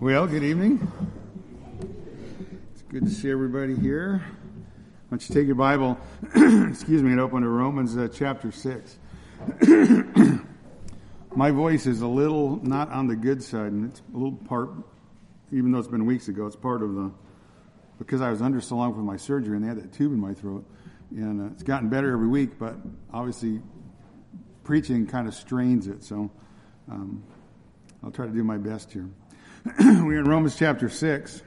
Well, 0.00 0.28
good 0.28 0.44
evening. 0.44 0.92
It's 2.70 2.82
good 2.82 3.02
to 3.02 3.10
see 3.10 3.32
everybody 3.32 3.74
here. 3.74 4.18
Why 4.18 5.10
don't 5.10 5.28
you 5.28 5.34
take 5.34 5.46
your 5.46 5.56
Bible, 5.56 5.98
excuse 6.22 7.02
me, 7.02 7.10
and 7.10 7.18
open 7.18 7.42
to 7.42 7.48
Romans 7.48 7.96
uh, 7.96 8.06
chapter 8.06 8.52
6. 8.52 8.96
My 11.34 11.50
voice 11.50 11.86
is 11.86 12.02
a 12.02 12.06
little 12.06 12.64
not 12.64 12.92
on 12.92 13.08
the 13.08 13.16
good 13.16 13.42
side, 13.42 13.72
and 13.72 13.90
it's 13.90 14.00
a 14.14 14.16
little 14.16 14.36
part, 14.36 14.70
even 15.50 15.72
though 15.72 15.80
it's 15.80 15.88
been 15.88 16.06
weeks 16.06 16.28
ago, 16.28 16.46
it's 16.46 16.54
part 16.54 16.84
of 16.84 16.94
the, 16.94 17.10
because 17.98 18.20
I 18.20 18.30
was 18.30 18.40
under 18.40 18.60
so 18.60 18.76
long 18.76 18.94
with 18.94 19.04
my 19.04 19.16
surgery 19.16 19.56
and 19.56 19.64
they 19.64 19.68
had 19.68 19.78
that 19.78 19.92
tube 19.92 20.12
in 20.12 20.20
my 20.20 20.32
throat. 20.32 20.64
And 21.10 21.40
uh, 21.40 21.52
it's 21.54 21.64
gotten 21.64 21.88
better 21.88 22.12
every 22.12 22.28
week, 22.28 22.56
but 22.56 22.76
obviously 23.12 23.60
preaching 24.62 25.08
kind 25.08 25.26
of 25.26 25.34
strains 25.34 25.88
it. 25.88 26.04
So 26.04 26.30
um, 26.88 27.24
I'll 28.04 28.12
try 28.12 28.26
to 28.26 28.32
do 28.32 28.44
my 28.44 28.58
best 28.58 28.92
here. 28.92 29.08
We're 29.80 30.20
in 30.20 30.24
Romans 30.24 30.56
chapter 30.56 30.88
6. 30.88 31.42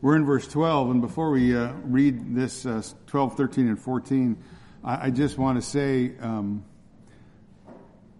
We're 0.00 0.16
in 0.16 0.24
verse 0.24 0.48
12, 0.48 0.90
and 0.90 1.00
before 1.02 1.30
we 1.30 1.54
uh, 1.54 1.72
read 1.82 2.34
this 2.34 2.64
uh, 2.64 2.82
12, 3.06 3.36
13, 3.36 3.68
and 3.68 3.78
14, 3.78 4.42
I, 4.82 5.06
I 5.06 5.10
just 5.10 5.36
want 5.36 5.60
to 5.60 5.62
say 5.62 6.12
um, 6.20 6.64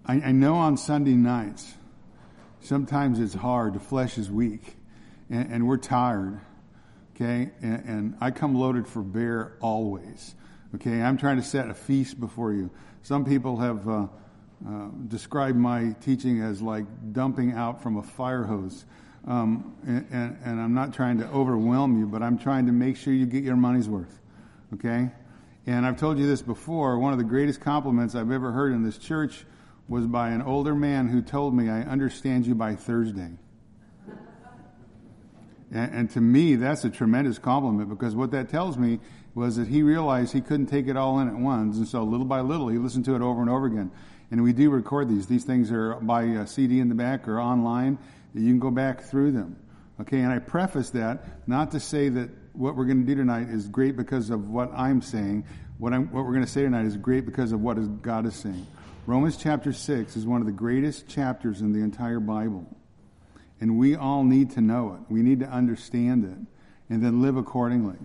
I, 0.05 0.15
I, 0.15 0.33
know 0.33 0.57
on 0.57 0.77
Sunday 0.77 1.15
nights, 1.15 1.73
sometimes 2.61 3.19
it's 3.19 3.35
hard. 3.35 3.75
The 3.75 3.81
flesh 3.81 4.19
is 4.19 4.31
weak, 4.31 4.77
and, 5.31 5.51
and 5.51 5.67
we're 5.67 5.79
tired, 5.79 6.39
okay? 7.15 7.51
And, 7.63 7.85
and 7.87 8.17
I 8.21 8.31
come 8.31 8.55
loaded 8.55 8.87
for 8.87 9.03
bear 9.03 9.57
always, 9.61 10.35
okay? 10.75 11.01
I'm 11.01 11.17
trying 11.17 11.37
to 11.37 11.45
set 11.45 11.71
a 11.71 11.75
feast 11.75 12.21
before 12.21 12.53
you. 12.53 12.71
Some 13.03 13.25
people 13.25 13.59
have. 13.59 13.89
Uh, 13.89 14.07
uh, 14.67 14.89
describe 15.09 15.57
my 15.57 15.95
teaching 16.01 16.41
as 16.41 16.63
like 16.63 16.87
dumping 17.13 17.53
out 17.53 17.83
from 17.83 17.97
a 17.97 18.03
fire 18.03 18.45
hose. 18.45 18.85
Um, 19.27 19.75
and, 19.87 20.07
and, 20.11 20.39
and, 20.45 20.61
I'm 20.61 20.75
not 20.75 20.93
trying 20.93 21.19
to 21.19 21.27
overwhelm 21.29 21.99
you, 21.99 22.07
but 22.07 22.23
I'm 22.23 22.39
trying 22.39 22.67
to 22.67 22.73
make 22.73 22.97
sure 22.97 23.13
you 23.15 23.25
get 23.25 23.43
your 23.43 23.57
money's 23.57 23.89
worth. 23.89 24.21
Okay? 24.75 25.11
And 25.67 25.87
I've 25.87 25.99
told 25.99 26.19
you 26.19 26.27
this 26.27 26.43
before. 26.43 26.99
One 26.99 27.13
of 27.13 27.19
the 27.19 27.25
greatest 27.25 27.61
compliments 27.61 28.15
I've 28.15 28.31
ever 28.31 28.53
heard 28.53 28.73
in 28.73 28.83
this 28.83 28.99
church 28.99 29.47
was 29.89 30.07
by 30.07 30.31
an 30.31 30.43
older 30.43 30.75
man 30.75 31.09
who 31.09 31.23
told 31.23 31.55
me, 31.55 31.71
I 31.71 31.83
understand 31.83 32.47
you 32.47 32.55
by 32.55 32.75
Thursday. 32.75 33.31
And, 35.73 35.95
and 35.95 36.11
to 36.11 36.21
me, 36.21 36.57
that's 36.57 36.85
a 36.85 36.91
tremendous 36.91 37.39
compliment 37.39 37.89
because 37.89 38.15
what 38.15 38.31
that 38.33 38.51
tells 38.51 38.77
me 38.77 39.01
was 39.35 39.57
that 39.57 39.69
he 39.69 39.83
realized 39.83 40.33
he 40.33 40.41
couldn't 40.41 40.67
take 40.67 40.87
it 40.87 40.97
all 40.97 41.19
in 41.19 41.29
at 41.29 41.35
once. 41.35 41.77
And 41.77 41.89
so 41.89 42.05
little 42.05 42.27
by 42.27 42.41
little, 42.41 42.69
he 42.69 42.79
listened 42.79 43.05
to 43.07 43.17
it 43.17 43.23
over 43.23 43.41
and 43.41 43.51
over 43.51 43.67
again. 43.67 43.91
And 44.31 44.43
we 44.43 44.53
do 44.53 44.71
record 44.71 45.09
these. 45.09 45.27
These 45.27 45.45
things 45.45 45.71
are 45.71 45.95
by 45.97 46.25
uh, 46.25 46.43
a 46.43 46.47
CD 46.47 46.81
in 46.81 46.89
the 46.89 46.95
back 46.95 47.29
or 47.29 47.41
online. 47.41 47.99
You 48.35 48.49
can 48.49 48.59
go 48.59 48.71
back 48.71 49.03
through 49.03 49.33
them. 49.33 49.57
Okay, 50.01 50.21
and 50.21 50.33
I 50.33 50.41
preface 50.41 50.91
that 50.91 51.49
not 51.49 51.71
to 51.71 51.81
say 51.81 52.09
that 52.09 52.31
what 52.53 52.75
we're 52.77 52.85
going 52.85 53.01
to 53.01 53.07
do 53.07 53.15
tonight 53.15 53.49
is 53.49 53.69
great 53.69 53.97
because 53.97 54.31
of 54.31 54.49
what 54.49 54.73
I'm 54.75 55.03
saying. 55.03 55.45
What, 55.79 55.93
I'm, 55.93 56.11
what 56.13 56.25
we're 56.25 56.33
going 56.33 56.45
to 56.45 56.51
say 56.51 56.63
tonight 56.63 56.87
is 56.87 56.97
great 56.97 57.27
because 57.27 57.53
of 57.53 57.61
what 57.61 58.03
God 58.03 58.27
is 58.27 58.35
saying. 58.35 58.67
Romans 59.07 59.37
chapter 59.37 59.73
6 59.73 60.17
is 60.17 60.27
one 60.27 60.41
of 60.41 60.47
the 60.47 60.53
greatest 60.53 61.07
chapters 61.09 61.61
in 61.61 61.73
the 61.73 61.81
entire 61.81 62.21
Bible. 62.21 62.67
And 63.61 63.79
we 63.79 63.95
all 63.95 64.25
need 64.25 64.53
to 64.53 64.61
know 64.61 64.95
it. 64.95 65.13
We 65.13 65.23
need 65.23 65.41
to 65.41 65.47
understand 65.47 66.25
it 66.25 66.93
and 66.93 67.05
then 67.05 67.23
live 67.23 67.37
accordingly. 67.37 67.99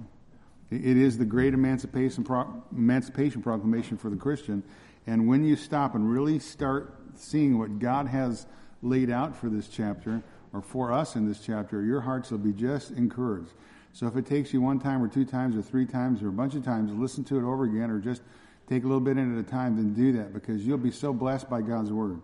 It 0.71 0.97
is 0.97 1.17
the 1.17 1.25
great 1.25 1.53
emancipation, 1.53 2.23
pro- 2.23 2.63
emancipation 2.71 3.41
proclamation 3.41 3.97
for 3.97 4.09
the 4.09 4.15
Christian, 4.15 4.63
and 5.09 5.27
when 5.27 5.43
you 5.43 5.55
stop 5.55 5.95
and 5.95 6.07
really 6.07 6.37
start 6.37 6.93
seeing 7.15 7.57
what 7.57 7.79
God 7.79 8.07
has 8.07 8.45
laid 8.83 9.09
out 9.09 9.35
for 9.35 9.49
this 9.49 9.67
chapter, 9.67 10.21
or 10.53 10.61
for 10.61 10.93
us 10.93 11.15
in 11.15 11.27
this 11.27 11.39
chapter, 11.39 11.81
your 11.81 12.01
hearts 12.01 12.29
will 12.29 12.37
be 12.37 12.53
just 12.53 12.91
encouraged. 12.91 13.49
So 13.91 14.05
if 14.05 14.15
it 14.15 14.27
takes 14.27 14.53
you 14.53 14.61
one 14.61 14.79
time 14.79 15.01
or 15.01 15.07
two 15.07 15.25
times 15.25 15.55
or 15.55 15.63
three 15.63 15.87
times 15.87 16.21
or 16.21 16.29
a 16.29 16.31
bunch 16.31 16.53
of 16.53 16.63
times, 16.63 16.93
listen 16.93 17.23
to 17.23 17.37
it 17.37 17.43
over 17.43 17.63
again 17.63 17.89
or 17.89 17.99
just 17.99 18.21
take 18.67 18.83
a 18.83 18.85
little 18.85 19.01
bit 19.01 19.17
in 19.17 19.35
at 19.35 19.43
a 19.43 19.49
time, 19.49 19.77
then 19.77 19.95
do 19.95 20.11
that 20.19 20.31
because 20.31 20.63
you'll 20.63 20.77
be 20.77 20.91
so 20.91 21.11
blessed 21.11 21.49
by 21.49 21.61
God's 21.61 21.91
word. 21.91 22.21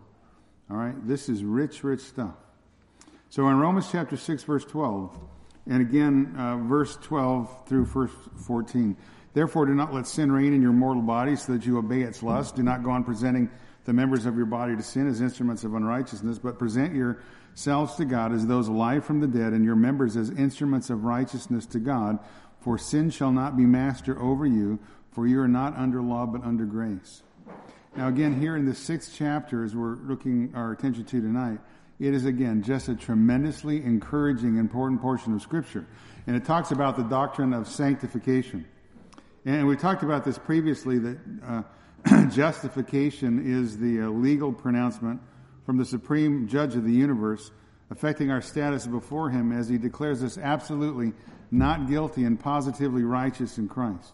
All 0.69 0.77
right? 0.77 0.95
This 1.07 1.27
is 1.27 1.43
rich, 1.43 1.83
rich 1.83 2.01
stuff. 2.01 2.35
So 3.31 3.49
in 3.49 3.57
Romans 3.57 3.89
chapter 3.91 4.15
6, 4.15 4.43
verse 4.43 4.63
12, 4.63 5.17
and 5.67 5.81
again, 5.81 6.35
uh, 6.37 6.57
verse 6.57 6.97
12 7.01 7.67
through 7.67 7.85
verse 7.85 8.11
14. 8.45 8.95
Therefore, 9.35 9.65
do 9.65 9.75
not 9.75 9.93
let 9.93 10.07
sin 10.07 10.31
reign 10.31 10.53
in 10.53 10.61
your 10.61 10.71
mortal 10.71 11.03
body 11.03 11.35
so 11.35 11.51
that 11.51 11.65
you 11.65 11.77
obey 11.77 12.03
its 12.03 12.23
lust. 12.23 12.55
Do 12.55 12.63
not 12.63 12.83
go 12.83 12.91
on 12.91 13.03
presenting 13.03 13.49
the 13.83 13.91
members 13.91 14.25
of 14.25 14.37
your 14.37 14.45
body 14.45 14.77
to 14.77 14.81
sin 14.81 15.09
as 15.09 15.19
instruments 15.19 15.65
of 15.65 15.75
unrighteousness, 15.75 16.39
but 16.39 16.57
present 16.57 16.95
yourselves 16.95 17.95
to 17.95 18.05
God 18.05 18.31
as 18.31 18.47
those 18.47 18.69
alive 18.69 19.03
from 19.03 19.19
the 19.19 19.27
dead 19.27 19.51
and 19.51 19.65
your 19.65 19.75
members 19.75 20.15
as 20.15 20.29
instruments 20.29 20.89
of 20.89 21.03
righteousness 21.03 21.65
to 21.65 21.79
God. 21.79 22.17
For 22.61 22.77
sin 22.77 23.09
shall 23.09 23.33
not 23.33 23.57
be 23.57 23.65
master 23.65 24.17
over 24.21 24.45
you, 24.45 24.79
for 25.11 25.27
you 25.27 25.41
are 25.41 25.49
not 25.49 25.75
under 25.75 26.01
law 26.01 26.25
but 26.25 26.41
under 26.45 26.63
grace. 26.63 27.21
Now 27.97 28.07
again, 28.07 28.39
here 28.39 28.55
in 28.55 28.63
the 28.63 28.73
sixth 28.73 29.15
chapter, 29.17 29.65
as 29.65 29.75
we're 29.75 29.97
looking 29.97 30.53
our 30.55 30.71
attention 30.71 31.03
to 31.03 31.19
tonight, 31.19 31.59
it 31.99 32.13
is 32.13 32.23
again 32.25 32.63
just 32.63 32.87
a 32.87 32.95
tremendously 32.95 33.83
encouraging, 33.83 34.57
important 34.57 35.01
portion 35.01 35.33
of 35.33 35.41
scripture. 35.41 35.85
And 36.25 36.37
it 36.37 36.45
talks 36.45 36.71
about 36.71 36.95
the 36.95 37.03
doctrine 37.03 37.53
of 37.53 37.67
sanctification. 37.67 38.65
And 39.45 39.67
we 39.67 39.75
talked 39.75 40.01
about 40.01 40.25
this 40.25 40.39
previously 40.39 40.97
that 40.97 41.17
uh, 41.45 42.25
justification 42.29 43.45
is 43.45 43.77
the 43.77 44.01
uh, 44.01 44.09
legal 44.09 44.51
pronouncement 44.51 45.21
from 45.65 45.77
the 45.77 45.85
supreme 45.85 46.47
judge 46.47 46.75
of 46.75 46.83
the 46.83 46.91
universe 46.91 47.51
affecting 47.91 48.31
our 48.31 48.41
status 48.41 48.87
before 48.87 49.29
him 49.29 49.51
as 49.51 49.69
he 49.69 49.77
declares 49.77 50.23
us 50.23 50.39
absolutely 50.39 51.13
not 51.51 51.87
guilty 51.87 52.23
and 52.23 52.39
positively 52.39 53.03
righteous 53.03 53.59
in 53.59 53.67
Christ. 53.67 54.13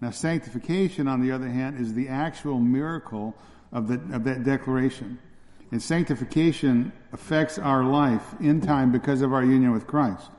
Now, 0.00 0.10
sanctification, 0.10 1.06
on 1.06 1.20
the 1.20 1.32
other 1.32 1.48
hand, 1.48 1.78
is 1.78 1.92
the 1.92 2.08
actual 2.08 2.58
miracle 2.58 3.34
of, 3.72 3.88
the, 3.88 3.94
of 4.14 4.24
that 4.24 4.42
declaration. 4.42 5.18
And 5.70 5.82
sanctification 5.82 6.92
affects 7.12 7.58
our 7.58 7.84
life 7.84 8.24
in 8.40 8.60
time 8.60 8.90
because 8.90 9.20
of 9.20 9.32
our 9.32 9.44
union 9.44 9.72
with 9.72 9.86
Christ. 9.86 10.30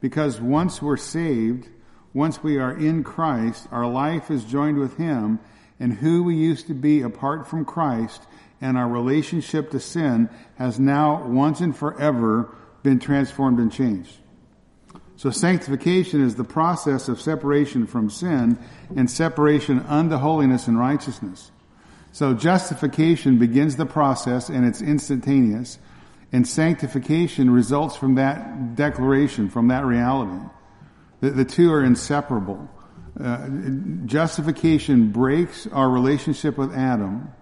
Because 0.00 0.40
once 0.40 0.80
we're 0.80 0.96
saved, 0.96 1.68
once 2.16 2.42
we 2.42 2.56
are 2.56 2.72
in 2.72 3.04
Christ, 3.04 3.68
our 3.70 3.86
life 3.86 4.30
is 4.30 4.42
joined 4.42 4.78
with 4.78 4.96
Him, 4.96 5.38
and 5.78 5.92
who 5.92 6.22
we 6.22 6.34
used 6.34 6.66
to 6.68 6.72
be 6.72 7.02
apart 7.02 7.46
from 7.46 7.66
Christ 7.66 8.22
and 8.58 8.78
our 8.78 8.88
relationship 8.88 9.70
to 9.72 9.80
sin 9.80 10.30
has 10.56 10.80
now 10.80 11.26
once 11.26 11.60
and 11.60 11.76
forever 11.76 12.48
been 12.82 12.98
transformed 12.98 13.58
and 13.58 13.70
changed. 13.70 14.16
So 15.16 15.30
sanctification 15.30 16.24
is 16.24 16.36
the 16.36 16.44
process 16.44 17.08
of 17.08 17.20
separation 17.20 17.86
from 17.86 18.08
sin 18.08 18.58
and 18.96 19.10
separation 19.10 19.80
unto 19.80 20.16
holiness 20.16 20.68
and 20.68 20.78
righteousness. 20.78 21.50
So 22.12 22.32
justification 22.32 23.38
begins 23.38 23.76
the 23.76 23.84
process 23.84 24.48
and 24.48 24.64
it's 24.64 24.80
instantaneous 24.80 25.78
and 26.32 26.48
sanctification 26.48 27.50
results 27.50 27.94
from 27.94 28.14
that 28.14 28.74
declaration, 28.74 29.50
from 29.50 29.68
that 29.68 29.84
reality. 29.84 30.48
The, 31.20 31.30
the 31.30 31.44
two 31.44 31.72
are 31.72 31.82
inseparable. 31.82 32.68
Uh, 33.18 33.48
justification 34.04 35.10
breaks 35.10 35.66
our 35.68 35.88
relationship 35.88 36.58
with 36.58 36.74
Adam 36.74 37.32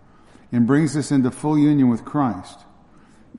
and 0.52 0.66
brings 0.66 0.96
us 0.96 1.10
into 1.10 1.30
full 1.30 1.58
union 1.58 1.88
with 1.88 2.04
Christ. 2.04 2.60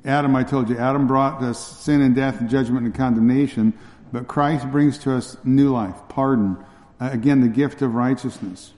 Adam, 0.03 0.35
I 0.35 0.44
told 0.44 0.69
you, 0.69 0.78
Adam 0.78 1.07
brought 1.07 1.41
us 1.41 1.79
sin 1.79 2.01
and 2.01 2.13
death 2.13 2.41
and 2.41 2.50
judgment 2.50 2.85
and 2.85 2.94
condemnation, 2.94 3.74
but 4.12 4.28
Christ 4.28 4.69
brings 4.69 4.97
to 5.00 5.16
us 5.16 5.38
new 5.44 5.72
life, 5.72 5.95
pardon, 6.09 6.57
uh, 7.00 7.09
again, 7.12 7.41
the 7.41 7.47
gift 7.47 7.81
of 7.81 7.95
righteousness. 7.95 8.74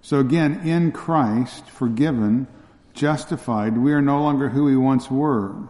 So 0.00 0.20
again, 0.20 0.60
in 0.64 0.92
Christ, 0.92 1.68
forgiven, 1.68 2.46
justified, 2.94 3.76
we 3.76 3.92
are 3.92 4.00
no 4.00 4.22
longer 4.22 4.48
who 4.48 4.64
we 4.64 4.76
once 4.76 5.10
were. 5.10 5.68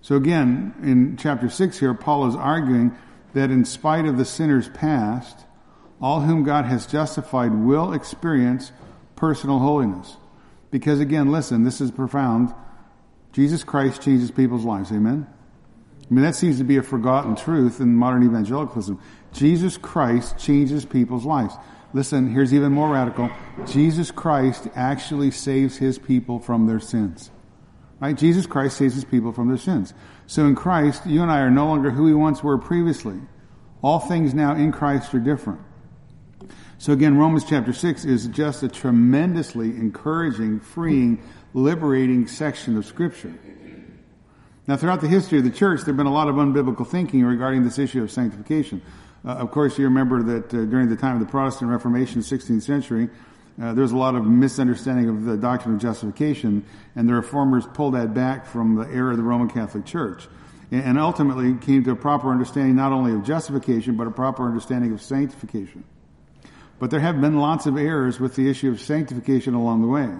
So 0.00 0.16
again, 0.16 0.74
in 0.82 1.16
chapter 1.16 1.48
6 1.48 1.78
here, 1.78 1.94
Paul 1.94 2.28
is 2.28 2.36
arguing 2.36 2.96
that 3.34 3.50
in 3.50 3.64
spite 3.64 4.06
of 4.06 4.16
the 4.16 4.24
sinner's 4.24 4.68
past, 4.70 5.44
all 6.00 6.22
whom 6.22 6.44
God 6.44 6.64
has 6.64 6.86
justified 6.86 7.54
will 7.54 7.92
experience 7.92 8.72
personal 9.16 9.58
holiness. 9.58 10.16
Because 10.70 11.00
again, 11.00 11.30
listen, 11.30 11.64
this 11.64 11.80
is 11.80 11.90
profound. 11.90 12.54
Jesus 13.32 13.62
Christ 13.62 14.02
changes 14.02 14.30
people's 14.30 14.64
lives. 14.64 14.90
Amen? 14.90 15.26
I 16.10 16.14
mean, 16.14 16.24
that 16.24 16.34
seems 16.34 16.58
to 16.58 16.64
be 16.64 16.76
a 16.76 16.82
forgotten 16.82 17.34
truth 17.36 17.80
in 17.80 17.94
modern 17.94 18.24
evangelicalism. 18.24 19.00
Jesus 19.32 19.76
Christ 19.76 20.38
changes 20.38 20.84
people's 20.84 21.24
lives. 21.24 21.54
Listen, 21.92 22.30
here's 22.30 22.52
even 22.52 22.72
more 22.72 22.90
radical. 22.90 23.30
Jesus 23.66 24.10
Christ 24.10 24.68
actually 24.74 25.30
saves 25.30 25.76
his 25.76 25.98
people 25.98 26.38
from 26.40 26.66
their 26.66 26.80
sins. 26.80 27.30
Right? 28.00 28.16
Jesus 28.16 28.46
Christ 28.46 28.76
saves 28.76 28.94
his 28.94 29.04
people 29.04 29.32
from 29.32 29.48
their 29.48 29.56
sins. 29.56 29.94
So 30.26 30.46
in 30.46 30.54
Christ, 30.54 31.06
you 31.06 31.22
and 31.22 31.30
I 31.30 31.40
are 31.40 31.50
no 31.50 31.66
longer 31.66 31.90
who 31.90 32.04
we 32.04 32.14
once 32.14 32.42
were 32.42 32.58
previously. 32.58 33.20
All 33.82 33.98
things 33.98 34.32
now 34.32 34.54
in 34.54 34.72
Christ 34.72 35.14
are 35.14 35.20
different. 35.20 35.60
So 36.78 36.92
again, 36.92 37.16
Romans 37.16 37.44
chapter 37.44 37.72
6 37.72 38.04
is 38.04 38.26
just 38.28 38.62
a 38.62 38.68
tremendously 38.68 39.68
encouraging, 39.70 40.60
freeing, 40.60 41.22
liberating 41.52 42.26
section 42.26 42.76
of 42.76 42.84
scripture. 42.86 43.34
Now, 44.66 44.76
throughout 44.76 45.02
the 45.02 45.08
history 45.08 45.38
of 45.38 45.44
the 45.44 45.50
church, 45.50 45.80
there 45.80 45.92
have 45.92 45.96
been 45.96 46.06
a 46.06 46.12
lot 46.12 46.28
of 46.28 46.36
unbiblical 46.36 46.86
thinking 46.86 47.22
regarding 47.24 47.64
this 47.64 47.78
issue 47.78 48.02
of 48.02 48.10
sanctification. 48.10 48.80
Uh, 49.24 49.32
of 49.32 49.50
course, 49.50 49.78
you 49.78 49.84
remember 49.84 50.22
that 50.22 50.54
uh, 50.54 50.64
during 50.64 50.88
the 50.88 50.96
time 50.96 51.14
of 51.14 51.20
the 51.20 51.30
Protestant 51.30 51.70
Reformation, 51.70 52.22
16th 52.22 52.62
century, 52.62 53.10
uh, 53.60 53.72
there 53.72 53.82
was 53.82 53.92
a 53.92 53.96
lot 53.96 54.16
of 54.16 54.24
misunderstanding 54.24 55.08
of 55.08 55.24
the 55.24 55.36
doctrine 55.36 55.76
of 55.76 55.80
justification, 55.80 56.64
and 56.96 57.08
the 57.08 57.14
reformers 57.14 57.64
pulled 57.72 57.94
that 57.94 58.12
back 58.12 58.46
from 58.46 58.74
the 58.74 58.88
era 58.90 59.12
of 59.12 59.16
the 59.16 59.22
Roman 59.22 59.48
Catholic 59.48 59.84
Church, 59.84 60.26
and, 60.72 60.82
and 60.82 60.98
ultimately 60.98 61.54
came 61.54 61.84
to 61.84 61.92
a 61.92 61.96
proper 61.96 62.30
understanding 62.30 62.74
not 62.74 62.92
only 62.92 63.12
of 63.12 63.24
justification 63.24 63.96
but 63.96 64.06
a 64.08 64.10
proper 64.10 64.46
understanding 64.46 64.92
of 64.92 65.00
sanctification. 65.00 65.84
But 66.80 66.90
there 66.90 67.00
have 67.00 67.20
been 67.20 67.38
lots 67.38 67.66
of 67.66 67.76
errors 67.76 68.18
with 68.18 68.34
the 68.34 68.50
issue 68.50 68.70
of 68.70 68.80
sanctification 68.80 69.54
along 69.54 69.82
the 69.82 69.88
way. 69.88 70.10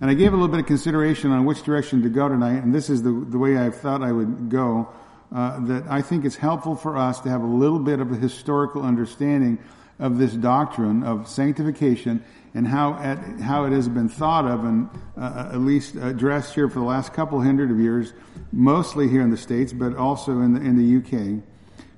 And 0.00 0.10
I 0.10 0.14
gave 0.14 0.32
a 0.32 0.36
little 0.36 0.48
bit 0.48 0.60
of 0.60 0.66
consideration 0.66 1.30
on 1.30 1.44
which 1.44 1.62
direction 1.62 2.02
to 2.02 2.08
go 2.08 2.28
tonight, 2.28 2.62
and 2.62 2.74
this 2.74 2.90
is 2.90 3.04
the, 3.04 3.12
the 3.12 3.38
way 3.38 3.56
I 3.56 3.70
thought 3.70 4.02
I 4.02 4.10
would 4.10 4.48
go. 4.50 4.88
Uh, 5.32 5.58
that 5.66 5.84
I 5.88 6.02
think 6.02 6.24
it's 6.24 6.36
helpful 6.36 6.76
for 6.76 6.96
us 6.96 7.20
to 7.20 7.28
have 7.28 7.42
a 7.42 7.46
little 7.46 7.78
bit 7.78 7.98
of 7.98 8.12
a 8.12 8.16
historical 8.16 8.82
understanding 8.82 9.58
of 9.98 10.18
this 10.18 10.32
doctrine 10.32 11.02
of 11.02 11.28
sanctification 11.28 12.22
and 12.54 12.68
how 12.68 12.94
at, 12.94 13.18
how 13.40 13.64
it 13.64 13.72
has 13.72 13.88
been 13.88 14.08
thought 14.08 14.46
of 14.46 14.64
and 14.64 14.88
uh, 15.16 15.50
at 15.52 15.60
least 15.60 15.96
addressed 15.96 16.54
here 16.54 16.68
for 16.68 16.78
the 16.78 16.84
last 16.84 17.12
couple 17.12 17.40
hundred 17.40 17.70
of 17.70 17.80
years, 17.80 18.12
mostly 18.52 19.08
here 19.08 19.22
in 19.22 19.30
the 19.30 19.36
states, 19.36 19.72
but 19.72 19.96
also 19.96 20.40
in 20.40 20.54
the 20.54 20.60
in 20.60 20.76
the 20.76 20.98
UK, 20.98 21.42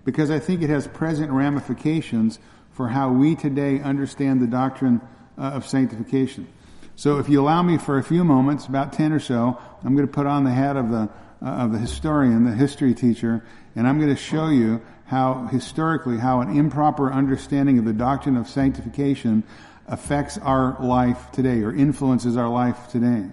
because 0.04 0.30
I 0.30 0.38
think 0.38 0.62
it 0.62 0.70
has 0.70 0.86
present 0.86 1.30
ramifications 1.30 2.38
for 2.72 2.88
how 2.88 3.10
we 3.10 3.34
today 3.34 3.80
understand 3.80 4.40
the 4.40 4.46
doctrine 4.46 5.00
uh, 5.38 5.42
of 5.42 5.66
sanctification. 5.66 6.46
So 6.94 7.18
if 7.18 7.28
you 7.28 7.42
allow 7.42 7.62
me 7.62 7.76
for 7.76 7.98
a 7.98 8.02
few 8.02 8.24
moments, 8.24 8.66
about 8.66 8.94
10 8.94 9.12
or 9.12 9.20
so, 9.20 9.58
I'm 9.84 9.94
going 9.94 10.06
to 10.06 10.12
put 10.12 10.26
on 10.26 10.44
the 10.44 10.50
hat 10.50 10.76
of 10.76 10.90
the, 10.90 11.10
uh, 11.42 11.46
of 11.46 11.72
the 11.72 11.78
historian, 11.78 12.44
the 12.44 12.54
history 12.54 12.94
teacher, 12.94 13.44
and 13.74 13.86
I'm 13.86 13.98
going 13.98 14.14
to 14.14 14.20
show 14.20 14.48
you 14.48 14.80
how 15.04 15.46
historically, 15.52 16.18
how 16.18 16.40
an 16.40 16.56
improper 16.56 17.12
understanding 17.12 17.78
of 17.78 17.84
the 17.84 17.92
doctrine 17.92 18.36
of 18.36 18.48
sanctification 18.48 19.44
affects 19.86 20.38
our 20.38 20.76
life 20.80 21.30
today 21.32 21.62
or 21.62 21.74
influences 21.74 22.36
our 22.36 22.48
life 22.48 22.88
today. 22.88 23.28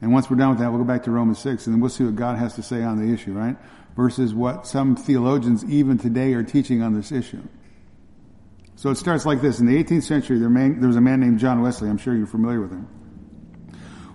And 0.00 0.12
once 0.12 0.28
we're 0.30 0.36
done 0.36 0.50
with 0.50 0.58
that, 0.58 0.70
we'll 0.70 0.78
go 0.78 0.84
back 0.84 1.04
to 1.04 1.10
Romans 1.10 1.38
6 1.38 1.66
and 1.66 1.74
then 1.74 1.80
we'll 1.80 1.90
see 1.90 2.04
what 2.04 2.16
God 2.16 2.38
has 2.38 2.54
to 2.54 2.62
say 2.62 2.82
on 2.82 3.04
the 3.04 3.12
issue, 3.12 3.32
right? 3.32 3.56
Versus 3.96 4.34
what 4.34 4.66
some 4.66 4.96
theologians 4.96 5.64
even 5.64 5.98
today 5.98 6.32
are 6.34 6.42
teaching 6.42 6.82
on 6.82 6.94
this 6.94 7.12
issue. 7.12 7.42
So 8.76 8.90
it 8.90 8.96
starts 8.96 9.24
like 9.24 9.40
this. 9.40 9.60
In 9.60 9.66
the 9.66 9.82
18th 9.82 10.02
century, 10.02 10.38
there, 10.38 10.48
was 10.48 10.96
a 10.96 11.00
man 11.00 11.20
named 11.20 11.38
John 11.38 11.62
Wesley. 11.62 11.88
I'm 11.88 11.98
sure 11.98 12.16
you're 12.16 12.26
familiar 12.26 12.60
with 12.60 12.72
him. 12.72 12.88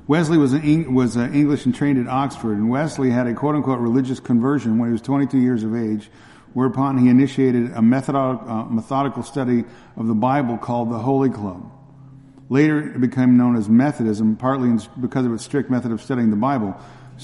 Wesley 0.07 0.37
was, 0.37 0.53
an, 0.53 0.93
was 0.93 1.15
uh, 1.17 1.29
English 1.33 1.65
and 1.65 1.75
trained 1.75 1.99
at 1.99 2.07
Oxford, 2.07 2.57
and 2.57 2.69
Wesley 2.69 3.09
had 3.09 3.27
a 3.27 3.33
quote 3.33 3.55
unquote 3.55 3.79
religious 3.79 4.19
conversion 4.19 4.77
when 4.77 4.89
he 4.89 4.93
was 4.93 5.01
22 5.01 5.37
years 5.37 5.63
of 5.63 5.75
age, 5.75 6.09
whereupon 6.57 6.97
he 6.97 7.07
initiated 7.07 7.71
a 7.73 7.81
methodical, 7.83 8.49
uh, 8.49 8.63
methodical 8.63 9.21
study 9.21 9.63
of 9.95 10.07
the 10.07 10.15
Bible 10.15 10.57
called 10.57 10.89
the 10.89 10.97
Holy 10.97 11.29
Club. 11.29 11.71
Later, 12.49 12.95
it 12.95 12.99
became 12.99 13.37
known 13.37 13.55
as 13.55 13.69
Methodism, 13.69 14.37
partly 14.37 14.75
because 14.99 15.27
of 15.27 15.33
its 15.33 15.43
strict 15.43 15.69
method 15.69 15.91
of 15.91 16.01
studying 16.01 16.31
the 16.31 16.35
Bible. 16.35 16.75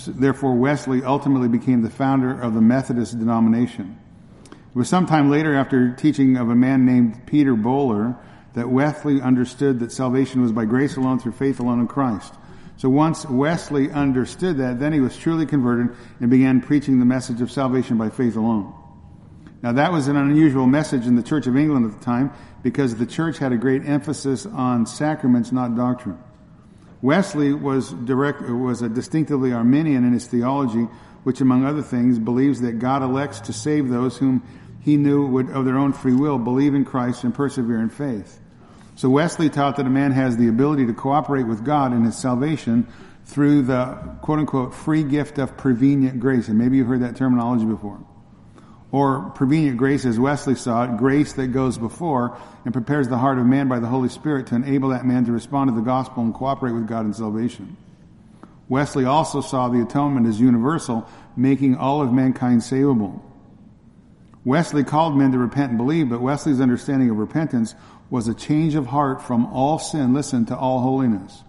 Therefore, 0.06 0.54
Wesley 0.54 1.04
ultimately 1.04 1.48
became 1.48 1.82
the 1.82 1.90
founder 1.90 2.40
of 2.40 2.54
the 2.54 2.62
Methodist 2.62 3.18
denomination. 3.18 3.98
It 4.52 4.76
was 4.76 4.88
sometime 4.88 5.32
later 5.32 5.56
after 5.56 5.96
teaching 5.96 6.38
of 6.38 6.52
a 6.52 6.56
man 6.56 6.86
named 6.86 7.26
Peter 7.26 7.56
Böhler, 7.56 8.16
that 8.54 8.70
Wesley 8.70 9.20
understood 9.20 9.80
that 9.80 9.92
salvation 9.92 10.44
was 10.44 10.52
by 10.52 10.66
grace 10.66 10.96
alone 10.96 11.18
through 11.18 11.32
faith 11.32 11.60
alone 11.60 11.80
in 11.80 11.88
Christ. 11.88 12.36
So 12.78 12.88
once 12.88 13.26
Wesley 13.26 13.90
understood 13.90 14.58
that, 14.58 14.80
then 14.80 14.94
he 14.94 15.00
was 15.00 15.18
truly 15.18 15.48
converted 15.48 15.96
and 16.20 16.30
began 16.30 16.62
preaching 16.62 17.00
the 17.00 17.06
message 17.06 17.42
of 17.42 17.52
salvation 17.52 17.98
by 17.98 18.12
faith 18.12 18.36
alone. 18.36 18.76
Now 19.64 19.72
that 19.72 19.94
was 19.94 20.10
an 20.10 20.18
unusual 20.18 20.68
message 20.68 21.08
in 21.08 21.16
the 21.16 21.24
Church 21.24 21.48
of 21.48 21.56
England 21.56 21.86
at 21.86 21.98
the 21.98 22.04
time 22.04 22.34
because 22.64 22.98
the 22.98 23.06
church 23.06 23.38
had 23.38 23.54
a 23.54 23.58
great 23.58 23.86
emphasis 23.86 24.46
on 24.46 24.86
sacraments, 24.86 25.54
not 25.54 25.78
doctrine. 25.78 26.20
Wesley 27.02 27.54
was 27.54 27.92
direct, 27.92 28.42
was 28.42 28.82
a 28.82 28.90
distinctively 28.90 29.54
Arminian 29.54 30.04
in 30.04 30.12
his 30.12 30.28
theology, 30.28 30.90
which 31.24 31.40
among 31.40 31.66
other 31.66 31.82
things 31.82 32.20
believes 32.20 32.60
that 32.60 32.80
God 32.80 33.04
elects 33.04 33.40
to 33.42 33.54
save 33.54 33.88
those 33.88 34.18
whom 34.18 34.44
he 34.82 34.98
knew 34.98 35.28
would, 35.28 35.50
of 35.50 35.64
their 35.64 35.78
own 35.78 35.94
free 35.94 36.14
will, 36.14 36.38
believe 36.38 36.76
in 36.76 36.84
Christ 36.84 37.24
and 37.24 37.34
persevere 37.34 37.80
in 37.80 37.90
faith. 37.90 38.42
So 38.96 39.10
Wesley 39.10 39.50
taught 39.50 39.78
that 39.78 39.86
a 39.86 39.90
man 39.90 40.12
has 40.12 40.36
the 40.36 40.50
ability 40.50 40.88
to 40.88 40.94
cooperate 40.94 41.44
with 41.44 41.64
God 41.64 41.94
in 41.94 42.04
his 42.04 42.18
salvation 42.18 42.86
through 43.24 43.62
the 43.62 43.96
quote 44.22 44.40
unquote 44.40 44.74
free 44.74 45.04
gift 45.04 45.38
of 45.38 45.56
prevenient 45.56 46.20
grace. 46.20 46.50
And 46.50 46.58
maybe 46.58 46.78
you've 46.78 46.88
heard 46.88 47.02
that 47.02 47.16
terminology 47.16 47.66
before. 47.66 48.06
Or 48.94 49.32
prevenient 49.32 49.78
grace 49.78 50.06
as 50.06 50.20
Wesley 50.20 50.54
saw 50.54 50.84
it, 50.84 50.98
grace 50.98 51.34
that 51.34 51.48
goes 51.48 51.80
before 51.80 52.38
and 52.64 52.72
prepares 52.72 53.08
the 53.08 53.18
heart 53.18 53.40
of 53.40 53.46
man 53.48 53.68
by 53.68 53.80
the 53.80 53.88
Holy 53.88 54.08
Spirit 54.08 54.46
to 54.48 54.56
enable 54.56 54.90
that 54.90 55.04
man 55.04 55.26
to 55.26 55.32
respond 55.32 55.72
to 55.72 55.76
the 55.76 55.82
gospel 55.82 56.22
and 56.22 56.32
cooperate 56.32 56.74
with 56.74 56.88
God 56.88 57.08
in 57.08 57.14
salvation. 57.14 57.76
Wesley 58.70 59.04
also 59.04 59.42
saw 59.42 59.68
the 59.68 59.82
atonement 59.82 60.28
as 60.28 60.40
universal, 60.40 61.10
making 61.36 61.76
all 61.76 62.04
of 62.04 62.14
mankind 62.14 62.62
savable. 62.62 63.20
Wesley 64.46 64.84
called 64.84 65.18
men 65.18 65.32
to 65.32 65.40
repent 65.40 65.70
and 65.70 65.78
believe, 65.80 66.10
but 66.10 66.22
Wesley's 66.22 66.62
understanding 66.62 67.10
of 67.10 67.18
repentance 67.18 67.74
was 68.12 68.28
a 68.28 68.36
change 68.36 68.76
of 68.76 68.86
heart 68.86 69.24
from 69.24 69.48
all 69.48 69.80
sin, 69.80 70.14
listen, 70.14 70.46
to 70.46 70.56
all 70.56 70.82
holiness. 70.82 71.44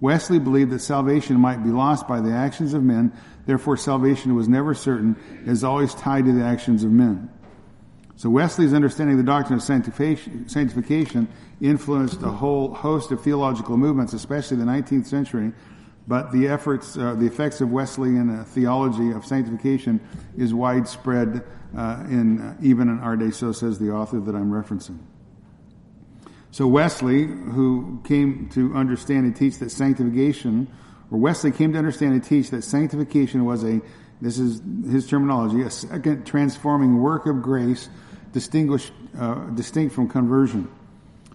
Wesley 0.00 0.38
believed 0.38 0.70
that 0.70 0.78
salvation 0.78 1.38
might 1.38 1.62
be 1.62 1.70
lost 1.70 2.08
by 2.08 2.22
the 2.22 2.32
actions 2.32 2.72
of 2.72 2.82
men, 2.82 3.12
therefore 3.46 3.76
salvation 3.76 4.34
was 4.34 4.48
never 4.48 4.74
certain, 4.74 5.16
is 5.46 5.64
always 5.64 5.94
tied 5.94 6.26
to 6.26 6.32
the 6.32 6.44
actions 6.44 6.84
of 6.84 6.90
men. 6.90 7.30
So 8.16 8.30
Wesley's 8.30 8.72
understanding 8.72 9.18
of 9.18 9.24
the 9.24 9.30
doctrine 9.30 9.58
of 9.58 9.62
sanctification 9.62 11.28
influenced 11.60 12.22
a 12.22 12.30
whole 12.30 12.72
host 12.72 13.12
of 13.12 13.22
theological 13.22 13.76
movements, 13.76 14.14
especially 14.14 14.56
the 14.56 14.64
19th 14.64 15.06
century, 15.06 15.52
but 16.08 16.32
the 16.32 16.48
efforts, 16.48 16.96
uh, 16.96 17.14
the 17.14 17.26
effects 17.26 17.60
of 17.60 17.70
Wesleyan 17.70 18.30
uh, 18.30 18.44
theology 18.44 19.10
of 19.10 19.26
sanctification 19.26 20.00
is 20.36 20.54
widespread 20.54 21.44
uh, 21.76 22.04
in 22.08 22.40
uh, 22.40 22.56
even 22.62 22.88
in 22.88 23.00
our 23.00 23.16
day. 23.16 23.30
So 23.30 23.52
says 23.52 23.78
the 23.78 23.90
author 23.90 24.20
that 24.20 24.34
I'm 24.34 24.50
referencing. 24.50 24.98
So 26.52 26.66
Wesley, 26.66 27.24
who 27.24 28.00
came 28.04 28.48
to 28.54 28.74
understand 28.74 29.26
and 29.26 29.36
teach 29.36 29.58
that 29.58 29.70
sanctification, 29.70 30.68
or 31.10 31.18
Wesley 31.18 31.52
came 31.52 31.72
to 31.72 31.78
understand 31.78 32.12
and 32.14 32.24
teach 32.24 32.50
that 32.50 32.62
sanctification 32.62 33.44
was 33.44 33.64
a, 33.64 33.80
this 34.20 34.38
is 34.38 34.60
his 34.90 35.06
terminology, 35.06 35.62
a 35.62 35.70
second 35.70 36.26
transforming 36.26 37.00
work 37.00 37.26
of 37.26 37.42
grace, 37.42 37.88
distinguished, 38.32 38.92
uh, 39.18 39.34
distinct 39.50 39.94
from 39.94 40.08
conversion. 40.08 40.68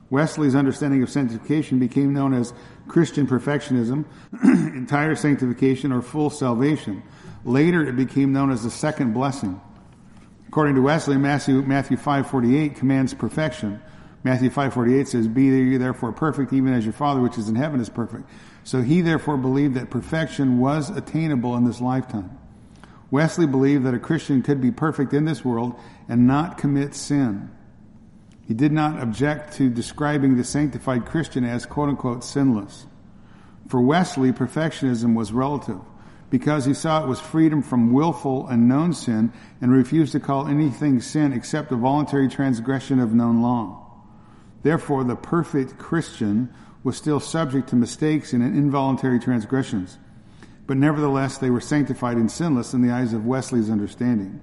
Wesley's 0.09 0.55
understanding 0.55 1.01
of 1.03 1.09
sanctification 1.09 1.79
became 1.79 2.13
known 2.13 2.33
as 2.33 2.53
Christian 2.87 3.27
perfectionism, 3.27 4.03
entire 4.43 5.15
sanctification, 5.15 5.93
or 5.93 6.01
full 6.01 6.29
salvation. 6.29 7.01
Later, 7.45 7.87
it 7.87 7.95
became 7.95 8.33
known 8.33 8.51
as 8.51 8.63
the 8.63 8.69
second 8.69 9.13
blessing. 9.13 9.59
According 10.49 10.75
to 10.75 10.81
Wesley, 10.81 11.17
Matthew, 11.17 11.61
Matthew 11.61 11.95
5.48 11.95 12.75
commands 12.75 13.13
perfection. 13.13 13.81
Matthew 14.25 14.49
5.48 14.49 15.07
says, 15.07 15.27
Be 15.29 15.77
therefore 15.77 16.11
perfect, 16.11 16.51
even 16.51 16.73
as 16.73 16.83
your 16.83 16.93
Father 16.93 17.21
which 17.21 17.37
is 17.37 17.47
in 17.47 17.55
heaven 17.55 17.79
is 17.79 17.89
perfect. 17.89 18.29
So 18.63 18.81
he 18.81 19.01
therefore 19.01 19.37
believed 19.37 19.75
that 19.75 19.89
perfection 19.89 20.59
was 20.59 20.89
attainable 20.89 21.55
in 21.55 21.65
this 21.65 21.81
lifetime. 21.81 22.37
Wesley 23.09 23.47
believed 23.47 23.85
that 23.85 23.93
a 23.93 23.99
Christian 23.99 24.41
could 24.41 24.61
be 24.61 24.71
perfect 24.71 25.13
in 25.13 25.25
this 25.25 25.43
world 25.43 25.75
and 26.07 26.27
not 26.27 26.57
commit 26.57 26.95
sin. 26.95 27.51
He 28.47 28.53
did 28.53 28.71
not 28.71 29.01
object 29.01 29.53
to 29.53 29.69
describing 29.69 30.37
the 30.37 30.43
sanctified 30.43 31.05
Christian 31.05 31.43
as 31.43 31.65
quote 31.65 31.89
unquote 31.89 32.23
sinless. 32.23 32.85
For 33.67 33.81
Wesley, 33.81 34.31
perfectionism 34.31 35.15
was 35.15 35.31
relative 35.31 35.79
because 36.29 36.65
he 36.65 36.73
saw 36.73 37.03
it 37.03 37.07
was 37.07 37.19
freedom 37.19 37.61
from 37.61 37.91
willful 37.93 38.47
and 38.47 38.67
known 38.67 38.93
sin 38.93 39.31
and 39.59 39.71
refused 39.71 40.13
to 40.13 40.19
call 40.19 40.47
anything 40.47 41.01
sin 41.01 41.33
except 41.33 41.71
a 41.71 41.75
voluntary 41.75 42.29
transgression 42.29 42.99
of 42.99 43.13
known 43.13 43.41
law. 43.41 43.85
Therefore, 44.63 45.03
the 45.03 45.15
perfect 45.15 45.77
Christian 45.77 46.53
was 46.83 46.97
still 46.97 47.19
subject 47.19 47.69
to 47.69 47.75
mistakes 47.75 48.33
and 48.33 48.43
involuntary 48.43 49.19
transgressions. 49.19 49.97
But 50.67 50.77
nevertheless, 50.77 51.37
they 51.37 51.49
were 51.49 51.61
sanctified 51.61 52.17
and 52.17 52.31
sinless 52.31 52.73
in 52.73 52.81
the 52.81 52.93
eyes 52.93 53.13
of 53.13 53.25
Wesley's 53.25 53.69
understanding. 53.69 54.41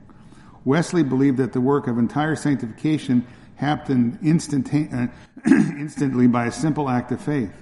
Wesley 0.65 1.03
believed 1.03 1.39
that 1.39 1.53
the 1.53 1.61
work 1.61 1.87
of 1.87 1.99
entire 1.99 2.37
sanctification 2.37 3.27
happened 3.57 4.19
uh, 4.23 5.07
instantly 5.47 6.27
by 6.27 6.47
a 6.47 6.53
simple 6.53 6.89
act 6.89 7.11
of 7.13 7.21
faith. 7.21 7.53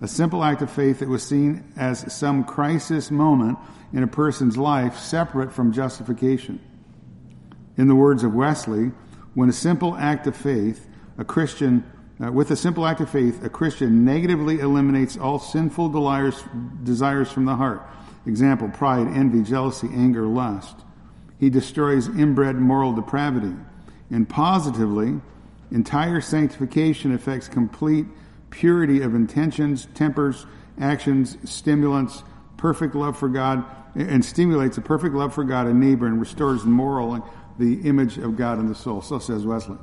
A 0.00 0.08
simple 0.08 0.44
act 0.44 0.62
of 0.62 0.70
faith 0.70 1.00
that 1.00 1.08
was 1.08 1.22
seen 1.22 1.72
as 1.76 2.12
some 2.12 2.44
crisis 2.44 3.10
moment 3.10 3.58
in 3.92 4.02
a 4.02 4.06
person's 4.06 4.56
life 4.56 4.96
separate 4.96 5.52
from 5.52 5.72
justification. 5.72 6.60
In 7.76 7.88
the 7.88 7.94
words 7.94 8.22
of 8.22 8.34
Wesley, 8.34 8.92
when 9.34 9.48
a 9.48 9.52
simple 9.52 9.96
act 9.96 10.26
of 10.26 10.36
faith, 10.36 10.86
a 11.18 11.24
Christian, 11.24 11.84
uh, 12.22 12.30
with 12.30 12.50
a 12.50 12.56
simple 12.56 12.86
act 12.86 13.00
of 13.00 13.08
faith, 13.08 13.42
a 13.44 13.48
Christian 13.48 14.04
negatively 14.04 14.60
eliminates 14.60 15.16
all 15.16 15.38
sinful 15.38 15.88
desires, 15.88 16.42
desires 16.82 17.30
from 17.30 17.46
the 17.46 17.56
heart. 17.56 17.82
Example, 18.26 18.68
pride, 18.68 19.06
envy, 19.08 19.42
jealousy, 19.42 19.88
anger, 19.92 20.26
lust. 20.26 20.76
He 21.38 21.48
destroys 21.48 22.08
inbred 22.08 22.56
moral 22.56 22.92
depravity. 22.92 23.54
And 24.10 24.28
positively, 24.28 25.20
entire 25.70 26.20
sanctification 26.20 27.14
affects 27.14 27.48
complete 27.48 28.06
purity 28.50 29.00
of 29.00 29.14
intentions, 29.14 29.88
tempers, 29.94 30.44
actions, 30.78 31.38
stimulants, 31.44 32.22
perfect 32.56 32.94
love 32.94 33.16
for 33.16 33.28
God, 33.28 33.64
and 33.94 34.24
stimulates 34.24 34.76
a 34.76 34.82
perfect 34.82 35.14
love 35.14 35.32
for 35.32 35.44
God 35.44 35.66
and 35.66 35.80
neighbor 35.80 36.06
and 36.06 36.20
restores 36.20 36.62
the 36.62 36.68
moral 36.68 37.14
and 37.14 37.22
the 37.58 37.88
image 37.88 38.18
of 38.18 38.36
God 38.36 38.58
in 38.58 38.66
the 38.66 38.74
soul. 38.74 39.00
So 39.00 39.18
says 39.18 39.46
Wesley. 39.46 39.78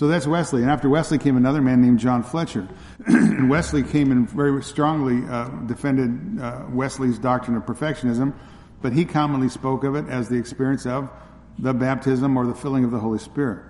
So 0.00 0.08
that's 0.08 0.26
Wesley. 0.26 0.62
And 0.62 0.70
after 0.70 0.88
Wesley 0.88 1.18
came 1.18 1.36
another 1.36 1.60
man 1.60 1.82
named 1.82 1.98
John 1.98 2.22
Fletcher. 2.22 2.66
and 3.06 3.50
Wesley 3.50 3.82
came 3.82 4.10
and 4.10 4.26
very 4.30 4.62
strongly 4.62 5.28
uh, 5.28 5.48
defended 5.66 6.42
uh, 6.42 6.64
Wesley's 6.70 7.18
doctrine 7.18 7.54
of 7.54 7.64
perfectionism, 7.64 8.32
but 8.80 8.94
he 8.94 9.04
commonly 9.04 9.50
spoke 9.50 9.84
of 9.84 9.96
it 9.96 10.08
as 10.08 10.30
the 10.30 10.36
experience 10.36 10.86
of 10.86 11.10
the 11.58 11.74
baptism 11.74 12.38
or 12.38 12.46
the 12.46 12.54
filling 12.54 12.82
of 12.84 12.92
the 12.92 12.98
Holy 12.98 13.18
Spirit. 13.18 13.62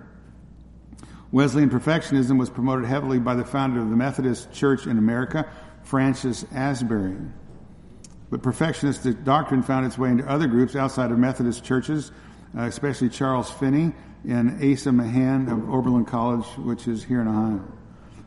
Wesleyan 1.32 1.68
perfectionism 1.68 2.38
was 2.38 2.48
promoted 2.48 2.84
heavily 2.84 3.18
by 3.18 3.34
the 3.34 3.44
founder 3.44 3.80
of 3.80 3.90
the 3.90 3.96
Methodist 3.96 4.52
Church 4.52 4.86
in 4.86 4.98
America, 4.98 5.50
Francis 5.82 6.44
Asbury. 6.54 7.16
But 8.30 8.40
perfectionist 8.40 9.24
doctrine 9.24 9.64
found 9.64 9.84
its 9.84 9.98
way 9.98 10.10
into 10.10 10.30
other 10.30 10.46
groups 10.46 10.76
outside 10.76 11.10
of 11.10 11.18
Methodist 11.18 11.64
churches, 11.64 12.12
uh, 12.56 12.62
especially 12.62 13.08
Charles 13.08 13.50
Finney 13.50 13.92
and 14.28 14.62
Asa 14.62 14.92
Mahan 14.92 15.48
of 15.48 15.70
Oberlin 15.70 16.04
College, 16.04 16.46
which 16.58 16.86
is 16.86 17.04
here 17.04 17.20
in 17.20 17.28
Ohio. 17.28 17.64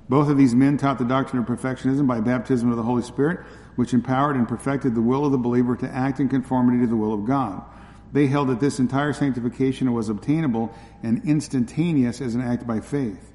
Both 0.10 0.30
of 0.30 0.38
these 0.38 0.54
men 0.54 0.78
taught 0.78 0.98
the 0.98 1.06
doctrine 1.06 1.42
of 1.42 1.48
perfectionism 1.48 2.08
by 2.08 2.20
baptism 2.20 2.70
of 2.70 2.78
the 2.78 2.84
Holy 2.84 3.04
Spirit, 3.04 3.40
which 3.76 3.94
empowered 3.94 4.36
and 4.36 4.48
perfected 4.48 4.96
the 4.96 5.02
will 5.02 5.26
of 5.26 5.32
the 5.32 5.38
believer 5.38 5.76
to 5.78 5.90
act 5.90 6.20
in 6.20 6.30
conformity 6.30 6.80
to 6.82 6.88
the 6.88 6.96
will 6.96 7.14
of 7.14 7.26
God. 7.26 7.64
They 8.12 8.28
held 8.28 8.50
that 8.50 8.60
this 8.60 8.80
entire 8.80 9.14
sanctification 9.14 9.92
was 9.94 10.10
obtainable 10.10 10.74
and 11.02 11.24
instantaneous 11.26 12.22
as 12.22 12.36
an 12.36 12.42
act 12.42 12.68
by 12.68 12.80
faith. 12.80 13.32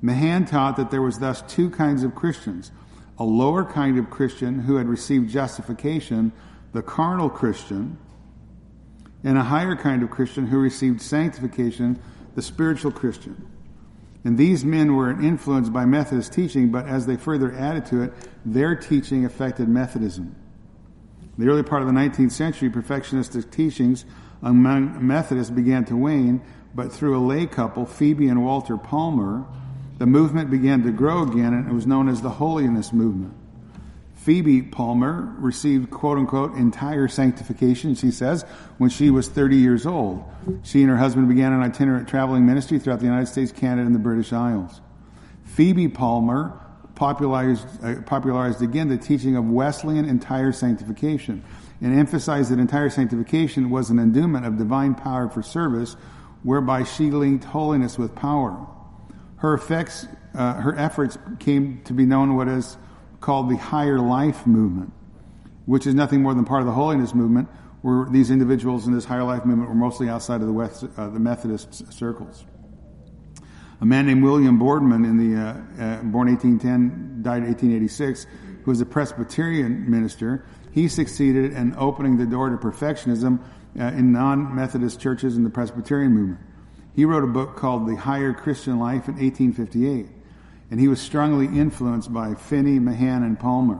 Mahan 0.00 0.46
taught 0.46 0.76
that 0.76 0.90
there 0.90 1.02
was 1.02 1.18
thus 1.18 1.42
two 1.42 1.68
kinds 1.70 2.02
of 2.02 2.14
Christians 2.14 2.72
a 3.18 3.24
lower 3.24 3.66
kind 3.66 3.98
of 3.98 4.08
Christian 4.08 4.60
who 4.60 4.76
had 4.76 4.88
received 4.88 5.28
justification, 5.28 6.32
the 6.72 6.80
carnal 6.80 7.28
Christian, 7.28 7.98
and 9.24 9.36
a 9.36 9.42
higher 9.42 9.76
kind 9.76 10.02
of 10.02 10.10
Christian 10.10 10.46
who 10.46 10.58
received 10.58 11.02
sanctification, 11.02 12.00
the 12.34 12.42
spiritual 12.42 12.90
Christian. 12.90 13.46
And 14.24 14.36
these 14.36 14.64
men 14.64 14.94
were 14.94 15.10
influenced 15.10 15.72
by 15.72 15.86
Methodist 15.86 16.32
teaching, 16.32 16.70
but 16.70 16.86
as 16.86 17.06
they 17.06 17.16
further 17.16 17.54
added 17.56 17.86
to 17.86 18.02
it, 18.02 18.12
their 18.44 18.76
teaching 18.76 19.24
affected 19.24 19.68
Methodism. 19.68 20.34
In 21.38 21.44
the 21.44 21.50
early 21.50 21.62
part 21.62 21.82
of 21.82 21.88
the 21.88 21.94
19th 21.94 22.32
century, 22.32 22.68
perfectionistic 22.68 23.50
teachings 23.50 24.04
among 24.42 25.06
Methodists 25.06 25.50
began 25.50 25.84
to 25.86 25.96
wane, 25.96 26.42
but 26.74 26.92
through 26.92 27.18
a 27.18 27.22
lay 27.24 27.46
couple, 27.46 27.86
Phoebe 27.86 28.28
and 28.28 28.44
Walter 28.44 28.76
Palmer, 28.76 29.44
the 29.98 30.06
movement 30.06 30.50
began 30.50 30.82
to 30.82 30.92
grow 30.92 31.22
again, 31.22 31.52
and 31.52 31.68
it 31.68 31.72
was 31.72 31.86
known 31.86 32.08
as 32.08 32.22
the 32.22 32.30
Holiness 32.30 32.92
Movement. 32.92 33.34
Phoebe 34.30 34.62
Palmer 34.62 35.34
received 35.40 35.90
quote 35.90 36.16
unquote 36.16 36.54
entire 36.54 37.08
sanctification, 37.08 37.96
she 37.96 38.12
says, 38.12 38.44
when 38.78 38.88
she 38.88 39.10
was 39.10 39.28
30 39.28 39.56
years 39.56 39.86
old. 39.86 40.22
She 40.62 40.82
and 40.82 40.88
her 40.88 40.96
husband 40.96 41.28
began 41.28 41.52
an 41.52 41.64
itinerant 41.64 42.08
traveling 42.08 42.46
ministry 42.46 42.78
throughout 42.78 43.00
the 43.00 43.06
United 43.06 43.26
States, 43.26 43.50
Canada, 43.50 43.84
and 43.84 43.92
the 43.92 43.98
British 43.98 44.32
Isles. 44.32 44.80
Phoebe 45.42 45.88
Palmer 45.88 46.56
popularized, 46.94 47.66
uh, 47.82 48.02
popularized 48.02 48.62
again 48.62 48.86
the 48.86 48.98
teaching 48.98 49.34
of 49.34 49.50
Wesleyan 49.50 50.04
entire 50.04 50.52
sanctification 50.52 51.42
and 51.80 51.98
emphasized 51.98 52.52
that 52.52 52.60
entire 52.60 52.88
sanctification 52.88 53.68
was 53.68 53.90
an 53.90 53.98
endowment 53.98 54.46
of 54.46 54.58
divine 54.58 54.94
power 54.94 55.28
for 55.28 55.42
service 55.42 55.94
whereby 56.44 56.84
she 56.84 57.10
linked 57.10 57.42
holiness 57.42 57.98
with 57.98 58.14
power. 58.14 58.64
Her 59.38 59.54
effects, 59.54 60.06
uh, 60.36 60.52
her 60.54 60.78
efforts 60.78 61.18
came 61.40 61.80
to 61.86 61.92
be 61.92 62.06
known 62.06 62.36
what 62.36 62.46
is 62.46 62.76
called 63.20 63.50
the 63.50 63.56
higher 63.56 63.98
life 63.98 64.46
movement, 64.46 64.92
which 65.66 65.86
is 65.86 65.94
nothing 65.94 66.22
more 66.22 66.34
than 66.34 66.44
part 66.44 66.60
of 66.60 66.66
the 66.66 66.72
holiness 66.72 67.14
movement, 67.14 67.48
where 67.82 68.06
these 68.10 68.30
individuals 68.30 68.86
in 68.86 68.94
this 68.94 69.04
higher 69.04 69.24
life 69.24 69.44
movement 69.44 69.68
were 69.68 69.74
mostly 69.74 70.08
outside 70.08 70.40
of 70.40 70.46
the, 70.46 70.52
West, 70.52 70.84
uh, 70.96 71.08
the 71.08 71.18
Methodist 71.18 71.92
circles. 71.92 72.44
A 73.80 73.86
man 73.86 74.06
named 74.06 74.22
William 74.22 74.58
Boardman, 74.58 75.04
in 75.04 75.16
the 75.16 75.40
uh, 75.40 75.48
uh, 75.82 76.02
born 76.02 76.28
1810, 76.28 77.22
died 77.22 77.42
1886, 77.42 78.26
who 78.64 78.70
was 78.70 78.80
a 78.80 78.86
Presbyterian 78.86 79.90
minister. 79.90 80.44
He 80.72 80.86
succeeded 80.88 81.52
in 81.52 81.74
opening 81.76 82.18
the 82.18 82.26
door 82.26 82.50
to 82.50 82.56
perfectionism 82.56 83.40
uh, 83.78 83.84
in 83.84 84.12
non-Methodist 84.12 85.00
churches 85.00 85.36
in 85.36 85.44
the 85.44 85.50
Presbyterian 85.50 86.12
movement. 86.12 86.40
He 86.94 87.06
wrote 87.06 87.24
a 87.24 87.28
book 87.28 87.56
called 87.56 87.88
The 87.88 87.96
Higher 87.96 88.34
Christian 88.34 88.78
Life 88.78 89.08
in 89.08 89.16
1858 89.16 90.19
and 90.70 90.78
he 90.78 90.88
was 90.88 91.00
strongly 91.00 91.46
influenced 91.46 92.12
by 92.12 92.34
Finney, 92.34 92.78
Mahan, 92.78 93.22
and 93.22 93.38
Palmer. 93.38 93.78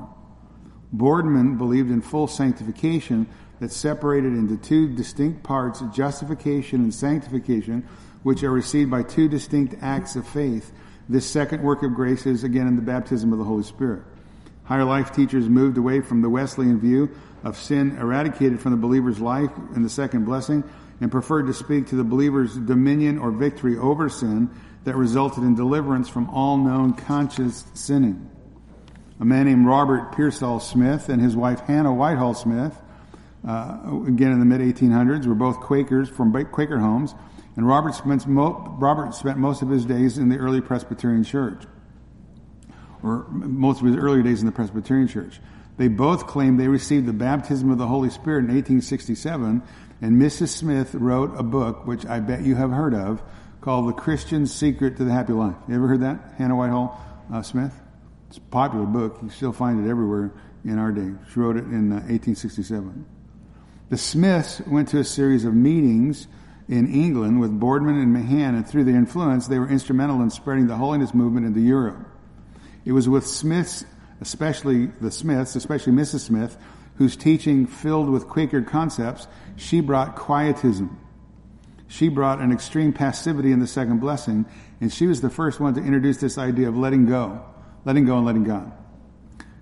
Boardman 0.93 1.57
believed 1.57 1.91
in 1.91 2.01
full 2.01 2.27
sanctification 2.27 3.29
that 3.61 3.71
separated 3.71 4.33
into 4.33 4.57
two 4.57 4.89
distinct 4.95 5.43
parts, 5.43 5.83
justification 5.93 6.81
and 6.81 6.93
sanctification, 6.93 7.87
which 8.23 8.43
are 8.43 8.51
received 8.51 8.91
by 8.91 9.03
two 9.03 9.29
distinct 9.29 9.77
acts 9.81 10.17
of 10.17 10.27
faith. 10.27 10.73
This 11.09 11.27
second 11.27 11.63
work 11.63 11.83
of 11.83 11.95
grace 11.95 12.27
is 12.27 12.43
again 12.43 12.67
in 12.67 12.77
the 12.77 12.83
baptism 12.83 13.33
of 13.33 13.39
the 13.39 13.45
Holy 13.45 13.63
Spirit. 13.63 14.03
Higher 14.65 14.85
life 14.85 15.13
teachers 15.13 15.49
moved 15.49 15.79
away 15.79 16.01
from 16.01 16.23
the 16.23 16.31
Wesleyan 16.31 16.81
view 16.81 17.11
of 17.45 17.57
sin 17.57 17.97
eradicated 17.99 18.61
from 18.61 18.73
the 18.73 18.77
believer's 18.77 19.21
life 19.21 19.51
in 19.75 19.83
the 19.83 19.89
second 19.89 20.25
blessing 20.25 20.65
and 21.01 21.11
preferred 21.11 21.47
to 21.47 21.55
speak 21.55 21.87
to 21.89 21.97
the 21.97 22.05
believer's 22.05 22.57
dominion 22.57 23.19
or 23.19 23.31
victory 23.31 23.77
over 23.77 24.09
sin 24.09 24.51
that 24.85 24.97
resulted 24.97 25.45
in 25.45 25.55
deliverance 25.55 26.09
from 26.09 26.31
all 26.31 26.57
known 26.57 26.95
conscious 26.95 27.65
sinning. 27.75 28.31
A 29.21 29.25
man 29.25 29.47
named 29.47 29.67
Robert 29.67 30.13
Pearsall 30.13 30.61
Smith 30.61 31.09
and 31.09 31.21
his 31.21 31.37
wife 31.37 31.61
Hannah 31.61 31.93
Whitall 31.93 32.35
Smith, 32.35 32.81
uh, 33.47 33.79
again 34.07 34.33
in 34.33 34.39
the 34.39 34.47
mid 34.47 34.61
1800s, 34.61 35.27
were 35.27 35.35
both 35.35 35.61
Quakers 35.61 36.09
from 36.09 36.33
Quaker 36.47 36.79
homes, 36.79 37.15
and 37.57 37.67
Robert 37.67 37.95
spent, 37.95 38.27
mo- 38.27 38.77
Robert 38.79 39.15
spent 39.15 39.37
most 39.37 39.61
of 39.61 39.69
his 39.69 39.85
days 39.85 40.17
in 40.17 40.31
the 40.31 40.37
early 40.37 40.63
Presbyterian 40.63 41.25
Church, 41.25 41.65
or 43.03 43.27
most 43.31 43.81
of 43.81 43.87
his 43.87 43.97
early 43.97 44.23
days 44.23 44.41
in 44.41 44.47
the 44.47 44.53
Presbyterian 44.53 45.09
Church. 45.09 45.41
They 45.77 45.89
both 45.89 46.27
claimed 46.27 46.59
they 46.59 46.69
received 46.69 47.07
the 47.07 47.13
baptism 47.13 47.71
of 47.71 47.79
the 47.79 47.87
Holy 47.87 48.11
Spirit 48.11 48.41
in 48.41 48.55
1867, 48.55 49.63
and 50.03 50.21
Mrs. 50.21 50.49
Smith 50.49 50.95
wrote 50.95 51.39
a 51.39 51.43
book, 51.43 51.87
which 51.87 52.07
I 52.07 52.21
bet 52.21 52.43
you 52.43 52.55
have 52.55 52.71
heard 52.71 52.95
of, 52.95 53.23
called 53.61 53.89
The 53.89 53.93
Christian 53.93 54.47
Secret 54.47 54.97
to 54.97 55.05
the 55.05 55.13
Happy 55.13 55.33
Life. 55.33 55.57
You 55.69 55.75
ever 55.75 55.89
heard 55.89 56.01
that? 56.01 56.19
Hannah 56.39 56.57
Whitall 56.57 56.99
uh, 57.33 57.43
Smith? 57.43 57.79
It's 58.29 58.39
a 58.39 58.41
popular 58.41 58.87
book. 58.87 59.19
You 59.23 59.29
still 59.29 59.53
find 59.53 59.85
it 59.85 59.91
everywhere 59.91 60.33
in 60.65 60.79
our 60.79 60.93
day. 60.93 61.13
She 61.33 61.41
wrote 61.41 61.57
it 61.57 61.65
in 61.65 61.93
uh, 61.93 61.97
1867. 62.07 63.05
The 63.91 63.99
Smiths 63.99 64.63
went 64.67 64.89
to 64.89 64.99
a 64.99 65.05
series 65.05 65.45
of 65.45 65.55
meetings 65.55 66.27
in 66.69 66.93
England 66.93 67.41
with 67.41 67.59
Boardman 67.59 68.01
and 68.01 68.13
Mahan, 68.13 68.55
and 68.55 68.67
through 68.67 68.85
their 68.85 68.97
influence, 68.97 69.49
they 69.49 69.59
were 69.59 69.69
instrumental 69.69 70.23
in 70.23 70.31
spreading 70.31 70.67
the 70.67 70.77
holiness 70.77 71.13
movement 71.13 71.45
into 71.45 71.61
Europe. 71.61 71.99
It 72.85 72.93
was 72.93 73.09
with 73.09 73.27
Smiths, 73.27 73.85
especially 74.21 74.87
the 74.87 75.11
Smiths, 75.11 75.57
especially 75.57 75.93
Mrs. 75.93 76.21
Smith, 76.21 76.57
whose 76.95 77.17
teaching 77.17 77.67
filled 77.67 78.09
with 78.09 78.29
Quaker 78.29 78.63
concepts, 78.63 79.27
she 79.57 79.81
brought 79.81 80.17
quietism 80.17 80.99
she 81.91 82.09
brought 82.09 82.39
an 82.39 82.53
extreme 82.53 82.93
passivity 82.93 83.51
in 83.51 83.59
the 83.59 83.67
second 83.67 83.99
blessing, 83.99 84.47
and 84.81 84.93
she 84.93 85.09
was 85.09 85.21
the 85.21 85.29
first 85.29 85.59
one 85.59 85.75
to 85.75 85.81
introduce 85.81 86.19
this 86.19 86.39
idea 86.39 86.69
of 86.69 86.77
letting 86.77 87.05
go, 87.05 87.45
letting 87.85 88.05
go 88.05 88.17
and 88.17 88.25
letting 88.25 88.45
God. 88.45 88.73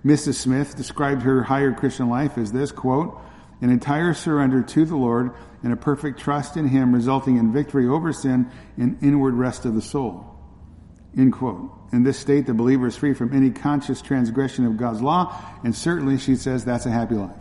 Mrs. 0.05 0.35
Smith 0.35 0.77
described 0.77 1.23
her 1.23 1.41
higher 1.41 1.73
Christian 1.73 2.07
life 2.07 2.37
as 2.37 2.51
this, 2.51 2.71
quote, 2.71 3.19
an 3.61 3.71
entire 3.71 4.13
surrender 4.13 4.61
to 4.61 4.85
the 4.85 4.95
Lord 4.95 5.31
and 5.63 5.73
a 5.73 5.75
perfect 5.75 6.19
trust 6.19 6.55
in 6.55 6.67
Him 6.67 6.93
resulting 6.93 7.37
in 7.37 7.51
victory 7.51 7.87
over 7.87 8.13
sin 8.13 8.51
and 8.77 9.01
inward 9.01 9.33
rest 9.33 9.65
of 9.65 9.73
the 9.73 9.81
soul. 9.81 10.23
End 11.17 11.33
quote. 11.33 11.71
In 11.91 12.03
this 12.03 12.19
state, 12.19 12.45
the 12.45 12.53
believer 12.53 12.85
is 12.85 12.95
free 12.95 13.15
from 13.15 13.35
any 13.35 13.49
conscious 13.49 14.03
transgression 14.03 14.67
of 14.67 14.77
God's 14.77 15.01
law, 15.01 15.35
and 15.63 15.75
certainly 15.75 16.19
she 16.19 16.35
says 16.35 16.63
that's 16.63 16.85
a 16.85 16.91
happy 16.91 17.15
life. 17.15 17.38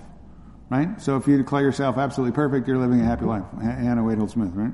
Right? 0.71 1.01
So 1.01 1.17
if 1.17 1.27
you 1.27 1.39
declare 1.39 1.63
yourself 1.63 1.97
absolutely 1.97 2.35
perfect, 2.35 2.69
you're 2.69 2.79
living 2.79 3.01
a 3.01 3.05
happy 3.05 3.25
life. 3.25 3.45
Hannah 3.61 4.03
Whitall 4.03 4.29
Smith, 4.29 4.51
right? 4.55 4.73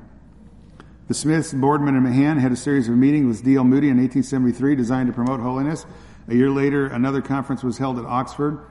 The 1.07 1.13
Smiths, 1.13 1.53
Boardman, 1.53 1.95
and 1.95 2.03
Mahan 2.03 2.37
had 2.37 2.51
a 2.51 2.55
series 2.55 2.89
of 2.89 2.95
meetings 2.95 3.27
with 3.27 3.45
D.L. 3.45 3.63
Moody 3.63 3.89
in 3.89 3.97
1873 3.97 4.75
designed 4.75 5.07
to 5.07 5.13
promote 5.13 5.39
holiness. 5.39 5.85
A 6.27 6.33
year 6.33 6.49
later, 6.49 6.87
another 6.87 7.21
conference 7.21 7.63
was 7.63 7.77
held 7.77 7.99
at 7.99 8.05
Oxford. 8.05 8.65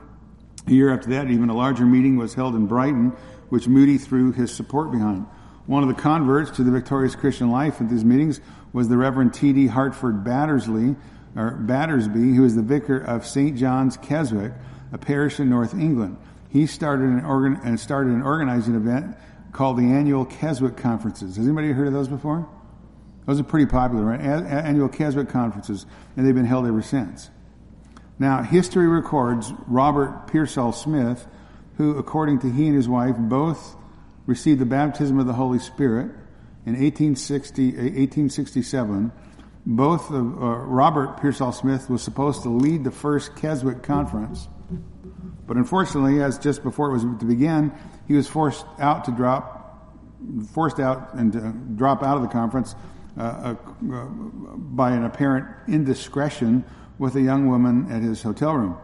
A 0.67 0.71
year 0.71 0.93
after 0.93 1.09
that, 1.11 1.31
even 1.31 1.49
a 1.49 1.55
larger 1.55 1.85
meeting 1.85 2.17
was 2.17 2.33
held 2.33 2.53
in 2.53 2.67
Brighton, 2.67 3.13
which 3.49 3.67
Moody 3.67 3.97
threw 3.97 4.31
his 4.31 4.53
support 4.53 4.91
behind. 4.91 5.25
One 5.65 5.81
of 5.81 5.89
the 5.89 5.99
converts 5.99 6.51
to 6.57 6.63
the 6.63 6.71
victorious 6.71 7.15
Christian 7.15 7.49
life 7.49 7.79
at 7.79 7.89
these 7.89 8.03
meetings 8.03 8.41
was 8.73 8.89
the 8.89 8.97
Reverend 8.97 9.33
T.D. 9.33 9.67
Harford 9.67 10.23
Battersley, 10.23 10.95
or 11.35 11.51
Battersby, 11.51 12.35
who 12.35 12.41
was 12.41 12.55
the 12.55 12.61
vicar 12.61 12.97
of 12.97 13.25
St. 13.25 13.57
John's, 13.57 13.97
Keswick, 13.97 14.51
a 14.91 14.97
parish 14.97 15.39
in 15.39 15.49
North 15.49 15.73
England. 15.73 16.17
He 16.55 16.67
started 16.67 17.09
an 17.09 17.25
organ 17.25 17.59
and 17.65 17.77
started 17.77 18.13
an 18.13 18.21
organizing 18.21 18.75
event 18.75 19.17
called 19.51 19.77
the 19.77 19.91
annual 19.91 20.23
Keswick 20.23 20.77
conferences. 20.77 21.35
Has 21.35 21.45
anybody 21.45 21.73
heard 21.73 21.87
of 21.87 21.91
those 21.91 22.07
before? 22.07 22.47
Those 23.25 23.41
are 23.41 23.43
pretty 23.43 23.65
popular, 23.65 24.05
right? 24.05 24.21
Annual 24.21 24.87
Keswick 24.87 25.27
conferences, 25.27 25.85
and 26.15 26.25
they've 26.25 26.33
been 26.33 26.45
held 26.45 26.65
ever 26.65 26.81
since. 26.81 27.29
Now, 28.19 28.41
history 28.41 28.87
records 28.87 29.51
Robert 29.67 30.27
Pearsall 30.27 30.71
Smith, 30.71 31.27
who, 31.75 31.97
according 31.97 32.39
to 32.39 32.49
he 32.49 32.67
and 32.67 32.75
his 32.77 32.87
wife, 32.87 33.17
both 33.17 33.75
received 34.25 34.61
the 34.61 34.65
baptism 34.65 35.19
of 35.19 35.27
the 35.27 35.33
Holy 35.33 35.59
Spirit 35.59 36.05
in 36.65 36.71
1860, 36.79 37.65
1867. 37.65 39.11
Both 39.65 40.09
of, 40.09 40.15
uh, 40.15 40.55
Robert 40.59 41.19
Pearsall 41.19 41.51
Smith 41.51 41.89
was 41.89 42.01
supposed 42.01 42.43
to 42.43 42.49
lead 42.49 42.85
the 42.85 42.91
first 42.91 43.35
Keswick 43.35 43.83
conference, 43.83 44.47
but 45.47 45.57
unfortunately, 45.57 46.21
as 46.21 46.39
just 46.39 46.63
before 46.63 46.89
it 46.89 46.93
was 46.93 47.03
to 47.03 47.25
begin, 47.25 47.71
he 48.07 48.13
was 48.13 48.27
forced 48.27 48.65
out 48.79 49.05
to 49.05 49.11
drop, 49.11 49.93
forced 50.53 50.79
out 50.79 51.13
and 51.13 51.31
to 51.33 51.53
drop 51.75 52.03
out 52.03 52.17
of 52.17 52.23
the 52.23 52.29
conference 52.29 52.75
uh, 53.17 53.21
uh, 53.21 54.05
by 54.05 54.91
an 54.91 55.05
apparent 55.05 55.47
indiscretion 55.67 56.65
with 56.97 57.15
a 57.15 57.21
young 57.21 57.47
woman 57.47 57.91
at 57.91 58.01
his 58.01 58.21
hotel 58.21 58.53
room. 58.53 58.77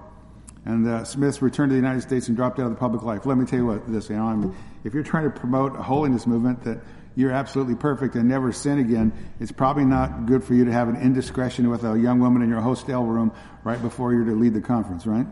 And 0.64 0.88
uh, 0.88 1.04
Smith 1.04 1.42
returned 1.42 1.72
to 1.72 1.74
the 1.74 1.82
United 1.82 2.02
States 2.02 2.28
and 2.28 2.38
dropped 2.38 2.60
out 2.60 2.66
of 2.66 2.72
the 2.72 2.78
public 2.78 3.04
life. 3.04 3.26
Let 3.26 3.38
me 3.38 3.46
tell 3.46 3.60
you 3.60 3.66
what 3.66 3.92
this, 3.92 4.10
you 4.10 4.16
know, 4.16 4.26
I 4.26 4.52
if 4.84 4.94
you're 4.94 5.04
trying 5.04 5.24
to 5.24 5.32
promote 5.32 5.76
a 5.76 5.82
holiness 5.82 6.28
movement 6.28 6.64
that 6.64 6.82
you're 7.16 7.32
absolutely 7.32 7.76
perfect 7.76 8.16
and 8.16 8.30
never 8.30 8.52
sin 8.52 8.80
again, 8.80 9.12
it's 9.40 9.52
probably 9.52 9.86
not 9.86 10.28
good 10.28 10.44
for 10.44 10.54
you 10.54 10.66
to 10.66 10.72
have 10.72 10.88
an 10.88 10.96
indiscretion 10.96 11.70
with 11.70 11.84
a 11.84 12.00
young 12.00 12.20
woman 12.20 12.42
in 12.42 12.50
your 12.50 12.62
hotel 12.62 13.04
room 13.04 13.34
right 13.64 13.82
before 13.82 14.14
you're 14.14 14.26
to 14.26 14.36
lead 14.36 14.54
the 14.54 14.62
conference, 14.62 15.06
right? 15.06 15.26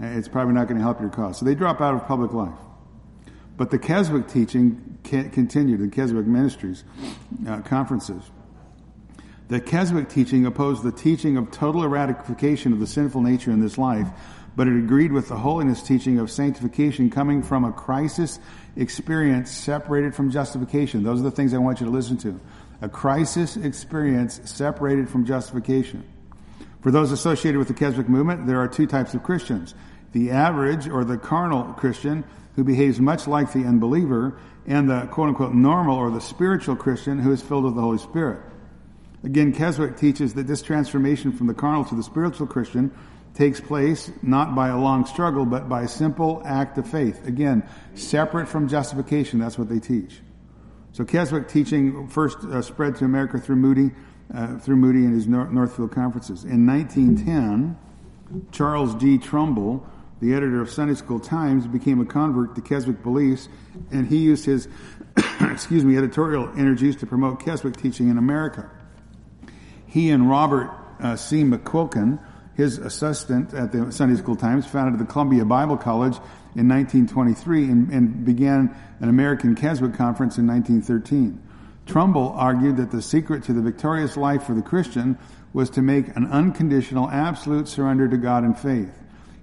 It's 0.00 0.28
probably 0.28 0.54
not 0.54 0.68
going 0.68 0.78
to 0.78 0.84
help 0.84 1.00
your 1.00 1.10
cause. 1.10 1.38
So 1.38 1.44
they 1.44 1.54
drop 1.54 1.80
out 1.80 1.94
of 1.94 2.06
public 2.06 2.32
life. 2.32 2.54
But 3.56 3.70
the 3.70 3.78
Keswick 3.78 4.28
teaching 4.28 4.98
continued, 5.02 5.80
the 5.80 5.88
Keswick 5.88 6.26
ministries, 6.26 6.84
uh, 7.46 7.60
conferences. 7.62 8.22
The 9.48 9.60
Keswick 9.60 10.08
teaching 10.08 10.46
opposed 10.46 10.84
the 10.84 10.92
teaching 10.92 11.36
of 11.36 11.50
total 11.50 11.82
eradication 11.82 12.72
of 12.72 12.80
the 12.80 12.86
sinful 12.86 13.22
nature 13.22 13.50
in 13.50 13.60
this 13.60 13.76
life, 13.78 14.06
but 14.54 14.68
it 14.68 14.76
agreed 14.76 15.10
with 15.10 15.28
the 15.28 15.36
holiness 15.36 15.82
teaching 15.82 16.18
of 16.18 16.30
sanctification 16.30 17.10
coming 17.10 17.42
from 17.42 17.64
a 17.64 17.72
crisis 17.72 18.38
experience 18.76 19.50
separated 19.50 20.14
from 20.14 20.30
justification. 20.30 21.02
Those 21.02 21.20
are 21.20 21.24
the 21.24 21.30
things 21.30 21.54
I 21.54 21.58
want 21.58 21.80
you 21.80 21.86
to 21.86 21.92
listen 21.92 22.16
to. 22.18 22.38
A 22.82 22.88
crisis 22.88 23.56
experience 23.56 24.40
separated 24.44 25.08
from 25.08 25.24
justification. 25.24 26.04
For 26.88 26.92
those 26.92 27.12
associated 27.12 27.58
with 27.58 27.68
the 27.68 27.74
Keswick 27.74 28.08
movement, 28.08 28.46
there 28.46 28.60
are 28.60 28.66
two 28.66 28.86
types 28.86 29.12
of 29.12 29.22
Christians. 29.22 29.74
The 30.12 30.30
average 30.30 30.88
or 30.88 31.04
the 31.04 31.18
carnal 31.18 31.74
Christian 31.74 32.24
who 32.56 32.64
behaves 32.64 32.98
much 32.98 33.26
like 33.26 33.52
the 33.52 33.66
unbeliever 33.66 34.40
and 34.66 34.88
the 34.88 35.02
quote 35.08 35.28
unquote 35.28 35.52
normal 35.52 35.98
or 35.98 36.10
the 36.10 36.22
spiritual 36.22 36.76
Christian 36.76 37.18
who 37.18 37.30
is 37.30 37.42
filled 37.42 37.64
with 37.64 37.74
the 37.74 37.82
Holy 37.82 37.98
Spirit. 37.98 38.40
Again, 39.22 39.52
Keswick 39.52 39.98
teaches 39.98 40.32
that 40.32 40.46
this 40.46 40.62
transformation 40.62 41.30
from 41.30 41.46
the 41.46 41.52
carnal 41.52 41.84
to 41.84 41.94
the 41.94 42.02
spiritual 42.02 42.46
Christian 42.46 42.90
takes 43.34 43.60
place 43.60 44.10
not 44.22 44.54
by 44.54 44.68
a 44.68 44.78
long 44.78 45.04
struggle, 45.04 45.44
but 45.44 45.68
by 45.68 45.82
a 45.82 45.88
simple 45.88 46.40
act 46.46 46.78
of 46.78 46.88
faith. 46.88 47.26
Again, 47.26 47.68
separate 47.96 48.48
from 48.48 48.66
justification. 48.66 49.40
That's 49.40 49.58
what 49.58 49.68
they 49.68 49.78
teach. 49.78 50.20
So 50.92 51.04
Keswick 51.04 51.48
teaching 51.48 52.08
first 52.08 52.38
uh, 52.38 52.62
spread 52.62 52.96
to 52.96 53.04
America 53.04 53.38
through 53.38 53.56
Moody, 53.56 53.94
uh, 54.34 54.58
through 54.58 54.76
Moody 54.76 55.04
and 55.04 55.14
his 55.14 55.26
Northfield 55.26 55.92
conferences. 55.92 56.44
In 56.44 56.66
1910, 56.66 57.76
Charles 58.52 58.94
D. 58.94 59.18
Trumbull, 59.18 59.86
the 60.20 60.34
editor 60.34 60.60
of 60.60 60.70
Sunday 60.70 60.94
School 60.94 61.20
Times, 61.20 61.66
became 61.66 62.00
a 62.00 62.04
convert 62.04 62.54
to 62.56 62.60
Keswick 62.60 63.02
beliefs, 63.02 63.48
and 63.90 64.06
he 64.06 64.18
used 64.18 64.44
his, 64.44 64.68
excuse 65.40 65.84
me, 65.84 65.96
editorial 65.96 66.50
energies 66.56 66.96
to 66.96 67.06
promote 67.06 67.40
Keswick 67.44 67.76
teaching 67.76 68.08
in 68.10 68.18
America. 68.18 68.68
He 69.86 70.10
and 70.10 70.28
Robert 70.28 70.70
uh, 71.00 71.16
C. 71.16 71.42
McQuilkin, 71.42 72.18
his 72.54 72.78
assistant 72.78 73.54
at 73.54 73.72
the 73.72 73.90
Sunday 73.92 74.16
School 74.16 74.36
Times, 74.36 74.66
founded 74.66 75.00
the 75.00 75.10
Columbia 75.10 75.44
Bible 75.44 75.76
College 75.76 76.16
in 76.54 76.68
1923 76.68 77.64
and, 77.64 77.90
and 77.90 78.24
began 78.24 78.76
an 79.00 79.08
American 79.08 79.54
Keswick 79.54 79.94
Conference 79.94 80.38
in 80.38 80.46
1913. 80.46 81.47
Trumbull 81.88 82.34
argued 82.36 82.76
that 82.76 82.90
the 82.90 83.00
secret 83.00 83.42
to 83.44 83.54
the 83.54 83.62
victorious 83.62 84.16
life 84.16 84.44
for 84.44 84.54
the 84.54 84.62
Christian 84.62 85.18
was 85.54 85.70
to 85.70 85.82
make 85.82 86.14
an 86.16 86.26
unconditional, 86.26 87.08
absolute 87.10 87.66
surrender 87.66 88.06
to 88.06 88.18
God 88.18 88.44
in 88.44 88.54
faith. 88.54 88.92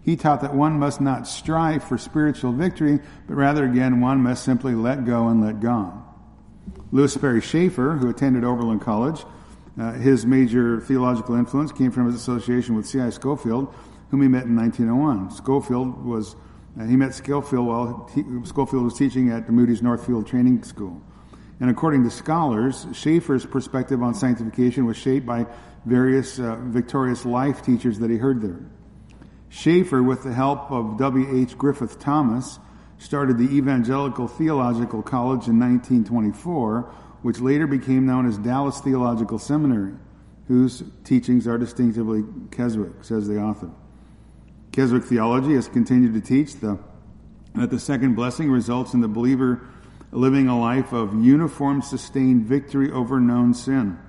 He 0.03 0.15
taught 0.15 0.41
that 0.41 0.53
one 0.53 0.77
must 0.77 1.01
not 1.01 1.27
strive 1.27 1.83
for 1.83 1.97
spiritual 1.97 2.51
victory, 2.51 2.99
but 3.27 3.33
rather 3.33 3.65
again, 3.65 3.99
one 3.99 4.21
must 4.21 4.43
simply 4.43 4.75
let 4.75 5.05
go 5.05 5.27
and 5.27 5.43
let 5.43 5.59
God. 5.59 5.99
Lewis 6.91 7.15
Sperry 7.15 7.41
Chafer, 7.41 7.93
who 7.93 8.09
attended 8.09 8.43
Oberlin 8.43 8.79
College, 8.79 9.25
uh, 9.79 9.93
his 9.93 10.27
major 10.27 10.79
theological 10.79 11.33
influence 11.33 11.71
came 11.71 11.89
from 11.89 12.05
his 12.05 12.15
association 12.15 12.75
with 12.75 12.85
C.I. 12.85 13.09
Scofield, 13.09 13.73
whom 14.11 14.21
he 14.21 14.27
met 14.27 14.45
in 14.45 14.55
1901. 14.55 15.31
Scofield 15.31 16.05
was, 16.05 16.35
uh, 16.79 16.85
he 16.85 16.95
met 16.95 17.15
Scofield 17.15 17.65
while 17.65 18.09
he, 18.13 18.23
Scofield 18.43 18.83
was 18.83 18.93
teaching 18.93 19.31
at 19.31 19.47
the 19.47 19.51
Moody's 19.51 19.81
Northfield 19.81 20.27
Training 20.27 20.63
School. 20.63 21.01
And 21.59 21.69
according 21.69 22.03
to 22.03 22.09
scholars, 22.09 22.85
Chafer's 22.93 23.45
perspective 23.45 24.03
on 24.03 24.13
sanctification 24.13 24.85
was 24.85 24.97
shaped 24.97 25.25
by 25.25 25.45
various 25.85 26.39
uh, 26.39 26.57
victorious 26.63 27.25
life 27.25 27.61
teachers 27.61 27.99
that 27.99 28.09
he 28.09 28.17
heard 28.17 28.41
there. 28.41 28.59
Chafer, 29.49 30.03
with 30.03 30.23
the 30.23 30.33
help 30.33 30.69
of 30.69 30.97
W.H. 30.97 31.57
Griffith 31.57 31.99
Thomas, 31.99 32.59
started 32.97 33.37
the 33.37 33.55
Evangelical 33.55 34.27
Theological 34.27 35.01
College 35.01 35.47
in 35.47 35.59
1924, 35.59 36.93
which 37.21 37.39
later 37.39 37.67
became 37.67 38.05
known 38.05 38.27
as 38.27 38.37
Dallas 38.37 38.81
Theological 38.81 39.39
Seminary, 39.39 39.93
whose 40.47 40.83
teachings 41.05 41.47
are 41.47 41.57
distinctively 41.57 42.23
Keswick, 42.51 43.03
says 43.03 43.27
the 43.27 43.39
author. 43.39 43.71
Keswick 44.71 45.05
theology 45.05 45.53
has 45.53 45.69
continued 45.69 46.13
to 46.13 46.21
teach 46.21 46.55
the, 46.55 46.77
that 47.53 47.69
the 47.69 47.79
second 47.79 48.15
blessing 48.15 48.51
results 48.51 48.93
in 48.93 48.99
the 48.99 49.07
believer 49.07 49.61
living 50.15 50.47
a 50.47 50.57
life 50.57 50.93
of 50.93 51.13
uniform, 51.23 51.81
sustained 51.81 52.45
victory 52.45 52.91
over 52.91 53.19
known 53.19 53.53
sin. 53.53 53.99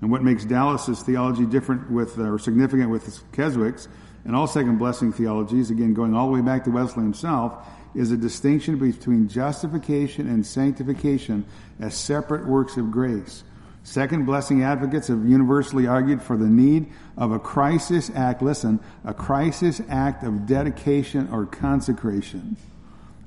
And 0.00 0.10
what 0.10 0.22
makes 0.22 0.44
Dallas's 0.44 1.02
theology 1.02 1.46
different 1.46 1.90
with, 1.90 2.18
uh, 2.18 2.24
or 2.24 2.38
significant 2.38 2.90
with 2.90 3.24
Keswick's, 3.32 3.88
and 4.24 4.36
all 4.36 4.46
second 4.46 4.78
blessing 4.78 5.12
theologies, 5.12 5.70
again 5.70 5.94
going 5.94 6.14
all 6.14 6.26
the 6.26 6.34
way 6.34 6.40
back 6.42 6.64
to 6.64 6.70
Wesley 6.70 7.02
himself, 7.02 7.66
is 7.94 8.12
a 8.12 8.16
distinction 8.16 8.78
between 8.78 9.28
justification 9.28 10.28
and 10.28 10.46
sanctification 10.46 11.46
as 11.80 11.94
separate 11.94 12.46
works 12.46 12.76
of 12.76 12.90
grace. 12.90 13.44
Second 13.84 14.26
blessing 14.26 14.62
advocates 14.62 15.08
have 15.08 15.26
universally 15.26 15.86
argued 15.86 16.22
for 16.22 16.36
the 16.36 16.46
need 16.46 16.92
of 17.16 17.32
a 17.32 17.38
crisis 17.38 18.10
act, 18.14 18.42
listen, 18.42 18.78
a 19.04 19.14
crisis 19.14 19.80
act 19.88 20.22
of 20.22 20.46
dedication 20.46 21.28
or 21.32 21.46
consecration 21.46 22.56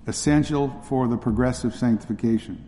essential 0.08 0.70
for 0.84 1.08
the 1.08 1.18
progressive 1.18 1.76
sanctification. 1.76 2.68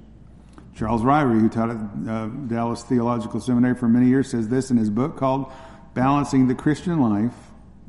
Charles 0.76 1.02
Ryrie, 1.04 1.40
who 1.40 1.50
taught 1.50 1.70
at 1.70 2.10
uh, 2.10 2.28
Dallas 2.28 2.84
Theological 2.84 3.40
Seminary 3.40 3.76
for 3.76 3.88
many 3.88 4.08
years, 4.08 4.30
says 4.30 4.50
this 4.50 4.72
in 4.72 4.78
his 4.78 4.90
book 4.90 5.18
called 5.18 5.52
Balancing 5.94 6.48
the 6.48 6.56
Christian 6.56 7.00
Life. 7.00 7.36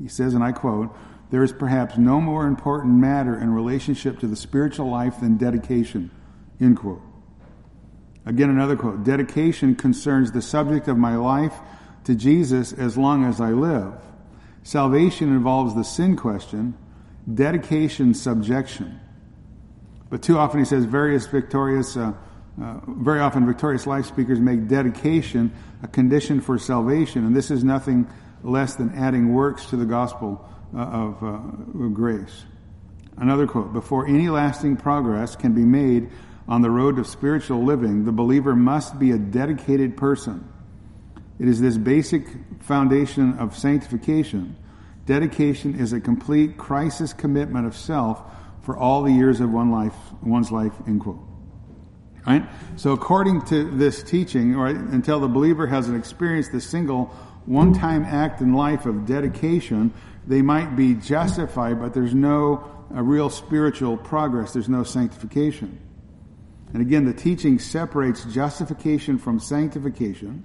He 0.00 0.08
says, 0.08 0.34
and 0.34 0.44
I 0.44 0.52
quote, 0.52 0.94
there 1.30 1.42
is 1.42 1.52
perhaps 1.52 1.96
no 1.96 2.20
more 2.20 2.46
important 2.46 2.94
matter 2.94 3.36
in 3.38 3.50
relationship 3.50 4.18
to 4.20 4.26
the 4.26 4.36
spiritual 4.36 4.90
life 4.90 5.20
than 5.20 5.36
dedication. 5.36 6.10
End 6.60 6.76
quote. 6.78 7.00
Again, 8.26 8.50
another 8.50 8.76
quote. 8.76 9.02
Dedication 9.04 9.74
concerns 9.74 10.32
the 10.32 10.42
subject 10.42 10.88
of 10.88 10.96
my 10.96 11.16
life 11.16 11.54
to 12.04 12.14
Jesus 12.14 12.72
as 12.72 12.96
long 12.96 13.24
as 13.24 13.40
I 13.40 13.50
live. 13.50 13.94
Salvation 14.62 15.28
involves 15.28 15.74
the 15.74 15.84
sin 15.84 16.16
question, 16.16 16.76
dedication, 17.32 18.14
subjection. 18.14 19.00
But 20.14 20.22
too 20.22 20.38
often 20.38 20.60
he 20.60 20.64
says 20.64 20.84
various 20.84 21.26
victorious, 21.26 21.96
uh, 21.96 22.12
uh, 22.62 22.78
very 22.86 23.18
often 23.18 23.44
victorious 23.46 23.84
life 23.84 24.06
speakers 24.06 24.38
make 24.38 24.68
dedication 24.68 25.52
a 25.82 25.88
condition 25.88 26.40
for 26.40 26.56
salvation, 26.56 27.26
and 27.26 27.34
this 27.34 27.50
is 27.50 27.64
nothing 27.64 28.06
less 28.44 28.76
than 28.76 28.94
adding 28.94 29.34
works 29.34 29.66
to 29.70 29.76
the 29.76 29.84
gospel 29.84 30.48
uh, 30.72 30.78
of 30.78 31.24
uh, 31.24 31.38
grace. 31.88 32.44
Another 33.16 33.48
quote: 33.48 33.72
"Before 33.72 34.06
any 34.06 34.28
lasting 34.28 34.76
progress 34.76 35.34
can 35.34 35.52
be 35.52 35.64
made 35.64 36.08
on 36.46 36.62
the 36.62 36.70
road 36.70 37.00
of 37.00 37.08
spiritual 37.08 37.64
living, 37.64 38.04
the 38.04 38.12
believer 38.12 38.54
must 38.54 39.00
be 39.00 39.10
a 39.10 39.18
dedicated 39.18 39.96
person." 39.96 40.48
It 41.40 41.48
is 41.48 41.60
this 41.60 41.76
basic 41.76 42.28
foundation 42.60 43.36
of 43.40 43.58
sanctification. 43.58 44.54
Dedication 45.06 45.74
is 45.74 45.92
a 45.92 45.98
complete 45.98 46.56
crisis 46.56 47.12
commitment 47.12 47.66
of 47.66 47.76
self 47.76 48.22
for 48.64 48.76
all 48.76 49.02
the 49.02 49.12
years 49.12 49.40
of 49.40 49.50
one 49.50 49.70
life, 49.70 49.94
one's 50.22 50.50
life, 50.50 50.72
end 50.86 51.00
quote. 51.00 51.20
Right? 52.26 52.44
So 52.76 52.92
according 52.92 53.42
to 53.46 53.70
this 53.70 54.02
teaching, 54.02 54.56
right, 54.56 54.74
until 54.74 55.20
the 55.20 55.28
believer 55.28 55.66
has 55.66 55.90
experienced 55.90 56.52
the 56.52 56.60
single 56.60 57.06
one-time 57.44 58.04
act 58.04 58.40
in 58.40 58.54
life 58.54 58.86
of 58.86 59.04
dedication, 59.04 59.92
they 60.26 60.40
might 60.40 60.74
be 60.74 60.94
justified, 60.94 61.78
but 61.78 61.92
there's 61.92 62.14
no 62.14 62.64
real 62.90 63.28
spiritual 63.28 63.98
progress. 63.98 64.54
There's 64.54 64.68
no 64.68 64.84
sanctification. 64.84 65.78
And 66.72 66.80
again, 66.80 67.04
the 67.04 67.12
teaching 67.12 67.58
separates 67.58 68.24
justification 68.24 69.18
from 69.18 69.38
sanctification. 69.38 70.44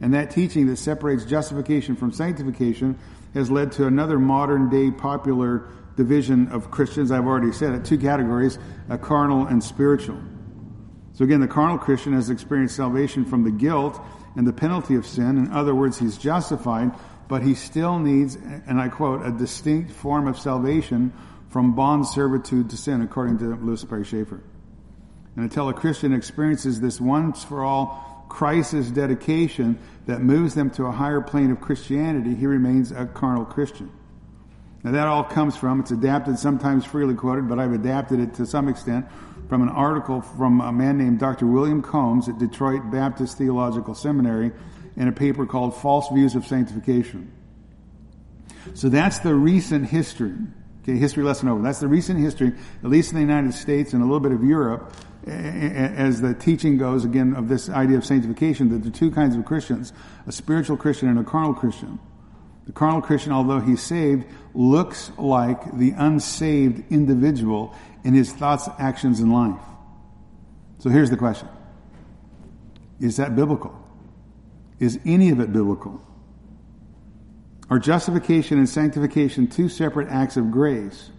And 0.00 0.14
that 0.14 0.32
teaching 0.32 0.66
that 0.66 0.76
separates 0.76 1.24
justification 1.24 1.94
from 1.94 2.12
sanctification 2.12 2.98
has 3.34 3.50
led 3.50 3.72
to 3.72 3.86
another 3.86 4.18
modern 4.18 4.68
day 4.68 4.90
popular 4.90 5.68
division 5.96 6.48
of 6.48 6.70
Christians. 6.70 7.10
I've 7.10 7.26
already 7.26 7.52
said 7.52 7.74
it, 7.74 7.84
two 7.84 7.98
categories, 7.98 8.58
a 8.88 8.98
carnal 8.98 9.46
and 9.46 9.62
spiritual. 9.62 10.18
So 11.14 11.24
again, 11.24 11.40
the 11.40 11.48
carnal 11.48 11.78
Christian 11.78 12.14
has 12.14 12.30
experienced 12.30 12.76
salvation 12.76 13.24
from 13.24 13.44
the 13.44 13.50
guilt 13.50 14.00
and 14.36 14.46
the 14.46 14.52
penalty 14.52 14.94
of 14.94 15.06
sin. 15.06 15.36
In 15.36 15.52
other 15.52 15.74
words, 15.74 15.98
he's 15.98 16.16
justified, 16.16 16.92
but 17.28 17.42
he 17.42 17.54
still 17.54 17.98
needs, 17.98 18.36
and 18.36 18.80
I 18.80 18.88
quote, 18.88 19.24
a 19.24 19.30
distinct 19.30 19.90
form 19.90 20.26
of 20.26 20.38
salvation 20.38 21.12
from 21.50 21.74
bond 21.74 22.06
servitude 22.06 22.70
to 22.70 22.76
sin, 22.78 23.02
according 23.02 23.38
to 23.38 23.56
Lewis 23.56 23.82
Sperry 23.82 24.04
Chafer. 24.04 24.42
And 25.36 25.44
until 25.44 25.68
a 25.68 25.74
Christian 25.74 26.14
experiences 26.14 26.80
this 26.80 27.00
once 27.00 27.44
for 27.44 27.62
all 27.62 28.26
crisis 28.28 28.90
dedication 28.90 29.78
that 30.06 30.22
moves 30.22 30.54
them 30.54 30.70
to 30.70 30.86
a 30.86 30.90
higher 30.90 31.20
plane 31.20 31.50
of 31.50 31.60
Christianity, 31.60 32.34
he 32.34 32.46
remains 32.46 32.90
a 32.90 33.04
carnal 33.04 33.44
Christian. 33.44 33.92
Now 34.84 34.90
that 34.90 35.06
all 35.06 35.22
comes 35.22 35.56
from, 35.56 35.80
it's 35.80 35.92
adapted, 35.92 36.38
sometimes 36.38 36.84
freely 36.84 37.14
quoted, 37.14 37.48
but 37.48 37.58
I've 37.58 37.72
adapted 37.72 38.18
it 38.18 38.34
to 38.34 38.46
some 38.46 38.68
extent 38.68 39.06
from 39.48 39.62
an 39.62 39.68
article 39.68 40.20
from 40.22 40.60
a 40.60 40.72
man 40.72 40.98
named 40.98 41.20
Dr. 41.20 41.46
William 41.46 41.82
Combs 41.82 42.28
at 42.28 42.38
Detroit 42.38 42.90
Baptist 42.90 43.38
Theological 43.38 43.94
Seminary 43.94 44.50
in 44.96 45.08
a 45.08 45.12
paper 45.12 45.46
called 45.46 45.76
False 45.76 46.08
Views 46.12 46.34
of 46.34 46.46
Sanctification. 46.46 47.30
So 48.74 48.88
that's 48.88 49.20
the 49.20 49.34
recent 49.34 49.88
history. 49.88 50.34
Okay, 50.82 50.96
history 50.96 51.22
lesson 51.22 51.48
over. 51.48 51.62
That's 51.62 51.78
the 51.78 51.86
recent 51.86 52.18
history, 52.18 52.52
at 52.82 52.90
least 52.90 53.10
in 53.10 53.14
the 53.16 53.20
United 53.20 53.54
States 53.54 53.92
and 53.92 54.02
a 54.02 54.04
little 54.04 54.20
bit 54.20 54.32
of 54.32 54.42
Europe, 54.42 54.92
as 55.26 56.20
the 56.20 56.34
teaching 56.34 56.76
goes 56.76 57.04
again 57.04 57.36
of 57.36 57.48
this 57.48 57.68
idea 57.68 57.98
of 57.98 58.04
sanctification, 58.04 58.68
that 58.70 58.78
there 58.78 58.88
are 58.88 58.94
two 58.94 59.12
kinds 59.12 59.36
of 59.36 59.44
Christians, 59.44 59.92
a 60.26 60.32
spiritual 60.32 60.76
Christian 60.76 61.08
and 61.08 61.20
a 61.20 61.24
carnal 61.24 61.54
Christian. 61.54 62.00
The 62.66 62.72
carnal 62.72 63.02
Christian, 63.02 63.32
although 63.32 63.60
he's 63.60 63.82
saved, 63.82 64.26
looks 64.54 65.10
like 65.18 65.76
the 65.76 65.92
unsaved 65.92 66.92
individual 66.92 67.74
in 68.04 68.14
his 68.14 68.32
thoughts, 68.32 68.68
actions, 68.78 69.20
and 69.20 69.32
life. 69.32 69.60
So 70.78 70.90
here's 70.90 71.10
the 71.10 71.16
question. 71.16 71.48
Is 73.00 73.16
that 73.16 73.34
biblical? 73.34 73.76
Is 74.78 74.98
any 75.04 75.30
of 75.30 75.40
it 75.40 75.52
biblical? 75.52 76.00
Are 77.70 77.78
justification 77.78 78.58
and 78.58 78.68
sanctification 78.68 79.46
two 79.46 79.68
separate 79.68 80.08
acts 80.08 80.36
of 80.36 80.50
grace? 80.50 81.10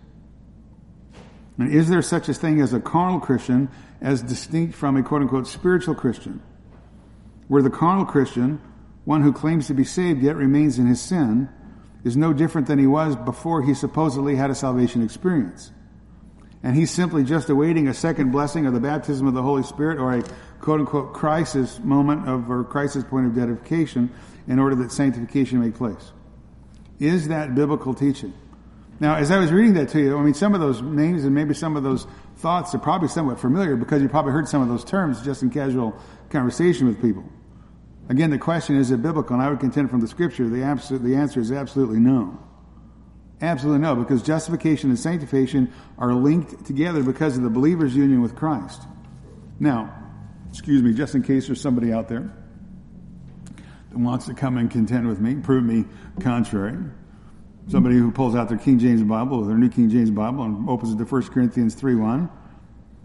And 1.58 1.74
is 1.74 1.90
there 1.90 2.02
such 2.02 2.30
a 2.30 2.34
thing 2.34 2.62
as 2.62 2.74
a 2.74 2.80
carnal 2.80 3.20
Christian 3.20 3.70
as 4.02 4.22
distinct 4.22 4.76
from 4.76 4.98
a 4.98 5.04
quote 5.04 5.22
unquote 5.22 5.48
spiritual 5.48 5.96
Christian? 5.96 6.42
Where 7.48 7.62
the 7.62 7.70
carnal 7.70 8.06
Christian, 8.06 8.62
one 9.06 9.22
who 9.22 9.34
claims 9.34 9.68
to 9.68 9.74
be 9.74 9.84
saved 9.84 10.24
yet 10.24 10.36
remains 10.36 10.80
in 10.80 10.88
his 10.88 11.02
sin, 11.02 11.50
is 12.04 12.18
no 12.18 12.34
different 12.34 12.68
than 12.68 12.80
he 12.80 12.88
was 12.88 13.16
before 13.16 13.62
he 13.62 13.74
supposedly 13.74 14.36
had 14.36 14.50
a 14.50 14.56
salvation 14.56 15.04
experience. 15.04 15.72
And 16.62 16.76
he's 16.76 16.92
simply 16.92 17.24
just 17.24 17.50
awaiting 17.50 17.88
a 17.88 17.94
second 17.94 18.32
blessing 18.32 18.66
of 18.66 18.74
the 18.74 18.80
baptism 18.80 19.28
of 19.28 19.34
the 19.34 19.42
Holy 19.42 19.64
Spirit 19.64 20.00
or 20.00 20.14
a 20.14 20.24
quote 20.62 20.80
unquote 20.80 21.14
crisis 21.14 21.80
moment 21.80 22.28
of 22.28 22.50
or 22.50 22.64
crisis 22.64 23.04
point 23.04 23.28
of 23.28 23.36
dedication 23.36 24.10
in 24.48 24.60
order 24.60 24.76
that 24.76 24.92
sanctification 24.92 25.60
may 25.60 25.72
place. 25.72 26.12
Is 27.00 27.28
that 27.28 27.54
biblical 27.54 27.94
teaching? 27.94 28.34
Now, 29.00 29.16
as 29.16 29.32
I 29.32 29.40
was 29.40 29.52
reading 29.52 29.74
that 29.74 29.90
to 29.90 30.00
you, 30.00 30.18
I 30.18 30.22
mean, 30.22 30.34
some 30.34 30.54
of 30.54 30.62
those 30.62 30.82
names 30.82 31.26
and 31.26 31.36
maybe 31.36 31.54
some 31.54 31.76
of 31.76 31.84
those 31.84 32.08
thoughts 32.38 32.74
are 32.74 32.80
probably 32.80 33.10
somewhat 33.10 33.40
familiar 33.40 33.76
because 33.76 34.02
you 34.02 34.08
probably 34.08 34.32
heard 34.32 34.48
some 34.48 34.62
of 34.62 34.70
those 34.70 34.86
terms 34.86 35.22
just 35.22 35.44
in 35.44 35.50
casual 35.50 36.00
conversation 36.30 36.88
with 36.88 37.02
people. 37.02 37.26
Again, 38.10 38.30
the 38.30 38.38
question 38.38 38.76
is 38.78 38.92
it 38.92 39.02
biblical? 39.02 39.36
And 39.36 39.44
I 39.44 39.50
would 39.50 39.60
contend 39.60 39.90
from 39.90 40.02
the 40.02 40.08
scripture, 40.08 40.48
the, 40.50 41.00
the 41.02 41.16
answer 41.16 41.40
is 41.40 41.52
absolutely 41.52 42.00
no. 42.00 42.38
Absolutely 43.42 43.82
no, 43.82 43.96
because 43.96 44.22
justification 44.22 44.90
and 44.90 45.00
sanctification 45.00 45.72
are 45.98 46.14
linked 46.14 46.66
together 46.66 47.04
because 47.04 47.36
of 47.38 47.44
the 47.44 47.50
believer's 47.50 47.96
union 47.96 48.22
with 48.22 48.36
Christ. 48.36 48.82
Now, 49.60 49.94
excuse 50.50 50.82
me, 50.82 50.94
just 50.94 51.16
in 51.16 51.24
case 51.24 51.48
there's 51.48 51.62
somebody 51.62 51.92
out 51.92 52.08
there 52.08 52.32
that 53.90 53.98
wants 53.98 54.26
to 54.26 54.34
come 54.34 54.58
and 54.58 54.70
contend 54.70 55.08
with 55.08 55.20
me, 55.20 55.36
prove 55.36 55.64
me 55.64 55.86
contrary. 56.22 56.78
Somebody 57.70 57.96
who 57.96 58.12
pulls 58.12 58.36
out 58.36 58.50
their 58.50 58.58
King 58.58 58.80
James 58.80 59.04
Bible 59.04 59.40
or 59.40 59.46
their 59.46 59.58
New 59.58 59.70
King 59.70 59.90
James 59.90 60.12
Bible 60.12 60.44
and 60.44 60.70
opens 60.70 60.94
it 60.94 60.98
to 60.98 61.06
1 61.06 61.24
Corinthians 61.30 61.76
3 61.76 61.96
1. 61.96 62.30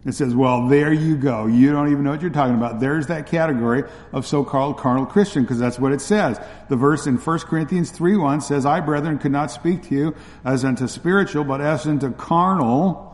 It 0.06 0.12
says, 0.12 0.34
well, 0.34 0.68
there 0.68 0.92
you 0.92 1.16
go. 1.16 1.46
You 1.46 1.72
don't 1.72 1.90
even 1.90 2.04
know 2.04 2.12
what 2.12 2.22
you're 2.22 2.30
talking 2.30 2.54
about. 2.54 2.78
There's 2.78 3.08
that 3.08 3.26
category 3.26 3.82
of 4.12 4.26
so-called 4.26 4.78
carnal 4.78 5.06
Christian, 5.06 5.42
because 5.42 5.58
that's 5.58 5.78
what 5.78 5.92
it 5.92 6.00
says. 6.00 6.40
The 6.68 6.76
verse 6.76 7.06
in 7.06 7.16
1 7.16 7.38
Corinthians 7.40 7.90
3 7.90 8.16
1 8.16 8.40
says, 8.40 8.64
I, 8.64 8.80
brethren, 8.80 9.18
could 9.18 9.32
not 9.32 9.50
speak 9.50 9.82
to 9.88 9.94
you 9.94 10.16
as 10.44 10.64
unto 10.64 10.86
spiritual, 10.86 11.44
but 11.44 11.60
as 11.60 11.86
unto 11.86 12.12
carnal, 12.12 13.04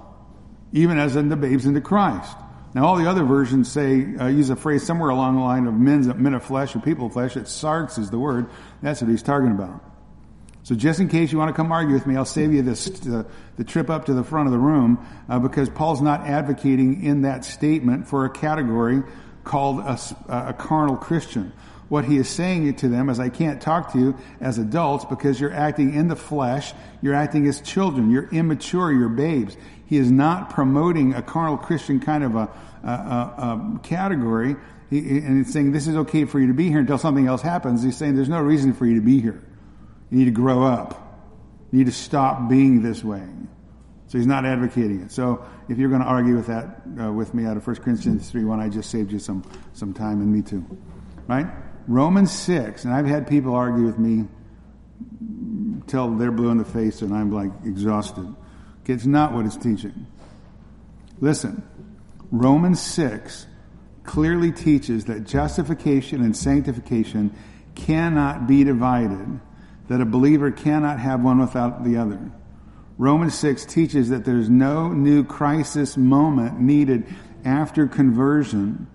even 0.73 0.99
as 0.99 1.17
unto 1.17 1.37
babes 1.37 1.65
into 1.65 1.81
Christ. 1.81 2.37
Now, 2.75 2.87
all 2.87 2.97
the 2.97 3.09
other 3.09 3.25
versions 3.25 3.71
say, 3.71 4.17
uh, 4.17 4.27
use 4.27 4.51
a 4.51 4.57
phrase 4.57 4.85
somewhere 4.85 5.11
along 5.11 5.37
the 5.37 5.43
line 5.43 5.67
of 5.67 5.75
men, 5.75 6.23
men 6.23 6.35
of 6.35 6.45
flesh 6.45 6.77
or 6.77 6.81
people 6.81 7.07
of 7.07 7.15
flesh. 7.15 7.37
It's 7.37 7.53
sarx 7.53 7.99
is 7.99 8.11
the 8.11 8.19
word. 8.19 8.47
That's 8.83 9.01
what 9.01 9.11
he's 9.11 9.23
talking 9.23 9.53
about. 9.53 9.94
So 10.65 10.75
just 10.75 10.99
in 10.99 11.09
case 11.11 11.31
you 11.31 11.37
want 11.37 11.51
to 11.51 11.55
come 11.55 11.71
argue 11.73 11.93
with 11.93 12.07
me, 12.07 12.17
I'll 12.17 12.25
save 12.25 12.55
you 12.55 12.63
this, 12.63 12.87
the, 12.87 13.27
trip 13.65 13.91
up 13.91 14.07
to 14.07 14.15
the 14.15 14.25
front 14.25 14.47
of 14.47 14.53
the 14.53 14.59
room, 14.59 15.07
uh, 15.29 15.39
because 15.39 15.69
Paul's 15.69 16.01
not 16.01 16.23
advocating 16.23 17.05
in 17.05 17.23
that 17.23 17.45
statement 17.45 18.09
for 18.09 18.25
a 18.25 18.31
category 18.31 19.03
called 19.45 19.81
a, 19.81 19.99
a 20.29 20.55
carnal 20.55 20.97
Christian. 20.97 21.53
What 21.91 22.07
he 22.07 22.17
is 22.17 22.31
saying 22.31 22.77
to 22.77 22.89
them 22.89 23.11
is, 23.11 23.21
I 23.21 23.29
can't 23.29 23.61
talk 23.61 23.93
to 23.93 23.99
you 23.99 24.19
as 24.41 24.57
adults 24.57 25.05
because 25.05 25.39
you're 25.39 25.53
acting 25.53 25.93
in 25.93 26.09
the 26.09 26.17
flesh. 26.17 26.73
You're 27.03 27.15
acting 27.15 27.47
as 27.47 27.61
children. 27.61 28.11
You're 28.11 28.31
immature. 28.31 28.91
You're 28.91 29.11
babes. 29.11 29.59
He 29.85 29.99
is 29.99 30.11
not 30.11 30.49
promoting 30.49 31.13
a 31.13 31.21
carnal 31.21 31.59
Christian 31.59 32.01
kind 32.01 32.25
of 32.25 32.37
a, 32.37 32.49
a, 32.83 32.89
a, 32.89 33.77
a 33.77 33.81
category. 33.83 34.57
He, 34.89 35.19
and 35.19 35.45
he's 35.45 35.53
saying 35.53 35.73
this 35.73 35.87
is 35.87 35.97
okay 35.97 36.25
for 36.25 36.41
you 36.41 36.47
to 36.47 36.55
be 36.55 36.71
here 36.71 36.79
until 36.79 36.97
something 36.97 37.27
else 37.27 37.43
happens. 37.43 37.83
He's 37.83 37.99
saying 37.99 38.17
there's 38.17 38.31
no 38.31 38.41
reason 38.41 38.73
for 38.73 38.87
you 38.87 38.95
to 38.95 39.03
be 39.03 39.21
here. 39.21 39.43
You 40.15 40.21
need 40.21 40.27
to 40.27 40.31
grow 40.31 40.63
up. 40.63 41.27
You 41.73 41.79
need 41.79 41.87
to 41.87 41.93
stop 41.93 42.49
being 42.49 42.83
this 42.83 43.03
way. 43.03 43.27
So 44.07 44.17
he's 44.17 44.29
not 44.29 44.47
advocating 44.47 45.01
it. 45.01 45.11
So 45.11 45.45
if 45.69 45.77
you're 45.77 45.89
going 45.89 46.03
to 46.03 46.07
argue 46.07 46.37
with 46.37 46.47
that 46.47 46.83
uh, 47.03 47.13
with 47.13 47.35
me 47.35 47.47
out 47.47 47.57
of 47.57 47.67
1 47.67 47.77
Corinthians 47.77 48.31
3 48.31 48.45
1, 48.45 48.61
I 48.61 48.69
just 48.69 48.91
saved 48.91 49.11
you 49.11 49.19
some, 49.19 49.43
some 49.73 49.93
time 49.93 50.21
and 50.21 50.33
me 50.33 50.43
too. 50.43 50.65
Right? 51.27 51.49
Romans 51.89 52.31
6, 52.31 52.85
and 52.85 52.95
I've 52.95 53.07
had 53.07 53.27
people 53.27 53.57
argue 53.57 53.85
with 53.85 53.99
me 53.99 54.29
till 55.89 56.15
they're 56.15 56.31
blue 56.31 56.51
in 56.51 56.59
the 56.59 56.65
face 56.65 57.03
and 57.03 57.13
I'm 57.13 57.33
like 57.33 57.51
exhausted. 57.65 58.33
It's 58.87 59.07
not 59.07 59.33
what 59.33 59.47
it's 59.47 59.57
teaching. 59.57 60.07
Listen, 61.19 61.61
Romans 62.31 62.81
6 62.81 63.49
clearly 64.05 64.53
teaches 64.53 65.07
that 65.07 65.25
justification 65.25 66.23
and 66.23 66.37
sanctification 66.37 67.35
cannot 67.75 68.47
be 68.47 68.63
divided, 68.63 69.41
that 69.89 70.01
a 70.01 70.05
believer 70.05 70.51
cannot 70.51 70.99
have 70.99 71.23
one 71.23 71.39
without 71.39 71.85
the 71.85 71.97
other. 71.97 72.31
Romans 72.97 73.35
6 73.35 73.65
teaches 73.67 74.11
that 74.11 74.25
there's 74.25 74.49
no 74.49 74.93
new 74.93 75.25
crisis 75.25 75.97
moment 75.97 76.61
needed 76.61 77.07
after 77.45 77.87
conversion, 77.87 78.87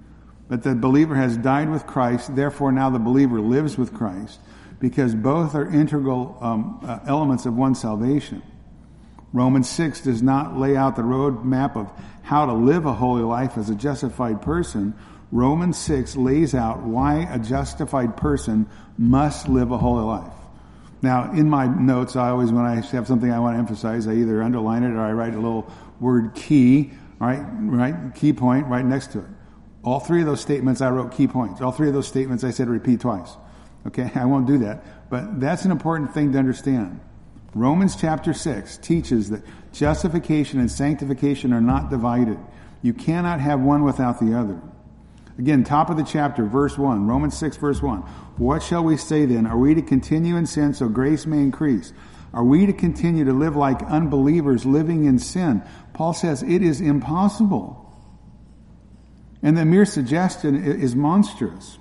but 0.47 0.63
the 0.63 0.73
believer 0.73 1.15
has 1.15 1.37
died 1.37 1.69
with 1.69 1.85
Christ, 1.85 2.35
therefore 2.35 2.71
now 2.71 2.89
the 2.89 2.99
believer 2.99 3.41
lives 3.41 3.77
with 3.77 3.93
Christ, 3.93 4.39
because 4.79 5.13
both 5.13 5.53
are 5.53 5.69
integral 5.69 6.37
um, 6.41 6.79
uh, 6.83 6.99
elements 7.05 7.45
of 7.45 7.55
one's 7.55 7.81
salvation. 7.81 8.41
Romans 9.33 9.69
6 9.69 10.01
does 10.01 10.23
not 10.23 10.57
lay 10.57 10.75
out 10.75 10.95
the 10.95 11.03
roadmap 11.03 11.75
of 11.75 11.91
how 12.23 12.45
to 12.45 12.53
live 12.53 12.85
a 12.85 12.93
holy 12.93 13.21
life 13.21 13.57
as 13.57 13.69
a 13.69 13.75
justified 13.75 14.41
person. 14.41 14.95
Romans 15.31 15.77
6 15.77 16.15
lays 16.15 16.55
out 16.55 16.81
why 16.81 17.27
a 17.31 17.37
justified 17.37 18.17
person 18.17 18.67
must 18.97 19.47
live 19.47 19.71
a 19.71 19.77
holy 19.77 20.03
life. 20.03 20.38
Now, 21.01 21.31
in 21.31 21.49
my 21.49 21.65
notes, 21.65 22.15
I 22.15 22.29
always, 22.29 22.51
when 22.51 22.65
I 22.65 22.75
have 22.75 23.07
something 23.07 23.31
I 23.31 23.39
want 23.39 23.55
to 23.55 23.59
emphasize, 23.59 24.07
I 24.07 24.13
either 24.13 24.43
underline 24.43 24.83
it 24.83 24.91
or 24.91 25.01
I 25.01 25.13
write 25.13 25.33
a 25.33 25.39
little 25.39 25.71
word 25.99 26.35
key, 26.35 26.91
right, 27.19 27.41
right, 27.61 28.13
key 28.15 28.33
point 28.33 28.67
right 28.67 28.83
next 28.83 29.13
to 29.13 29.19
it. 29.19 29.25
All 29.83 29.99
three 30.01 30.19
of 30.21 30.27
those 30.27 30.41
statements, 30.41 30.81
I 30.81 30.89
wrote 30.89 31.13
key 31.13 31.27
points. 31.27 31.61
All 31.61 31.71
three 31.71 31.87
of 31.87 31.93
those 31.93 32.07
statements, 32.07 32.43
I 32.43 32.51
said 32.51 32.67
repeat 32.67 32.99
twice. 32.99 33.31
Okay, 33.87 34.11
I 34.15 34.25
won't 34.25 34.47
do 34.47 34.57
that. 34.59 35.09
But 35.09 35.39
that's 35.39 35.65
an 35.65 35.71
important 35.71 36.13
thing 36.13 36.33
to 36.33 36.39
understand. 36.39 36.99
Romans 37.55 37.95
chapter 37.95 38.33
6 38.33 38.77
teaches 38.77 39.29
that 39.29 39.41
justification 39.73 40.59
and 40.59 40.69
sanctification 40.69 41.53
are 41.53 41.61
not 41.61 41.89
divided. 41.89 42.37
You 42.81 42.93
cannot 42.93 43.39
have 43.39 43.59
one 43.59 43.83
without 43.83 44.19
the 44.19 44.37
other. 44.37 44.61
Again, 45.39 45.63
top 45.63 45.89
of 45.89 45.95
the 45.95 46.03
chapter, 46.03 46.43
verse 46.43 46.77
1, 46.77 47.07
Romans 47.07 47.37
6, 47.37 47.55
verse 47.57 47.81
1. 47.81 47.99
What 48.37 48.61
shall 48.61 48.83
we 48.83 48.97
say 48.97 49.25
then? 49.25 49.47
Are 49.47 49.57
we 49.57 49.73
to 49.73 49.81
continue 49.81 50.35
in 50.35 50.45
sin 50.45 50.73
so 50.73 50.89
grace 50.89 51.25
may 51.25 51.37
increase? 51.37 51.93
Are 52.33 52.43
we 52.43 52.65
to 52.65 52.73
continue 52.73 53.23
to 53.23 53.31
live 53.31 53.55
like 53.55 53.81
unbelievers 53.83 54.65
living 54.65 55.05
in 55.05 55.17
sin? 55.17 55.63
Paul 55.93 56.13
says 56.13 56.43
it 56.43 56.61
is 56.61 56.81
impossible. 56.81 57.85
And 59.41 59.57
the 59.57 59.63
mere 59.63 59.85
suggestion 59.85 60.61
is 60.61 60.93
monstrous. 60.93 61.77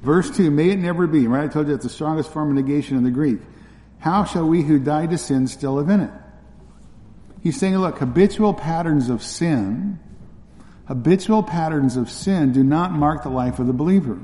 Verse 0.00 0.28
2, 0.36 0.50
may 0.50 0.70
it 0.70 0.80
never 0.80 1.06
be, 1.06 1.28
right? 1.28 1.44
I 1.44 1.48
told 1.52 1.68
you 1.68 1.74
it's 1.74 1.84
the 1.84 1.88
strongest 1.88 2.32
form 2.32 2.48
of 2.48 2.56
negation 2.56 2.96
in 2.96 3.04
the 3.04 3.12
Greek. 3.12 3.38
How 4.00 4.24
shall 4.24 4.48
we 4.48 4.62
who 4.62 4.80
died 4.80 5.10
to 5.10 5.18
sin 5.18 5.46
still 5.46 5.74
live 5.74 5.88
in 5.88 6.00
it? 6.00 6.10
He's 7.44 7.60
saying, 7.60 7.76
look, 7.78 7.98
habitual 7.98 8.54
patterns 8.54 9.08
of 9.08 9.22
sin, 9.22 10.00
habitual 10.86 11.42
patterns 11.42 11.96
of 11.96 12.10
sin 12.10 12.52
do 12.52 12.62
not 12.62 12.92
mark 12.92 13.22
the 13.22 13.30
life 13.30 13.58
of 13.58 13.66
the 13.66 13.72
believer. 13.72 14.18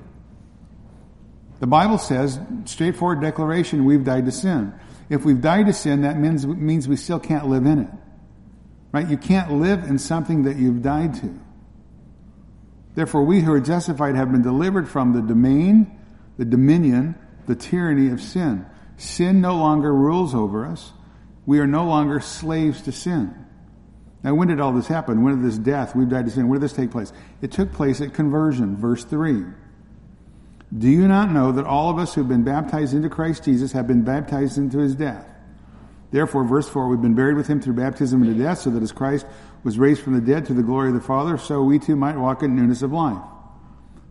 The 1.60 1.66
Bible 1.66 1.98
says, 1.98 2.38
straightforward 2.66 3.20
declaration, 3.20 3.84
we've 3.84 4.04
died 4.04 4.26
to 4.26 4.32
sin. 4.32 4.72
If 5.10 5.24
we've 5.24 5.40
died 5.40 5.66
to 5.66 5.72
sin, 5.72 6.02
that 6.02 6.18
means, 6.18 6.46
means 6.46 6.86
we 6.86 6.96
still 6.96 7.18
can't 7.18 7.48
live 7.48 7.66
in 7.66 7.80
it. 7.80 7.90
Right? 8.92 9.08
You 9.08 9.16
can't 9.16 9.52
live 9.52 9.84
in 9.84 9.98
something 9.98 10.44
that 10.44 10.56
you've 10.56 10.82
died 10.82 11.14
to. 11.14 11.38
Therefore, 12.94 13.24
we 13.24 13.40
who 13.40 13.52
are 13.52 13.60
justified 13.60 14.16
have 14.16 14.32
been 14.32 14.42
delivered 14.42 14.88
from 14.88 15.12
the 15.12 15.22
domain, 15.22 15.98
the 16.36 16.44
dominion, 16.44 17.14
the 17.46 17.54
tyranny 17.54 18.10
of 18.10 18.20
sin. 18.20 18.66
Sin 18.96 19.40
no 19.40 19.56
longer 19.56 19.92
rules 19.94 20.34
over 20.34 20.66
us. 20.66 20.92
We 21.46 21.60
are 21.60 21.66
no 21.66 21.84
longer 21.84 22.20
slaves 22.20 22.82
to 22.82 22.92
sin. 22.92 23.34
Now, 24.22 24.34
when 24.34 24.48
did 24.48 24.60
all 24.60 24.72
this 24.72 24.88
happen? 24.88 25.22
When 25.22 25.36
did 25.36 25.48
this 25.48 25.58
death, 25.58 25.94
we've 25.94 26.08
died 26.08 26.24
to 26.24 26.30
sin, 26.30 26.48
when 26.48 26.60
did 26.60 26.64
this 26.64 26.76
take 26.76 26.90
place? 26.90 27.12
It 27.40 27.52
took 27.52 27.72
place 27.72 28.00
at 28.00 28.14
conversion, 28.14 28.76
verse 28.76 29.04
3. 29.04 29.44
Do 30.76 30.88
you 30.88 31.08
not 31.08 31.30
know 31.30 31.52
that 31.52 31.64
all 31.64 31.88
of 31.88 31.98
us 31.98 32.14
who 32.14 32.20
have 32.20 32.28
been 32.28 32.44
baptized 32.44 32.94
into 32.94 33.08
Christ 33.08 33.44
Jesus 33.44 33.72
have 33.72 33.86
been 33.86 34.02
baptized 34.02 34.58
into 34.58 34.78
his 34.78 34.94
death? 34.94 35.24
Therefore, 36.10 36.44
verse 36.44 36.68
4, 36.68 36.88
we've 36.88 37.00
been 37.00 37.14
buried 37.14 37.36
with 37.36 37.46
him 37.46 37.60
through 37.60 37.74
baptism 37.74 38.22
into 38.22 38.42
death, 38.42 38.58
so 38.58 38.70
that 38.70 38.82
as 38.82 38.92
Christ 38.92 39.26
was 39.62 39.78
raised 39.78 40.02
from 40.02 40.14
the 40.14 40.20
dead 40.20 40.46
to 40.46 40.54
the 40.54 40.62
glory 40.62 40.88
of 40.88 40.94
the 40.94 41.00
Father, 41.00 41.36
so 41.38 41.62
we 41.62 41.78
too 41.78 41.96
might 41.96 42.16
walk 42.16 42.42
in 42.42 42.56
newness 42.56 42.82
of 42.82 42.92
life. 42.92 43.22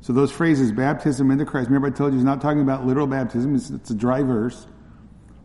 So 0.01 0.13
those 0.13 0.31
phrases, 0.31 0.71
baptism 0.71 1.31
into 1.31 1.45
Christ, 1.45 1.69
remember 1.69 1.87
I 1.87 1.91
told 1.91 2.13
you 2.13 2.19
he's 2.19 2.25
not 2.25 2.39
talking 2.41 2.61
about 2.61 2.85
literal 2.85 3.07
baptism, 3.07 3.55
it's, 3.55 3.69
it's 3.69 3.89
a 3.89 3.95
dry 3.95 4.21
verse. 4.21 4.67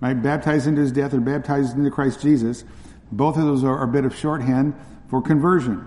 Right? 0.01 0.21
Baptized 0.21 0.67
into 0.67 0.81
his 0.81 0.93
death 0.93 1.15
or 1.15 1.21
baptized 1.21 1.77
into 1.77 1.91
Christ 1.91 2.21
Jesus. 2.21 2.65
Both 3.13 3.37
of 3.37 3.45
those 3.45 3.63
are 3.63 3.83
a 3.83 3.89
bit 3.89 4.05
of 4.05 4.17
shorthand 4.17 4.75
for 5.09 5.21
conversion. 5.21 5.87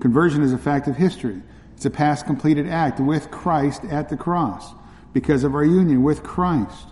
Conversion 0.00 0.42
is 0.42 0.52
a 0.52 0.58
fact 0.58 0.86
of 0.86 0.96
history. 0.96 1.42
It's 1.74 1.84
a 1.84 1.90
past 1.90 2.26
completed 2.26 2.68
act 2.68 3.00
with 3.00 3.30
Christ 3.30 3.84
at 3.84 4.08
the 4.08 4.16
cross 4.16 4.72
because 5.12 5.44
of 5.44 5.54
our 5.54 5.64
union 5.64 6.02
with 6.02 6.22
Christ. 6.22 6.86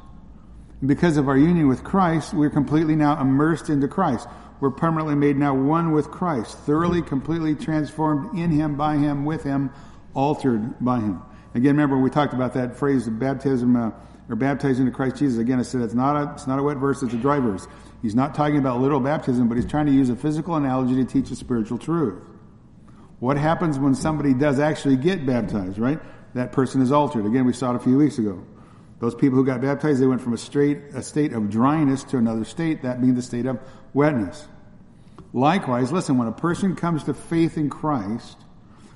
And 0.81 0.89
because 0.89 1.17
of 1.17 1.29
our 1.29 1.39
union 1.39 1.69
with 1.69 1.85
Christ, 1.85 2.35
we're 2.35 2.51
completely 2.51 2.97
now 2.97 3.21
immersed 3.21 3.71
into 3.71 3.87
Christ. 3.87 4.27
We're 4.61 4.71
permanently 4.71 5.15
made 5.15 5.37
now 5.37 5.55
one 5.55 5.93
with 5.93 6.11
Christ, 6.11 6.59
thoroughly, 6.59 7.03
completely 7.03 7.55
transformed 7.55 8.37
in 8.39 8.51
Him, 8.51 8.77
by 8.77 8.97
Him, 8.97 9.25
with 9.25 9.43
Him, 9.45 9.71
altered 10.15 10.85
by 10.85 11.01
Him. 11.01 11.23
Again, 11.55 11.73
remember 11.73 11.99
we 11.99 12.11
talked 12.11 12.35
about 12.35 12.55
that 12.55 12.77
phrase 12.77 13.07
of 13.07 13.19
baptism 13.19 13.77
uh, 13.77 13.91
or 14.29 14.37
baptized 14.37 14.81
into 14.81 14.93
Christ 14.93 15.17
Jesus. 15.17 15.39
Again, 15.39 15.59
I 15.59 15.63
said 15.63 15.83
it's 15.83 15.95
not 15.95 16.17
a 16.17 16.33
it's 16.33 16.47
not 16.47 16.59
a 16.59 16.63
wet 16.63 16.79
verse; 16.79 17.03
it's 17.03 17.13
a 17.13 17.19
dry 17.19 17.39
verse. 17.41 17.67
He's 18.03 18.17
not 18.17 18.35
talking 18.35 18.59
about 18.59 18.81
literal 18.81 19.01
baptism, 19.01 19.49
but 19.49 19.57
he's 19.57 19.67
trying 19.67 19.87
to 19.87 19.93
use 19.93 20.11
a 20.11 20.17
physical 20.17 20.57
analogy 20.57 20.97
to 20.97 21.05
teach 21.05 21.31
a 21.31 21.37
spiritual 21.37 21.79
truth. 21.79 22.21
What 23.21 23.37
happens 23.37 23.79
when 23.79 23.95
somebody 23.95 24.35
does 24.35 24.59
actually 24.59 24.97
get 24.97 25.25
baptized, 25.25 25.79
right? 25.79 26.01
That 26.35 26.51
person 26.51 26.83
is 26.83 26.91
altered. 26.91 27.25
Again, 27.25 27.47
we 27.47 27.53
saw 27.53 27.71
it 27.71 27.77
a 27.77 27.79
few 27.79 27.97
weeks 27.97 28.19
ago. 28.19 28.45
Those 28.99 29.15
people 29.15 29.37
who 29.37 29.45
got 29.45 29.61
baptized, 29.61 30.03
they 30.03 30.07
went 30.07 30.21
from 30.21 30.33
a 30.33 30.39
straight, 30.39 30.79
a 30.95 31.03
state 31.03 31.33
of 31.33 31.49
dryness 31.49 32.03
to 32.05 32.19
another 32.19 32.45
state, 32.45 32.83
that 32.83 33.01
being 33.01 33.15
the 33.15 33.23
state 33.23 33.47
of 33.47 33.61
wetness. 33.95 34.49
Likewise, 35.33 35.93
listen, 35.93 36.19
when 36.19 36.29
a 36.29 36.33
person 36.33 36.75
comes 36.75 37.05
to 37.05 37.15
faith 37.15 37.57
in 37.57 37.71
Christ, 37.71 38.37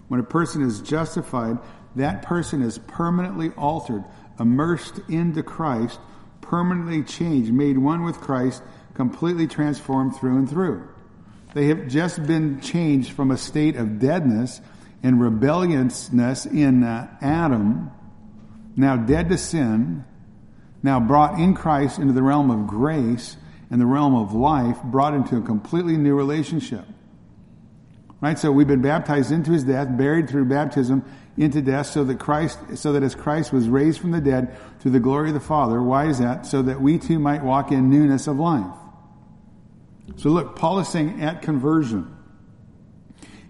when 0.09 0.21
a 0.21 0.25
person 0.25 0.63
is 0.63 0.81
justified, 0.81 1.59
that 1.95 2.23
person 2.23 2.63
is 2.63 2.79
permanently 2.79 3.51
altered, 3.57 4.05
immersed 4.39 5.01
into 5.09 5.43
Christ, 5.43 5.99
permanently 6.41 7.03
changed, 7.03 7.53
made 7.53 7.79
one 7.79 8.05
with 8.05 8.21
Christ, 8.21 8.63
completely 8.97 9.47
transformed 9.47 10.17
through 10.17 10.39
and 10.39 10.51
through. 10.51 10.89
They 11.55 11.69
have 11.69 11.87
just 11.87 12.27
been 12.27 12.61
changed 12.61 13.13
from 13.13 13.31
a 13.31 13.37
state 13.37 13.77
of 13.77 13.99
deadness 13.99 14.61
and 15.03 15.21
rebelliousness 15.21 16.47
in 16.47 16.83
uh, 16.83 17.09
Adam, 17.21 17.91
now 18.75 18.97
dead 18.97 19.29
to 19.29 19.39
sin, 19.39 20.05
now 20.83 20.99
brought 20.99 21.39
in 21.39 21.55
Christ 21.55 21.99
into 21.99 22.13
the 22.13 22.23
realm 22.23 22.51
of 22.51 22.67
grace 22.67 23.37
and 23.71 23.81
the 23.81 23.87
realm 23.87 24.15
of 24.15 24.35
life, 24.35 24.83
brought 24.83 25.15
into 25.15 25.37
a 25.37 25.43
completely 25.43 25.97
new 25.97 26.17
relationship. 26.17 26.85
Right? 28.21 28.39
So 28.39 28.51
we've 28.51 28.67
been 28.67 28.83
baptized 28.83 29.31
into 29.31 29.53
his 29.53 29.65
death, 29.65 29.89
buried 29.97 30.29
through 30.29 30.47
baptism 30.47 31.05
into 31.37 31.61
death, 31.61 31.87
so 31.87 32.03
that 32.05 32.19
Christ, 32.19 32.59
so 32.77 32.95
that 32.95 33.03
as 33.03 33.15
Christ 33.15 33.53
was 33.53 33.69
raised 33.69 34.01
from 34.01 34.13
the 34.13 34.21
dead 34.21 34.57
through 34.81 34.93
the 34.93 35.01
glory 35.01 35.29
of 35.29 35.35
the 35.35 35.41
Father, 35.41 35.83
why 35.83 36.07
is 36.07 36.19
that? 36.19 36.47
So 36.47 36.63
that 36.63 36.81
we 36.81 36.99
too 36.99 37.19
might 37.19 37.43
walk 37.43 37.73
in 37.73 37.91
newness 37.91 38.27
of 38.27 38.39
life. 38.39 38.75
So 40.15 40.31
look, 40.31 40.57
Paul 40.57 40.79
is 40.79 40.89
saying 40.89 41.21
at 41.23 41.43
conversion, 41.43 42.17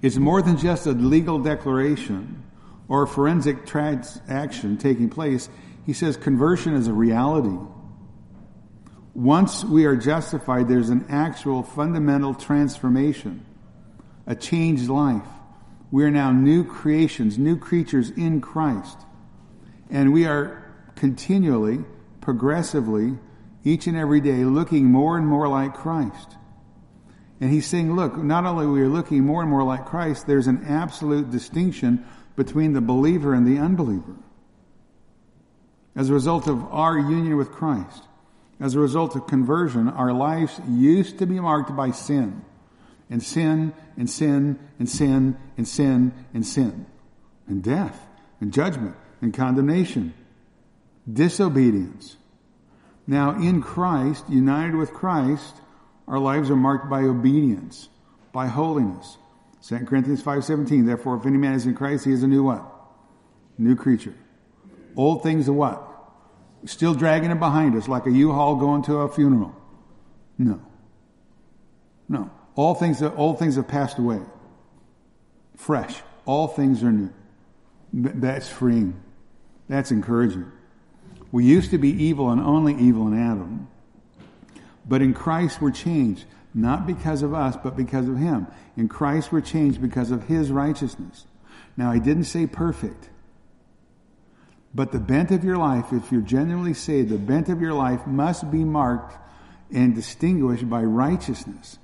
it's 0.03 0.17
more 0.17 0.41
than 0.41 0.57
just 0.57 0.87
a 0.87 0.93
legal 0.93 1.39
declaration 1.39 2.43
or 2.89 3.03
a 3.03 3.07
forensic 3.07 3.67
transaction 3.67 4.79
taking 4.79 5.11
place. 5.11 5.49
He 5.85 5.93
says 5.93 6.17
conversion 6.17 6.75
is 6.75 6.89
a 6.89 6.93
reality. 6.93 7.57
Once 9.15 9.65
we 9.65 9.85
are 9.85 9.97
justified, 9.97 10.69
there's 10.69 10.91
an 10.91 11.07
actual 11.09 11.63
fundamental 11.63 12.35
transformation, 12.35 13.45
a 14.27 14.35
changed 14.35 14.89
life. 14.89 15.27
We 15.91 16.05
are 16.05 16.11
now 16.11 16.33
new 16.33 16.65
creations, 16.65 17.39
new 17.39 17.57
creatures 17.57 18.11
in 18.11 18.41
Christ. 18.41 18.99
And 19.91 20.13
we 20.13 20.27
are 20.27 20.75
continually, 20.97 21.85
progressively, 22.21 23.17
each 23.65 23.87
and 23.87 23.97
every 23.97 24.21
day 24.21 24.45
looking 24.45 24.87
more 24.87 25.17
and 25.17 25.27
more 25.27 25.49
like 25.49 25.75
Christ. 25.75 26.36
And 27.41 27.51
he's 27.51 27.67
saying, 27.67 27.95
look, 27.95 28.17
not 28.17 28.47
only 28.47 28.67
we 28.67 28.81
are 28.81 28.89
looking 28.89 29.25
more 29.25 29.43
and 29.43 29.51
more 29.51 29.63
like 29.63 29.87
Christ, 29.87 30.27
there's 30.27 30.47
an 30.47 30.65
absolute 30.67 31.31
distinction 31.31 32.07
between 32.35 32.73
the 32.73 32.81
believer 32.81 33.35
and 33.35 33.47
the 33.47 33.59
unbeliever. 33.59 34.17
As 35.95 36.11
a 36.11 36.15
result 36.15 36.47
of 36.47 36.65
our 36.73 36.99
union 36.99 37.37
with 37.37 37.51
Christ, 37.51 38.03
as 38.59 38.75
a 38.75 38.81
result 38.81 39.17
of 39.17 39.27
conversion, 39.27 39.89
our 39.89 40.13
lives 40.13 40.59
used 40.69 41.19
to 41.19 41.27
be 41.27 41.41
marked 41.41 41.75
by 41.77 41.91
sin. 41.91 42.43
And 43.09 43.23
sin, 43.23 43.73
and 43.97 44.09
sin, 44.11 44.59
and 44.79 44.89
sin, 44.89 45.37
and 45.57 45.69
sin, 45.69 46.13
and 46.35 46.45
sin. 46.45 46.87
And 47.47 47.63
death, 47.63 48.05
and 48.41 48.53
judgment, 48.53 48.97
and 49.21 49.33
condemnation. 49.33 50.13
Disobedience. 51.11 52.17
Now 53.07 53.41
in 53.41 53.63
Christ, 53.63 54.29
united 54.29 54.75
with 54.75 54.93
Christ, 54.93 55.55
our 56.09 56.19
lives 56.19 56.51
are 56.51 56.57
marked 56.57 56.89
by 56.89 57.01
obedience, 57.03 57.89
by 58.33 58.47
holiness. 58.47 59.19
2 59.67 59.81
Corinthians 59.81 60.23
5.17, 60.23 60.87
therefore 60.87 61.17
if 61.17 61.27
any 61.27 61.39
man 61.39 61.55
is 61.55 61.67
in 61.67 61.75
Christ, 61.75 62.05
he 62.05 62.13
is 62.13 62.23
a 62.23 62.29
new 62.29 62.45
what? 62.45 62.65
New 63.59 63.75
creature. 63.75 64.15
Old 64.97 65.23
things 65.23 65.49
are 65.49 65.53
what? 65.53 65.83
Still 66.65 66.95
dragging 66.95 67.31
it 67.31 67.39
behind 67.39 67.75
us 67.77 67.89
like 67.89 68.07
a 68.07 68.11
U-Haul 68.11 68.57
going 68.57 68.83
to 68.85 68.99
a 68.99 69.09
funeral. 69.13 69.55
No. 70.39 70.61
No. 72.09 72.31
All 72.55 72.75
things, 72.75 73.03
old 73.03 73.39
things 73.39 73.57
have 73.57 73.69
passed 73.69 73.99
away. 73.99 74.21
Fresh. 75.57 76.01
All 76.25 76.49
things 76.49 76.83
are 76.83 76.93
new. 76.93 77.13
That's 77.93 78.49
freeing. 78.49 79.01
That's 79.69 79.91
encouraging. 79.91 80.51
We 81.33 81.45
used 81.45 81.71
to 81.71 81.79
be 81.79 81.91
evil 81.91 82.31
and 82.31 82.41
only 82.41 82.75
evil 82.75 83.07
in 83.09 83.19
Adam. 83.19 83.69
But 84.89 85.03
in 85.03 85.15
Christ 85.15 85.61
we're 85.61 85.73
changed, 85.73 86.25
not 86.55 86.87
because 86.87 87.23
of 87.23 87.35
us, 87.35 87.57
but 87.63 87.77
because 87.77 88.09
of 88.09 88.17
Him. 88.17 88.47
In 88.77 88.89
Christ 88.89 89.33
we're 89.33 89.41
changed 89.41 89.81
because 89.81 90.11
of 90.11 90.25
His 90.25 90.51
righteousness. 90.51 91.27
Now, 91.77 91.91
I 91.91 91.99
didn't 91.99 92.25
say 92.25 92.47
perfect. 92.47 93.11
But 94.75 94.93
the 94.93 94.99
bent 94.99 95.31
of 95.31 95.45
your 95.45 95.57
life, 95.57 95.93
if 95.93 96.13
you're 96.13 96.21
genuinely 96.21 96.75
saved, 96.75 97.11
the 97.11 97.19
bent 97.19 97.49
of 97.49 97.61
your 97.61 97.73
life 97.73 98.07
must 98.07 98.51
be 98.51 98.65
marked 98.65 99.17
and 99.73 99.95
distinguished 99.95 100.69
by 100.69 100.83
righteousness. 100.83 101.79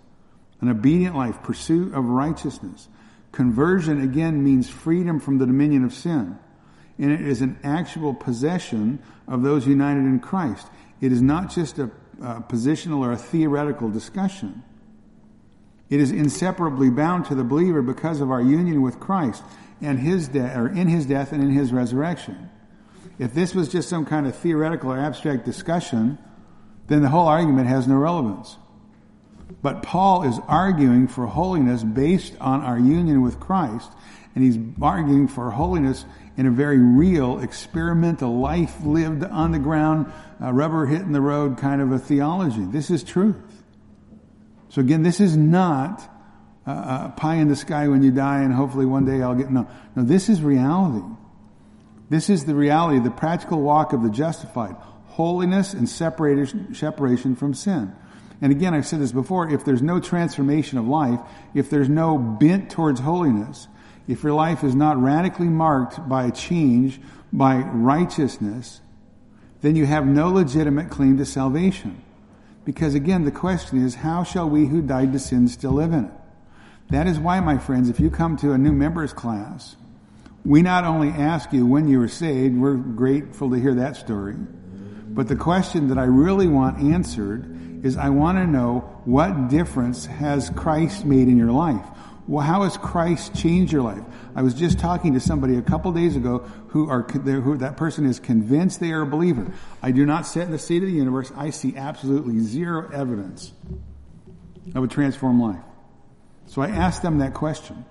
An 0.61 0.69
obedient 0.69 1.17
life, 1.17 1.43
pursuit 1.43 1.95
of 1.95 2.05
righteousness. 2.05 2.89
Conversion 3.33 4.01
again 4.01 4.45
means 4.45 4.69
freedom 4.69 5.19
from 5.21 5.39
the 5.39 5.47
dominion 5.47 5.85
of 5.85 5.95
sin. 5.95 6.39
And 6.99 7.11
it 7.11 7.23
is 7.23 7.41
an 7.41 7.59
actual 7.65 8.15
possession 8.15 9.03
of 9.27 9.43
those 9.43 9.67
united 9.67 10.01
in 10.01 10.21
Christ. 10.21 10.69
It 11.01 11.13
is 11.13 11.23
not 11.23 11.51
just 11.51 11.79
a 11.79 11.91
uh, 12.23 12.41
positional 12.43 12.99
or 12.99 13.13
a 13.13 13.17
theoretical 13.17 13.91
discussion. 13.91 14.63
It 15.91 16.01
is 16.01 16.11
inseparably 16.11 16.89
bound 16.89 17.27
to 17.27 17.35
the 17.35 17.45
believer 17.45 17.83
because 17.83 18.21
of 18.21 18.31
our 18.31 18.41
union 18.41 18.81
with 18.81 19.01
Christ 19.01 19.43
and 19.81 19.99
his 19.99 20.29
death, 20.29 20.57
or 20.57 20.69
in 20.69 20.89
his 20.89 21.07
death 21.07 21.33
and 21.33 21.43
in 21.43 21.51
his 21.51 21.73
resurrection. 21.73 22.49
If 23.19 23.35
this 23.35 23.55
was 23.55 23.69
just 23.69 23.89
some 23.89 24.07
kind 24.07 24.27
of 24.27 24.35
theoretical 24.35 24.93
or 24.93 24.99
abstract 24.99 25.45
discussion, 25.45 26.19
then 26.87 27.03
the 27.03 27.09
whole 27.09 27.27
argument 27.27 27.69
has 27.69 27.87
no 27.87 27.97
relevance. 27.97 28.57
But 29.61 29.83
Paul 29.83 30.23
is 30.23 30.39
arguing 30.49 31.09
for 31.09 31.27
holiness 31.27 31.85
based 31.85 32.35
on 32.41 32.63
our 32.63 32.79
union 32.79 33.21
with 33.21 33.39
Christ, 33.39 33.93
and 34.35 34.43
he's 34.43 34.59
arguing 34.81 35.29
for 35.29 35.51
holiness 35.51 36.07
in 36.37 36.47
a 36.47 36.51
very 36.51 36.79
real, 36.79 37.41
experimental, 37.41 38.39
life 38.39 38.83
lived 38.85 39.23
on 39.25 39.53
the 39.53 39.59
ground, 39.59 40.11
uh, 40.41 40.53
rubber 40.53 40.87
hitting 40.87 41.13
the 41.13 41.21
road 41.21 41.59
kind 41.59 41.81
of 41.81 41.93
a 41.93 41.99
theology. 41.99 42.65
This 42.65 42.91
is 42.91 43.05
truth. 43.05 43.37
So 44.71 44.81
again, 44.81 45.03
this 45.03 45.21
is 45.21 45.37
not 45.37 46.09
uh, 46.67 47.11
pie 47.11 47.37
in 47.37 47.49
the 47.49 47.57
sky 47.57 47.89
when 47.89 48.03
you 48.03 48.11
die 48.11 48.43
and 48.43 48.55
hopefully 48.55 48.87
one 48.87 49.05
day 49.05 49.21
I'll 49.23 49.35
get, 49.35 49.51
no. 49.51 49.69
No, 49.95 50.05
this 50.05 50.29
is 50.29 50.41
reality. 50.41 51.05
This 52.09 52.31
is 52.31 52.45
the 52.45 52.55
reality, 52.55 52.99
the 52.99 53.11
practical 53.11 53.61
walk 53.61 53.93
of 53.93 54.03
the 54.03 54.11
justified. 54.11 54.77
Holiness 55.09 55.75
and 55.75 55.89
separation 55.89 57.37
from 57.37 57.55
sin. 57.55 57.95
And 58.41 58.51
again, 58.51 58.75
I've 58.75 58.87
said 58.87 59.01
this 59.01 59.13
before, 59.13 59.51
if 59.51 59.65
there's 59.65 59.83
no 59.83 60.01
transformation 60.01 60.79
of 60.79 60.89
life, 60.89 61.21
if 61.55 61.71
there's 61.71 61.89
no 61.89 62.19
bent 62.19 62.71
towards 62.71 63.01
holiness, 63.01 63.69
if 64.09 64.23
your 64.23 64.35
life 64.35 64.65
is 64.65 64.75
not 64.75 65.01
radically 65.01 65.49
marked 65.49 66.09
by 66.09 66.27
a 66.27 66.33
change, 66.33 67.01
by 67.33 67.57
righteousness, 67.57 68.81
then 69.61 69.77
you 69.77 69.87
have 69.87 70.07
no 70.07 70.31
legitimate 70.31 70.91
claim 70.91 71.19
to 71.19 71.25
salvation. 71.25 72.03
Because 72.65 72.95
again, 72.95 73.25
the 73.25 73.31
question 73.31 73.85
is, 73.85 73.97
how 73.97 74.25
shall 74.25 74.49
we 74.49 74.67
who 74.67 74.83
died 74.83 75.13
to 75.13 75.19
sin 75.19 75.49
still 75.49 75.73
live 75.73 75.93
in 75.93 76.05
it? 76.05 76.11
That 76.91 77.07
is 77.07 77.19
why, 77.19 77.41
my 77.41 77.59
friends, 77.59 77.89
if 77.89 78.01
you 78.01 78.11
come 78.11 78.37
to 78.39 78.53
a 78.53 78.59
new 78.59 78.73
members 78.73 79.13
class, 79.13 79.77
we 80.45 80.63
not 80.63 80.85
only 80.85 81.09
ask 81.09 81.53
you 81.53 81.65
when 81.65 81.89
you 81.89 81.99
were 81.99 82.09
saved, 82.09 82.57
we're 82.57 82.75
grateful 82.75 83.51
to 83.51 83.57
hear 83.57 83.75
that 83.75 83.97
story, 83.97 84.35
but 84.35 85.29
the 85.29 85.37
question 85.37 85.89
that 85.89 85.99
I 85.99 86.05
really 86.05 86.49
want 86.49 86.83
answered 86.83 87.85
is 87.85 87.97
I 87.97 88.11
want 88.11 88.39
to 88.39 88.47
know 88.47 89.01
what 89.05 89.49
difference 89.49 90.07
has 90.07 90.51
Christ 90.51 91.05
made 91.05 91.29
in 91.29 91.37
your 91.37 91.53
life? 91.53 91.85
Well, 92.33 92.47
how 92.47 92.63
has 92.63 92.79
Christ 92.79 93.35
changed 93.35 93.75
your 93.75 93.83
life? 93.83 94.03
I 94.35 94.41
was 94.41 94.55
just 94.55 94.79
talking 94.79 95.13
to 95.13 95.21
somebody 95.21 95.57
a 95.57 95.61
couple 95.61 95.93
days 95.93 96.17
ago 96.17 96.39
who 96.69 96.89
are 96.89 97.03
who 97.03 97.59
that 97.59 97.77
person 97.77 98.07
is 98.07 98.19
convinced 98.19 98.81
they 98.81 98.93
are 98.93 99.03
a 99.03 99.07
believer. 99.07 99.53
I 99.83 99.91
do 99.91 100.07
not 100.07 100.27
sit 100.27 100.45
in 100.45 100.51
the 100.51 100.59
seat 100.59 100.83
of 100.83 100.89
the 100.89 100.95
universe. 100.95 101.31
I 101.37 101.51
see 101.51 101.77
absolutely 101.77 102.39
zero 102.39 102.89
evidence 102.91 103.53
of 104.75 104.83
a 104.83 104.89
transformed 104.89 105.43
life. 105.43 105.63
So 106.47 106.63
I 106.63 106.69
asked 106.69 107.03
them 107.03 107.19
that 107.19 107.35
question. 107.35 107.85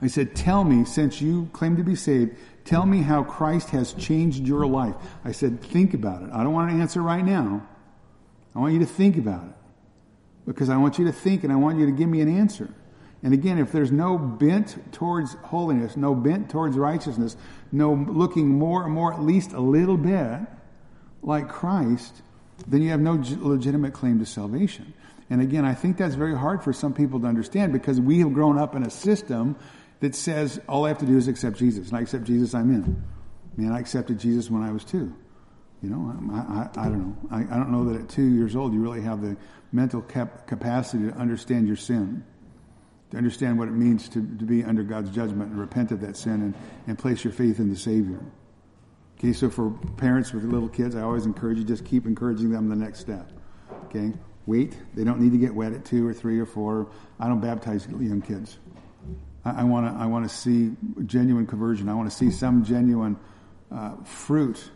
I 0.00 0.06
said, 0.06 0.36
"Tell 0.36 0.62
me, 0.62 0.84
since 0.84 1.20
you 1.20 1.48
claim 1.52 1.76
to 1.76 1.82
be 1.82 1.96
saved, 1.96 2.36
tell 2.64 2.86
me 2.86 3.02
how 3.02 3.24
Christ 3.24 3.70
has 3.70 3.94
changed 3.94 4.46
your 4.46 4.64
life." 4.64 4.94
I 5.24 5.32
said, 5.32 5.60
"Think 5.60 5.92
about 5.92 6.22
it. 6.22 6.30
I 6.32 6.44
don't 6.44 6.52
want 6.52 6.70
an 6.70 6.80
answer 6.80 7.02
right 7.02 7.24
now. 7.24 7.62
I 8.54 8.60
want 8.60 8.74
you 8.74 8.78
to 8.78 8.86
think 8.86 9.16
about 9.16 9.42
it 9.42 9.56
because 10.46 10.70
I 10.70 10.76
want 10.76 11.00
you 11.00 11.06
to 11.06 11.12
think 11.12 11.42
and 11.42 11.52
I 11.52 11.56
want 11.56 11.80
you 11.80 11.86
to 11.86 11.92
give 11.92 12.08
me 12.08 12.20
an 12.20 12.28
answer." 12.28 12.72
And 13.24 13.32
again, 13.32 13.56
if 13.56 13.72
there's 13.72 13.90
no 13.90 14.18
bent 14.18 14.92
towards 14.92 15.32
holiness, 15.44 15.96
no 15.96 16.14
bent 16.14 16.50
towards 16.50 16.76
righteousness, 16.76 17.38
no 17.72 17.94
looking 17.94 18.46
more 18.46 18.84
and 18.84 18.92
more, 18.92 19.14
at 19.14 19.22
least 19.22 19.52
a 19.52 19.60
little 19.60 19.96
bit 19.96 20.40
like 21.22 21.48
Christ, 21.48 22.20
then 22.66 22.82
you 22.82 22.90
have 22.90 23.00
no 23.00 23.14
legitimate 23.40 23.94
claim 23.94 24.18
to 24.18 24.26
salvation. 24.26 24.92
And 25.30 25.40
again, 25.40 25.64
I 25.64 25.72
think 25.72 25.96
that's 25.96 26.16
very 26.16 26.36
hard 26.36 26.62
for 26.62 26.74
some 26.74 26.92
people 26.92 27.18
to 27.20 27.26
understand 27.26 27.72
because 27.72 27.98
we 27.98 28.18
have 28.18 28.34
grown 28.34 28.58
up 28.58 28.74
in 28.74 28.82
a 28.82 28.90
system 28.90 29.56
that 30.00 30.14
says 30.14 30.60
all 30.68 30.84
I 30.84 30.88
have 30.88 30.98
to 30.98 31.06
do 31.06 31.16
is 31.16 31.26
accept 31.26 31.56
Jesus. 31.56 31.88
And 31.88 31.96
I 31.96 32.02
accept 32.02 32.24
Jesus, 32.24 32.54
I'm 32.54 32.70
in. 32.70 33.02
Man, 33.56 33.72
I 33.72 33.80
accepted 33.80 34.18
Jesus 34.18 34.50
when 34.50 34.62
I 34.62 34.70
was 34.70 34.84
two. 34.84 35.14
You 35.82 35.88
know, 35.88 36.14
I, 36.30 36.36
I, 36.36 36.86
I 36.86 36.88
don't 36.90 36.98
know. 36.98 37.16
I, 37.30 37.38
I, 37.54 37.58
don't 37.58 37.70
know 37.70 37.84
that 37.90 38.02
at 38.02 38.08
two 38.10 38.24
years 38.24 38.54
old 38.54 38.74
you 38.74 38.80
really 38.80 39.00
have 39.00 39.22
the 39.22 39.36
mental 39.72 40.02
cap- 40.02 40.46
capacity 40.46 41.10
to 41.10 41.14
understand 41.14 41.66
your 41.66 41.76
sin 41.76 42.24
to 43.14 43.18
understand 43.18 43.56
what 43.56 43.68
it 43.68 43.74
means 43.74 44.08
to, 44.08 44.14
to 44.14 44.44
be 44.44 44.64
under 44.64 44.82
God's 44.82 45.08
judgment 45.10 45.52
and 45.52 45.60
repent 45.60 45.92
of 45.92 46.00
that 46.00 46.16
sin 46.16 46.42
and, 46.42 46.54
and 46.88 46.98
place 46.98 47.22
your 47.22 47.32
faith 47.32 47.60
in 47.60 47.70
the 47.70 47.76
Savior. 47.76 48.18
Okay, 49.16 49.32
so 49.32 49.48
for 49.48 49.70
parents 49.96 50.32
with 50.32 50.42
little 50.42 50.68
kids, 50.68 50.96
I 50.96 51.02
always 51.02 51.24
encourage 51.24 51.58
you 51.58 51.64
just 51.64 51.84
keep 51.84 52.06
encouraging 52.06 52.50
them 52.50 52.68
the 52.68 52.74
next 52.74 52.98
step. 52.98 53.30
Okay, 53.84 54.12
wait. 54.46 54.76
They 54.94 55.04
don't 55.04 55.20
need 55.20 55.30
to 55.30 55.38
get 55.38 55.54
wet 55.54 55.72
at 55.72 55.84
two 55.84 56.06
or 56.06 56.12
three 56.12 56.40
or 56.40 56.46
four. 56.46 56.88
I 57.20 57.28
don't 57.28 57.40
baptize 57.40 57.86
young 57.86 58.20
kids. 58.20 58.58
I 59.44 59.62
want 59.62 59.86
to. 59.86 60.02
I 60.02 60.06
want 60.06 60.28
to 60.28 60.34
see 60.34 60.72
genuine 61.04 61.46
conversion. 61.46 61.88
I 61.88 61.94
want 61.94 62.10
to 62.10 62.16
see 62.16 62.30
some 62.30 62.64
genuine 62.64 63.16
uh, 63.70 63.94
fruit 64.02 64.70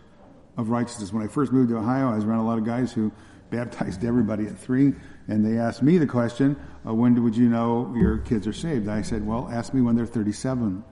of 0.56 0.68
righteousness. 0.68 1.12
When 1.12 1.24
I 1.24 1.26
first 1.26 1.52
moved 1.52 1.70
to 1.70 1.78
Ohio, 1.78 2.12
I 2.12 2.14
was 2.14 2.24
around 2.24 2.40
a 2.40 2.46
lot 2.46 2.58
of 2.58 2.64
guys 2.64 2.92
who 2.92 3.10
baptized 3.50 4.04
everybody 4.04 4.46
at 4.46 4.58
three, 4.58 4.92
and 5.28 5.44
they 5.44 5.58
asked 5.58 5.82
me 5.82 5.98
the 5.98 6.06
question, 6.06 6.56
uh, 6.86 6.94
when 6.94 7.22
would 7.22 7.36
you 7.36 7.48
know 7.48 7.94
your 7.94 8.18
kids 8.18 8.46
are 8.46 8.52
saved? 8.52 8.88
I 8.88 9.02
said, 9.02 9.26
well, 9.26 9.48
ask 9.52 9.74
me 9.74 9.82
when 9.82 9.94
they're 9.94 10.06
37. 10.06 10.82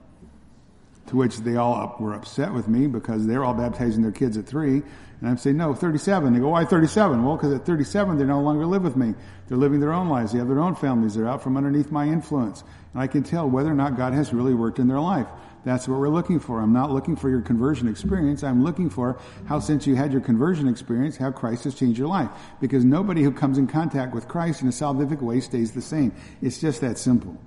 To 1.07 1.15
which 1.15 1.37
they 1.37 1.55
all 1.55 1.73
up, 1.73 2.01
were 2.01 2.13
upset 2.13 2.53
with 2.53 2.67
me 2.67 2.85
because 2.85 3.25
they're 3.25 3.43
all 3.43 3.53
baptizing 3.53 4.03
their 4.03 4.11
kids 4.11 4.37
at 4.37 4.45
three. 4.45 4.83
And 5.19 5.29
I'm 5.29 5.37
saying, 5.37 5.57
no, 5.57 5.73
37. 5.73 6.33
They 6.33 6.39
go, 6.39 6.49
why 6.49 6.65
37? 6.65 7.23
Well, 7.23 7.37
because 7.37 7.53
at 7.53 7.65
37, 7.65 8.17
they 8.17 8.25
no 8.25 8.41
longer 8.41 8.65
live 8.65 8.83
with 8.83 8.95
me. 8.95 9.15
They're 9.47 9.57
living 9.57 9.79
their 9.79 9.93
own 9.93 10.09
lives. 10.09 10.33
They 10.33 10.39
have 10.39 10.49
their 10.49 10.59
own 10.59 10.75
families. 10.75 11.15
They're 11.15 11.27
out 11.27 11.41
from 11.41 11.57
underneath 11.57 11.91
my 11.91 12.05
influence. 12.05 12.63
And 12.93 13.01
I 13.01 13.07
can 13.07 13.23
tell 13.23 13.49
whether 13.49 13.71
or 13.71 13.75
not 13.75 13.97
God 13.97 14.13
has 14.13 14.33
really 14.33 14.53
worked 14.53 14.79
in 14.79 14.87
their 14.87 14.99
life. 14.99 15.27
That's 15.67 15.85
what 15.85 15.99
we're 15.99 16.07
looking 16.07 16.39
for. 16.39 16.61
I'm 16.61 16.71
not 16.71 16.91
looking 16.91 17.17
for 17.17 17.29
your 17.29 17.41
conversion 17.41 17.89
experience. 17.89 18.41
I'm 18.41 18.63
looking 18.63 18.89
for 18.89 19.19
how, 19.47 19.59
since 19.59 19.85
you 19.85 19.97
had 19.97 20.13
your 20.13 20.21
conversion 20.21 20.69
experience, 20.69 21.17
how 21.17 21.29
Christ 21.29 21.65
has 21.65 21.75
changed 21.75 21.99
your 21.99 22.07
life. 22.07 22.29
Because 22.61 22.85
nobody 22.85 23.21
who 23.21 23.33
comes 23.33 23.57
in 23.57 23.67
contact 23.67 24.15
with 24.15 24.29
Christ 24.29 24.61
in 24.61 24.69
a 24.69 24.71
salvific 24.71 25.21
way 25.21 25.41
stays 25.41 25.73
the 25.73 25.81
same. 25.81 26.15
It's 26.41 26.61
just 26.61 26.79
that 26.79 26.97
simple. 26.97 27.37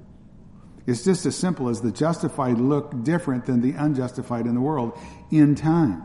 It's 0.87 1.02
just 1.02 1.24
as 1.24 1.35
simple 1.35 1.70
as 1.70 1.80
the 1.80 1.90
justified 1.90 2.59
look 2.59 3.04
different 3.04 3.46
than 3.46 3.62
the 3.62 3.72
unjustified 3.72 4.44
in 4.44 4.54
the 4.54 4.61
world 4.61 4.98
in 5.30 5.54
time. 5.54 6.02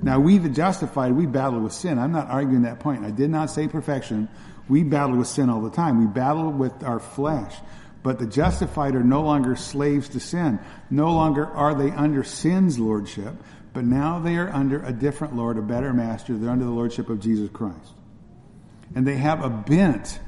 Now, 0.00 0.18
we, 0.18 0.38
the 0.38 0.48
justified, 0.48 1.12
we 1.12 1.26
battle 1.26 1.60
with 1.60 1.74
sin. 1.74 1.98
I'm 1.98 2.12
not 2.12 2.28
arguing 2.30 2.62
that 2.62 2.80
point. 2.80 3.04
I 3.04 3.10
did 3.10 3.28
not 3.28 3.50
say 3.50 3.68
perfection. 3.68 4.30
We 4.66 4.82
battle 4.82 5.18
with 5.18 5.28
sin 5.28 5.50
all 5.50 5.60
the 5.60 5.68
time. 5.68 6.00
We 6.00 6.06
battle 6.06 6.50
with 6.50 6.82
our 6.82 7.00
flesh. 7.00 7.54
But 8.02 8.18
the 8.18 8.26
justified 8.26 8.94
are 8.94 9.04
no 9.04 9.22
longer 9.22 9.54
slaves 9.54 10.08
to 10.10 10.20
sin. 10.20 10.58
No 10.90 11.12
longer 11.12 11.46
are 11.46 11.74
they 11.74 11.90
under 11.90 12.24
sin's 12.24 12.78
lordship, 12.78 13.34
but 13.72 13.84
now 13.84 14.18
they 14.18 14.36
are 14.36 14.50
under 14.50 14.82
a 14.82 14.92
different 14.92 15.36
Lord, 15.36 15.56
a 15.56 15.62
better 15.62 15.92
master. 15.92 16.36
They're 16.36 16.50
under 16.50 16.64
the 16.64 16.70
lordship 16.70 17.08
of 17.08 17.20
Jesus 17.20 17.48
Christ. 17.52 17.92
And 18.94 19.06
they 19.06 19.16
have 19.16 19.44
a 19.44 19.48
bent, 19.48 20.20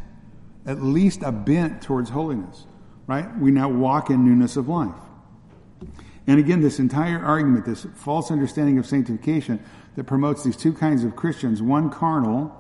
at 0.65 0.83
least 0.83 1.23
a 1.23 1.33
bent 1.33 1.83
towards 1.83 2.11
holiness, 2.11 2.65
right? 3.07 3.37
We 3.39 3.51
now 3.51 3.69
walk 3.69 4.09
in 4.09 4.25
newness 4.25 4.57
of 4.57 4.69
life. 4.69 4.95
And 6.27 6.39
again, 6.39 6.63
this 6.63 6.79
entire 6.79 7.23
argument, 7.23 7.67
this 7.67 7.87
false 7.97 8.31
understanding 8.31 8.79
of 8.79 8.87
sanctification 8.87 9.63
that 9.97 10.05
promotes 10.05 10.43
these 10.43 10.57
two 10.57 10.73
kinds 10.73 11.05
of 11.05 11.17
Christians, 11.17 11.61
one 11.61 11.91
carnal 11.91 12.57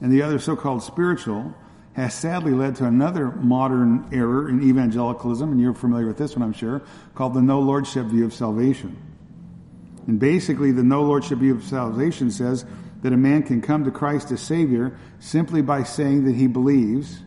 and 0.00 0.12
the 0.12 0.22
other 0.22 0.38
so-called 0.38 0.82
spiritual, 0.82 1.54
has 1.98 2.14
sadly 2.14 2.52
led 2.52 2.76
to 2.76 2.84
another 2.84 3.30
modern 3.30 4.08
error 4.12 4.48
in 4.48 4.62
evangelicalism, 4.62 5.50
and 5.50 5.60
you're 5.60 5.74
familiar 5.74 6.06
with 6.06 6.18
this 6.18 6.36
one, 6.36 6.42
I'm 6.42 6.52
sure, 6.52 6.82
called 7.14 7.34
the 7.34 7.42
no 7.42 7.60
lordship 7.60 8.06
view 8.06 8.24
of 8.24 8.32
salvation. 8.32 8.96
And 10.06 10.18
basically, 10.18 10.72
the 10.72 10.82
no 10.82 11.02
lordship 11.02 11.38
view 11.38 11.54
of 11.54 11.64
salvation 11.64 12.30
says 12.30 12.64
that 13.02 13.12
a 13.12 13.16
man 13.16 13.42
can 13.42 13.60
come 13.60 13.84
to 13.84 13.90
Christ 13.90 14.30
as 14.32 14.40
Savior 14.40 14.98
simply 15.20 15.62
by 15.62 15.82
saying 15.82 16.24
that 16.24 16.34
he 16.34 16.46
believes. 16.46 17.20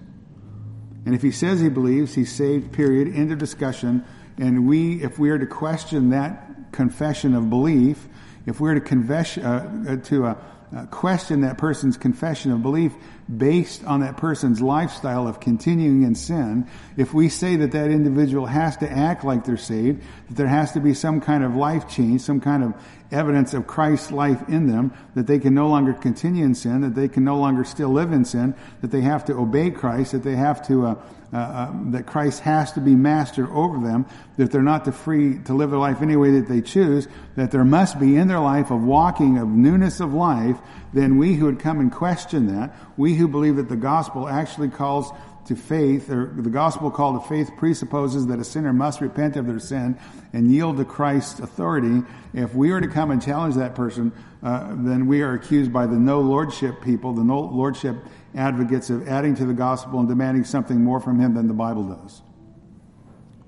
And 1.06 1.16
if 1.16 1.22
he 1.22 1.32
says 1.32 1.60
he 1.60 1.70
believes, 1.70 2.14
he's 2.14 2.32
saved, 2.32 2.72
period, 2.72 3.16
end 3.16 3.32
of 3.32 3.38
discussion. 3.38 4.04
And 4.38 4.68
we, 4.68 5.02
if 5.04 5.20
we 5.20 5.30
are 5.30 5.40
to 5.40 5.46
question 5.46 6.10
that 6.10 6.72
confession 6.72 7.36
of 7.36 7.50
belief, 7.50 8.08
if 8.46 8.60
we're 8.60 8.74
to 8.74 8.82
confess, 8.82 9.38
uh, 9.38 9.98
to 10.06 10.26
uh, 10.26 10.36
uh, 10.76 10.86
question 10.88 11.42
that 11.42 11.58
person's 11.58 11.98
confession 11.98 12.52
of 12.52 12.62
belief 12.62 12.94
based 13.38 13.84
on 13.86 14.02
that 14.02 14.17
person's 14.17 14.62
lifestyle 14.62 15.27
of 15.27 15.40
continuing 15.40 16.04
in 16.04 16.15
sin, 16.15 16.67
if 16.98 17.13
we 17.13 17.29
say 17.29 17.56
that 17.58 17.71
that 17.71 17.90
individual 17.90 18.46
has 18.46 18.77
to 18.77 18.92
act 18.92 19.23
like 19.23 19.46
they're 19.46 19.58
saved, 19.58 20.02
that 20.27 20.36
there 20.36 20.48
has 20.48 20.73
to 20.73 20.79
be 20.79 20.94
some 20.94 21.21
kind 21.21 21.44
of 21.44 21.56
life 21.56 21.88
change, 21.88 22.21
some 22.21 22.42
kind 22.42 22.63
of 22.63 22.73
evidence 23.12 23.54
of 23.54 23.68
Christ's 23.68 24.12
life 24.12 24.42
in 24.48 24.68
them, 24.68 24.94
that 25.16 25.28
they 25.28 25.40
can 25.40 25.54
no 25.54 25.68
longer 25.68 25.94
continue 25.94 26.46
in 26.46 26.56
sin, 26.56 26.82
that 26.82 26.96
they 26.96 27.08
can 27.08 27.24
no 27.24 27.38
longer 27.38 27.64
still 27.64 27.90
live 27.90 28.12
in 28.12 28.26
sin, 28.26 28.56
that 28.82 28.92
they 28.92 29.02
have 29.02 29.26
to 29.26 29.34
obey 29.34 29.72
Christ, 29.72 30.14
that 30.14 30.24
they 30.24 30.36
have 30.36 30.66
to, 30.68 30.88
uh, 30.88 30.96
uh, 31.34 31.38
uh, 31.38 31.72
that 31.92 32.06
Christ 32.06 32.42
has 32.42 32.72
to 32.74 32.80
be 32.80 32.96
master 32.96 33.52
over 33.54 33.86
them, 33.86 34.06
that 34.38 34.52
they're 34.52 34.62
not 34.62 34.86
to 34.86 34.92
free 34.92 35.40
to 35.40 35.54
live 35.54 35.72
their 35.72 35.80
life 35.80 36.02
any 36.02 36.16
way 36.16 36.32
that 36.32 36.48
they 36.48 36.62
choose, 36.62 37.08
that 37.36 37.52
there 37.52 37.66
must 37.66 38.00
be 38.00 38.16
in 38.16 38.28
their 38.28 38.40
life 38.40 38.72
a 38.72 38.76
walking 38.76 39.38
of 39.38 39.48
newness 39.48 40.00
of 40.00 40.14
life, 40.14 40.58
then 40.94 41.18
we 41.18 41.36
who 41.36 41.46
would 41.46 41.60
come 41.60 41.80
and 41.80 41.92
question 41.92 42.48
that, 42.56 42.74
we 42.98 43.16
who 43.16 43.28
believe 43.28 43.58
that 43.58 43.70
the 43.70 43.76
gospel 43.76 44.28
actually 44.28 44.70
calls 44.70 45.12
to 45.46 45.56
faith, 45.56 46.10
or 46.10 46.33
the 46.35 46.50
gospel 46.50 46.92
call 46.92 47.19
to 47.19 47.27
faith 47.27 47.52
presupposes 47.58 48.27
that 48.27 48.39
a 48.39 48.44
sinner 48.44 48.73
must 48.73 49.02
repent 49.02 49.35
of 49.35 49.48
their 49.48 49.60
sin 49.60 49.98
and 50.33 50.52
yield 50.52 50.77
to 50.77 50.85
Christ's 50.85 51.39
authority. 51.39 52.04
If 52.33 52.54
we 52.54 52.71
are 52.71 52.79
to 52.79 52.87
come 52.87 53.12
and 53.12 53.21
challenge 53.21 53.56
that 53.56 53.75
person, 53.75 54.12
uh, 54.44 54.75
then 54.77 55.08
we 55.08 55.21
are 55.21 55.33
accused 55.33 55.73
by 55.73 55.87
the 55.87 55.98
no 55.98 56.21
lordship 56.21 56.81
people, 56.81 57.13
the 57.13 57.23
no 57.23 57.39
lordship 57.39 57.96
advocates 58.35 58.89
of 58.89 59.08
adding 59.08 59.35
to 59.35 59.46
the 59.46 59.54
gospel 59.54 60.00
and 60.00 60.08
demanding 60.08 60.44
something 60.44 60.83
more 60.83 61.00
from 61.00 61.19
him 61.19 61.33
than 61.33 61.48
the 61.48 61.54
Bible 61.54 61.83
does. 61.83 62.21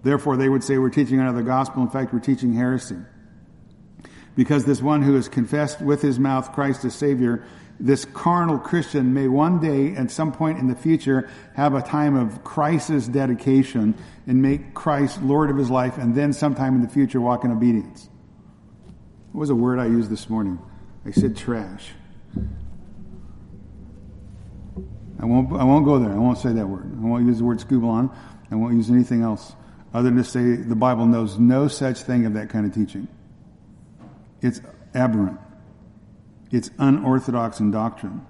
Therefore, 0.04 0.36
they 0.36 0.50
would 0.50 0.64
say 0.64 0.78
we're 0.78 0.90
teaching 0.90 1.20
another 1.20 1.44
gospel. 1.44 1.82
In 1.82 1.90
fact, 1.90 2.14
we're 2.14 2.20
teaching 2.20 2.54
heresy. 2.54 2.98
Because 4.36 4.66
this 4.66 4.82
one 4.82 5.02
who 5.04 5.16
has 5.16 5.30
confessed 5.30 5.80
with 5.80 6.02
his 6.02 6.20
mouth 6.20 6.52
Christ 6.54 6.84
as 6.86 6.96
Savior, 6.96 7.46
this 7.80 8.06
carnal 8.06 8.60
Christian 8.60 9.14
may 9.14 9.28
one 9.28 9.60
day, 9.60 9.96
at 9.96 10.12
some 10.12 10.32
point 10.32 10.60
in 10.60 10.68
the 10.68 10.76
future, 10.76 11.30
have 11.56 11.74
a 11.74 11.82
time 11.82 12.16
of 12.16 12.44
crisis 12.44 13.08
dedication 13.08 13.96
and 14.28 14.42
make 14.42 14.74
Christ 14.74 15.22
Lord 15.22 15.50
of 15.50 15.58
his 15.58 15.70
life, 15.70 15.98
and 15.98 16.16
then 16.16 16.34
sometime 16.34 16.76
in 16.76 16.82
the 16.82 16.88
future 16.88 17.20
walk 17.20 17.44
in 17.44 17.52
obedience. 17.52 18.10
What 19.32 19.42
was 19.42 19.50
a 19.50 19.56
word 19.56 19.80
I 19.80 19.88
used 19.88 20.10
this 20.10 20.30
morning? 20.30 20.60
I 21.06 21.12
said 21.12 21.36
trash. 21.36 21.90
I 25.20 25.26
won't, 25.26 25.52
I 25.54 25.64
won't 25.64 25.86
go 25.86 26.00
there. 26.00 26.12
I 26.12 26.18
won't 26.18 26.38
say 26.38 26.52
that 26.54 26.68
word. 26.68 26.92
I 27.02 27.06
won't 27.06 27.26
use 27.26 27.40
the 27.40 27.44
word 27.46 27.60
skubalon. 27.60 28.14
I 28.52 28.56
won't 28.56 28.76
use 28.76 28.90
anything 28.90 29.24
else 29.24 29.54
other 29.94 30.10
than 30.10 30.18
to 30.18 30.24
say 30.24 30.56
the 30.56 30.76
Bible 30.76 31.06
knows 31.06 31.38
no 31.40 31.68
such 31.68 32.00
thing 32.00 32.26
of 32.26 32.34
that 32.34 32.50
kind 32.50 32.66
of 32.66 32.74
teaching. 32.74 33.08
It's 34.42 34.60
aberrant. 34.94 35.40
It's 36.54 36.70
unorthodox 36.78 37.60
in 37.60 37.72
doctrine. 37.72 38.24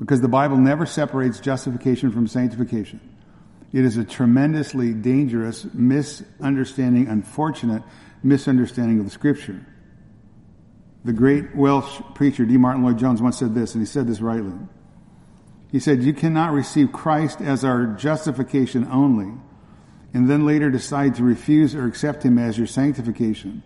Because 0.00 0.20
the 0.20 0.28
Bible 0.28 0.56
never 0.56 0.84
separates 0.84 1.38
justification 1.38 2.10
from 2.10 2.26
sanctification. 2.26 3.00
It 3.72 3.84
is 3.84 3.96
a 3.96 4.04
tremendously 4.04 4.92
dangerous 4.92 5.64
misunderstanding, 5.72 7.06
unfortunate 7.06 7.84
misunderstanding 8.24 8.98
of 8.98 9.04
the 9.04 9.12
scripture. 9.12 9.64
The 11.04 11.12
great 11.12 11.54
Welsh 11.54 12.00
preacher 12.16 12.44
D. 12.44 12.56
Martyn 12.56 12.82
Lloyd 12.82 12.98
Jones 12.98 13.22
once 13.22 13.38
said 13.38 13.54
this, 13.54 13.74
and 13.74 13.82
he 13.82 13.86
said 13.86 14.08
this 14.08 14.20
rightly. 14.20 14.54
He 15.70 15.78
said, 15.78 16.02
You 16.02 16.14
cannot 16.14 16.52
receive 16.52 16.90
Christ 16.90 17.40
as 17.40 17.64
our 17.64 17.86
justification 17.86 18.88
only, 18.90 19.32
and 20.12 20.28
then 20.28 20.44
later 20.44 20.70
decide 20.70 21.14
to 21.14 21.22
refuse 21.22 21.76
or 21.76 21.86
accept 21.86 22.24
him 22.24 22.36
as 22.36 22.58
your 22.58 22.66
sanctification. 22.66 23.62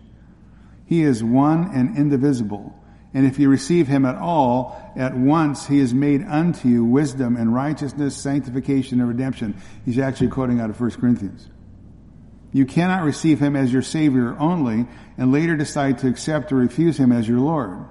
He 0.85 1.01
is 1.01 1.23
one 1.23 1.71
and 1.73 1.97
indivisible. 1.97 2.75
And 3.17 3.25
if 3.25 3.39
you 3.39 3.49
receive 3.49 3.87
him 3.87 4.05
at 4.05 4.13
all, 4.13 4.79
at 4.95 5.17
once 5.17 5.65
he 5.65 5.79
is 5.79 5.91
made 5.91 6.23
unto 6.23 6.69
you 6.69 6.85
wisdom 6.85 7.35
and 7.35 7.51
righteousness, 7.51 8.15
sanctification 8.15 8.99
and 8.99 9.09
redemption. 9.09 9.59
He's 9.83 9.97
actually 9.97 10.27
quoting 10.27 10.59
out 10.59 10.69
of 10.69 10.79
1 10.79 10.91
Corinthians. 10.91 11.49
You 12.53 12.67
cannot 12.67 13.05
receive 13.05 13.39
him 13.39 13.55
as 13.55 13.73
your 13.73 13.81
Savior 13.81 14.37
only 14.37 14.85
and 15.17 15.31
later 15.31 15.57
decide 15.57 15.97
to 15.97 16.07
accept 16.07 16.51
or 16.51 16.57
refuse 16.57 16.99
him 16.99 17.11
as 17.11 17.27
your 17.27 17.39
Lord. 17.39 17.85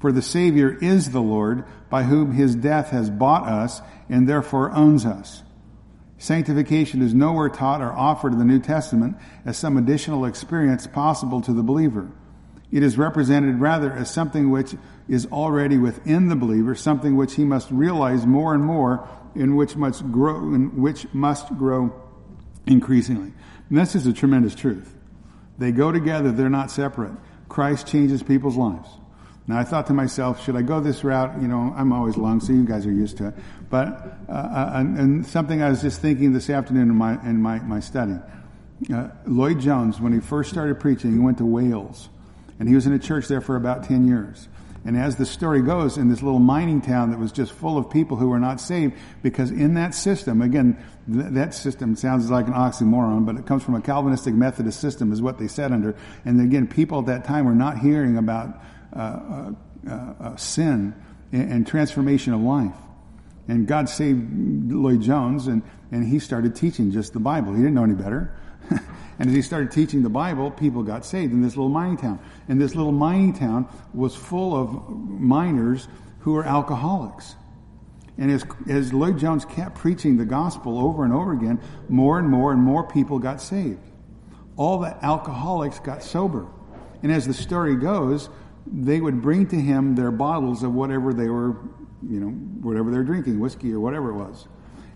For 0.00 0.10
the 0.10 0.22
Savior 0.22 0.76
is 0.82 1.12
the 1.12 1.22
Lord 1.22 1.64
by 1.88 2.02
whom 2.02 2.32
his 2.32 2.56
death 2.56 2.90
has 2.90 3.10
bought 3.10 3.46
us 3.48 3.80
and 4.08 4.28
therefore 4.28 4.72
owns 4.72 5.06
us. 5.06 5.44
Sanctification 6.18 7.00
is 7.00 7.14
nowhere 7.14 7.48
taught 7.48 7.80
or 7.80 7.92
offered 7.92 8.32
in 8.32 8.40
the 8.40 8.44
New 8.44 8.58
Testament 8.58 9.18
as 9.46 9.56
some 9.56 9.76
additional 9.76 10.24
experience 10.24 10.88
possible 10.88 11.40
to 11.42 11.52
the 11.52 11.62
believer. 11.62 12.10
It 12.70 12.82
is 12.82 12.98
represented 12.98 13.60
rather 13.60 13.92
as 13.92 14.10
something 14.10 14.50
which 14.50 14.74
is 15.08 15.26
already 15.26 15.78
within 15.78 16.28
the 16.28 16.36
believer, 16.36 16.74
something 16.74 17.16
which 17.16 17.34
he 17.34 17.44
must 17.44 17.70
realize 17.70 18.26
more 18.26 18.54
and 18.54 18.62
more, 18.62 19.08
in 19.34 19.56
which 19.56 19.76
must 19.76 20.10
grow, 20.12 20.36
in 20.54 20.80
which 20.80 21.06
must 21.14 21.56
grow 21.56 21.94
increasingly. 22.66 23.32
And 23.70 23.78
this 23.78 23.94
is 23.94 24.06
a 24.06 24.12
tremendous 24.12 24.54
truth. 24.54 24.94
They 25.56 25.72
go 25.72 25.92
together; 25.92 26.30
they're 26.30 26.50
not 26.50 26.70
separate. 26.70 27.12
Christ 27.48 27.86
changes 27.86 28.22
people's 28.22 28.56
lives. 28.56 28.88
Now 29.46 29.58
I 29.58 29.64
thought 29.64 29.86
to 29.86 29.94
myself, 29.94 30.44
should 30.44 30.56
I 30.56 30.62
go 30.62 30.78
this 30.78 31.02
route? 31.02 31.40
You 31.40 31.48
know, 31.48 31.72
I'm 31.74 31.90
always 31.90 32.18
long, 32.18 32.40
so 32.40 32.52
you 32.52 32.66
guys 32.66 32.84
are 32.86 32.92
used 32.92 33.16
to 33.16 33.28
it. 33.28 33.34
But 33.70 33.86
uh, 34.28 34.32
uh, 34.32 34.70
and, 34.74 34.98
and, 34.98 35.26
something 35.26 35.62
I 35.62 35.70
was 35.70 35.80
just 35.80 36.02
thinking 36.02 36.34
this 36.34 36.50
afternoon 36.50 36.90
in 36.90 36.94
my 36.94 37.14
in 37.24 37.40
my 37.40 37.58
my 37.60 37.80
study. 37.80 38.18
Uh, 38.92 39.08
Lloyd 39.26 39.58
Jones, 39.58 40.00
when 40.00 40.12
he 40.12 40.20
first 40.20 40.50
started 40.50 40.78
preaching, 40.78 41.12
he 41.12 41.18
went 41.18 41.38
to 41.38 41.46
Wales, 41.46 42.10
and 42.58 42.68
he 42.68 42.74
was 42.74 42.86
in 42.86 42.92
a 42.92 42.98
church 42.98 43.28
there 43.28 43.40
for 43.40 43.56
about 43.56 43.84
ten 43.84 44.06
years. 44.06 44.48
And 44.84 44.96
as 44.96 45.16
the 45.16 45.26
story 45.26 45.60
goes, 45.60 45.98
in 45.98 46.08
this 46.08 46.22
little 46.22 46.38
mining 46.38 46.80
town 46.80 47.10
that 47.10 47.18
was 47.18 47.32
just 47.32 47.52
full 47.52 47.76
of 47.76 47.90
people 47.90 48.16
who 48.16 48.28
were 48.28 48.38
not 48.38 48.60
saved, 48.60 48.94
because 49.22 49.50
in 49.50 49.74
that 49.74 49.94
system, 49.94 50.40
again, 50.40 50.82
th- 51.12 51.26
that 51.32 51.52
system 51.52 51.96
sounds 51.96 52.30
like 52.30 52.46
an 52.46 52.54
oxymoron, 52.54 53.26
but 53.26 53.36
it 53.36 53.44
comes 53.44 53.62
from 53.62 53.74
a 53.74 53.80
Calvinistic 53.80 54.34
Methodist 54.34 54.80
system, 54.80 55.12
is 55.12 55.20
what 55.20 55.38
they 55.38 55.48
said 55.48 55.72
under. 55.72 55.96
And 56.24 56.40
again, 56.40 56.66
people 56.66 57.00
at 57.00 57.06
that 57.06 57.24
time 57.24 57.44
were 57.44 57.54
not 57.54 57.78
hearing 57.78 58.16
about 58.16 58.62
uh, 58.94 59.52
uh, 59.88 59.94
uh, 60.20 60.36
sin 60.36 60.94
and, 61.32 61.52
and, 61.52 61.66
transformation 61.66 62.32
of 62.32 62.40
life. 62.40 62.74
And 63.46 63.66
God 63.66 63.88
saved 63.88 64.72
Lloyd 64.72 65.02
Jones, 65.02 65.48
and, 65.48 65.62
and 65.92 66.06
he 66.06 66.18
started 66.18 66.56
teaching 66.56 66.92
just 66.92 67.12
the 67.12 67.20
Bible. 67.20 67.52
He 67.52 67.58
didn't 67.58 67.74
know 67.74 67.84
any 67.84 67.94
better. 67.94 68.34
and 69.18 69.28
as 69.28 69.34
he 69.34 69.42
started 69.42 69.72
teaching 69.72 70.02
the 70.02 70.08
Bible, 70.08 70.50
people 70.50 70.82
got 70.82 71.04
saved 71.04 71.32
in 71.32 71.42
this 71.42 71.56
little 71.56 71.70
mining 71.70 71.96
town. 71.96 72.20
And 72.48 72.60
this 72.60 72.74
little 72.76 72.92
mining 72.92 73.32
town 73.32 73.68
was 73.92 74.14
full 74.14 74.54
of 74.54 74.88
miners 74.88 75.88
who 76.20 76.34
were 76.34 76.44
alcoholics. 76.44 77.34
And 78.16 78.30
as, 78.30 78.44
as 78.68 78.92
Lloyd 78.92 79.18
Jones 79.18 79.44
kept 79.44 79.76
preaching 79.76 80.16
the 80.16 80.24
gospel 80.24 80.78
over 80.78 81.04
and 81.04 81.12
over 81.12 81.32
again, 81.32 81.60
more 81.88 82.18
and 82.18 82.28
more 82.28 82.52
and 82.52 82.62
more 82.62 82.86
people 82.86 83.18
got 83.18 83.40
saved. 83.40 83.80
All 84.56 84.78
the 84.78 84.96
alcoholics 85.04 85.80
got 85.80 86.02
sober. 86.02 86.46
And 87.02 87.10
as 87.10 87.26
the 87.26 87.34
story 87.34 87.76
goes, 87.76 88.28
they 88.66 89.00
would 89.00 89.20
bring 89.22 89.46
to 89.48 89.56
him 89.56 89.94
their 89.94 90.10
bottles 90.10 90.62
of 90.62 90.74
whatever 90.74 91.12
they 91.12 91.28
were, 91.28 91.56
you 92.08 92.20
know, 92.20 92.28
whatever 92.28 92.90
they're 92.90 93.04
drinking, 93.04 93.40
whiskey 93.40 93.72
or 93.72 93.80
whatever 93.80 94.10
it 94.10 94.14
was. 94.14 94.46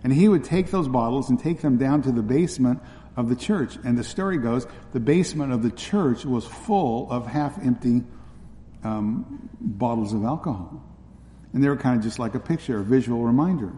And 0.03 0.11
he 0.11 0.27
would 0.27 0.43
take 0.43 0.69
those 0.69 0.87
bottles 0.89 1.29
and 1.29 1.39
take 1.39 1.61
them 1.61 1.77
down 1.77 2.01
to 2.03 2.11
the 2.11 2.21
basement 2.21 2.81
of 3.15 3.29
the 3.29 3.35
church. 3.35 3.77
And 3.83 3.97
the 3.97 4.03
story 4.03 4.37
goes, 4.37 4.67
the 4.91 4.99
basement 4.99 5.53
of 5.53 5.63
the 5.63 5.71
church 5.71 6.25
was 6.25 6.45
full 6.45 7.11
of 7.11 7.27
half 7.27 7.57
empty 7.63 8.03
um, 8.83 9.49
bottles 9.59 10.13
of 10.13 10.23
alcohol. 10.23 10.83
And 11.53 11.63
they 11.63 11.69
were 11.69 11.77
kind 11.77 11.97
of 11.97 12.03
just 12.03 12.19
like 12.19 12.35
a 12.35 12.39
picture, 12.39 12.79
a 12.79 12.83
visual 12.83 13.23
reminder. 13.23 13.71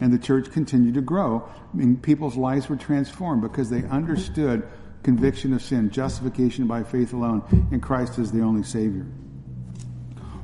And 0.00 0.12
the 0.12 0.18
church 0.18 0.50
continued 0.52 0.94
to 0.94 1.00
grow. 1.00 1.48
I 1.72 1.76
mean, 1.76 1.96
people's 1.96 2.36
lives 2.36 2.68
were 2.68 2.76
transformed 2.76 3.42
because 3.42 3.70
they 3.70 3.82
understood 3.84 4.68
conviction 5.02 5.52
of 5.54 5.62
sin, 5.62 5.88
justification 5.90 6.66
by 6.66 6.82
faith 6.82 7.12
alone, 7.12 7.42
and 7.70 7.80
Christ 7.80 8.18
is 8.18 8.32
the 8.32 8.42
only 8.42 8.64
Savior. 8.64 9.06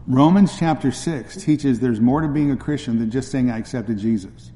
Romans 0.07 0.57
chapter 0.57 0.93
6 0.93 1.37
teaches 1.43 1.80
there's 1.80 2.01
more 2.01 2.20
to 2.20 2.28
being 2.28 2.53
a 2.53 2.57
Christian 2.57 3.01
than 3.01 3.11
just 3.11 3.30
saying 3.33 3.51
I 3.51 3.59
accepted 3.59 3.99
Jesus. 3.99 4.51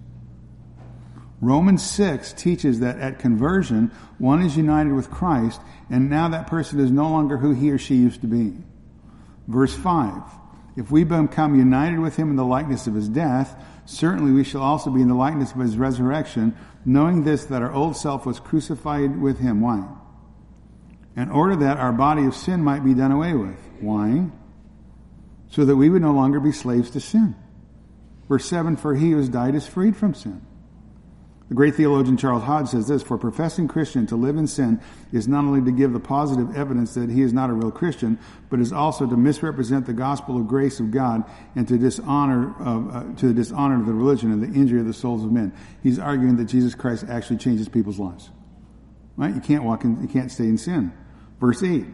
Romans 1.41 1.85
6 1.85 2.33
teaches 2.33 2.81
that 2.81 2.99
at 2.99 3.19
conversion, 3.19 3.91
one 4.19 4.43
is 4.43 4.57
united 4.57 4.93
with 4.93 5.11
Christ, 5.11 5.61
and 5.91 6.09
now 6.09 6.29
that 6.29 6.47
person 6.47 6.81
is 6.81 6.91
no 6.91 7.11
longer 7.11 7.37
who 7.37 7.53
he 7.53 7.71
or 7.71 7.79
she 7.79 7.97
used 7.97 8.23
to 8.23 8.27
be. 8.27 8.55
Verse 9.47 9.75
5 9.75 10.23
If 10.77 10.91
we 10.91 11.05
become 11.05 11.59
united 11.59 11.99
with 11.99 12.17
him 12.17 12.31
in 12.31 12.37
the 12.37 12.45
likeness 12.45 12.87
of 12.87 12.95
his 12.95 13.09
death, 13.09 13.63
certainly 13.85 14.33
we 14.33 14.45
shall 14.45 14.63
also 14.63 14.91
be 14.91 15.03
in 15.03 15.09
the 15.09 15.15
likeness 15.15 15.53
of 15.53 15.61
his 15.61 15.77
resurrection, 15.77 16.57
knowing 16.85 17.25
this, 17.25 17.45
that 17.45 17.63
our 17.63 17.73
old 17.73 17.97
self 17.97 18.25
was 18.25 18.41
crucified 18.41 19.21
with 19.21 19.39
him. 19.39 19.61
Why? 19.61 19.87
In 21.17 21.31
order 21.31 21.57
that 21.57 21.79
our 21.79 21.93
body 21.93 22.25
of 22.25 22.35
sin 22.35 22.63
might 22.63 22.85
be 22.85 22.95
done 22.95 23.13
away 23.13 23.35
with. 23.35 23.59
Why? 23.81 24.31
so 25.49 25.65
that 25.65 25.77
we 25.77 25.89
would 25.89 26.03
no 26.03 26.13
longer 26.13 26.41
be 26.41 26.53
slaves 26.53 26.91
to 26.91 27.01
sin. 27.01 27.35
Verse 28.29 28.45
7 28.47 28.77
For 28.77 28.95
he 28.95 29.13
who 29.13 29.17
has 29.19 29.29
died 29.29 29.55
is 29.55 29.67
freed 29.67 29.97
from 29.97 30.15
sin. 30.15 30.43
The 31.49 31.55
great 31.55 31.77
theologian 31.77 32.17
Charles 32.17 32.43
Hodge 32.43 32.69
says 32.69 32.89
this 32.89 33.03
For 33.03 33.15
a 33.15 33.19
professing 33.19 33.69
Christian 33.69 34.07
to 34.09 34.17
live 34.17 34.37
in 34.37 34.49
sin 34.49 34.81
is 35.13 35.29
not 35.29 35.45
only 35.45 35.63
to 35.63 35.71
give 35.71 35.93
the 35.93 36.01
positive 36.01 36.57
evidence 36.57 36.95
that 36.95 37.09
he 37.09 37.23
is 37.23 37.33
not 37.33 37.51
a 37.51 37.53
real 37.53 37.71
Christian, 37.71 38.19
but 38.51 38.59
is 38.59 38.73
also 38.73 39.07
to 39.07 39.17
misrepresent 39.17 39.87
the 39.87 39.93
gospel 39.93 40.37
of 40.37 40.49
grace 40.49 40.81
of 40.81 40.91
God 40.91 41.23
and 41.55 41.69
to 41.69 41.79
dishonor 41.79 42.53
uh, 42.61 43.15
to 43.17 43.29
the 43.29 43.35
dishonor 43.35 43.79
of 43.79 43.87
the 43.87 43.93
religion 43.93 44.33
and 44.33 44.43
the 44.43 44.59
injury 44.59 44.81
of 44.81 44.87
the 44.87 44.93
souls 44.93 45.25
of 45.25 45.31
men. 45.31 45.53
He's 45.85 46.01
arguing 46.01 46.37
that 46.37 46.47
Jesus 46.47 46.75
Christ 46.75 47.05
actually 47.09 47.39
changes 47.39 47.69
people's 47.69 48.01
lives. 48.01 48.31
Right? 49.17 49.35
You 49.35 49.41
can't 49.41 49.63
walk 49.63 49.85
in, 49.85 50.03
you 50.03 50.09
can't 50.09 50.33
stay 50.33 50.45
in 50.45 50.59
sin. 50.59 50.93
Verse 51.41 51.63
8 51.63 51.85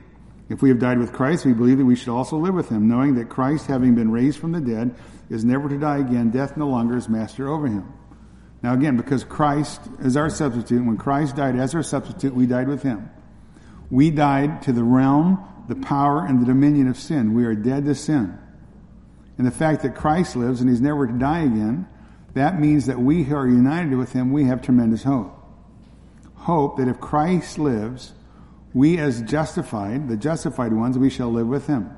if 0.49 0.61
we 0.61 0.69
have 0.69 0.79
died 0.79 0.99
with 0.99 1.13
Christ, 1.15 1.47
we 1.47 1.55
believe 1.55 1.79
that 1.79 1.85
we 1.87 1.97
should 1.97 2.13
also 2.13 2.37
live 2.37 2.53
with 2.53 2.69
him, 2.69 2.87
knowing 2.87 3.15
that 3.15 3.31
Christ, 3.31 3.69
having 3.69 3.95
been 3.95 4.11
raised 4.11 4.39
from 4.39 4.53
the 4.53 4.61
dead, 4.61 4.95
is 5.31 5.47
never 5.47 5.67
to 5.69 5.79
die 5.79 5.99
again. 5.99 6.31
Death 6.31 6.59
no 6.59 6.69
longer 6.69 6.97
is 6.97 7.09
master 7.09 7.49
over 7.49 7.69
him. 7.69 7.91
Now 8.63 8.75
again, 8.75 8.97
because 8.97 9.25
Christ 9.25 9.81
is 10.01 10.17
our 10.17 10.31
substitute, 10.31 10.85
when 10.85 10.97
Christ 10.97 11.37
died 11.37 11.57
as 11.57 11.75
our 11.75 11.83
substitute, 11.83 12.35
we 12.35 12.47
died 12.47 12.69
with 12.69 12.83
him. 12.83 13.11
We 13.91 14.11
died 14.11 14.63
to 14.63 14.73
the 14.73 14.85
realm, 14.85 15.45
the 15.69 15.75
power, 15.75 16.25
and 16.25 16.41
the 16.41 16.47
dominion 16.47 16.89
of 16.89 16.97
sin. 16.97 17.35
We 17.35 17.45
are 17.45 17.55
dead 17.55 17.85
to 17.87 17.95
sin. 17.95 18.39
And 19.37 19.47
the 19.47 19.51
fact 19.51 19.83
that 19.83 19.97
Christ 19.97 20.37
lives 20.37 20.61
and 20.61 20.71
he's 20.71 20.81
never 20.81 21.07
to 21.07 21.13
die 21.13 21.41
again, 21.41 21.89
That 22.35 22.59
means 22.59 22.87
that 22.87 22.99
we 22.99 23.25
who 23.25 23.37
are 23.37 23.47
united 23.47 23.95
with 23.97 24.13
him, 24.13 24.33
we 24.33 24.45
have 24.45 24.63
tremendous 24.63 25.03
hope. 25.03 25.39
Hope 26.35 26.79
that 26.79 26.89
if 26.89 27.01
Christ 27.01 27.59
lives, 27.59 28.13
we 28.73 28.99
as 28.99 29.23
justified, 29.23 30.09
the 30.09 30.17
justified 30.17 30.73
ones, 30.73 30.99
we 30.99 31.11
shall 31.11 31.31
live 31.31 31.47
with 31.47 31.67
him. 31.67 31.91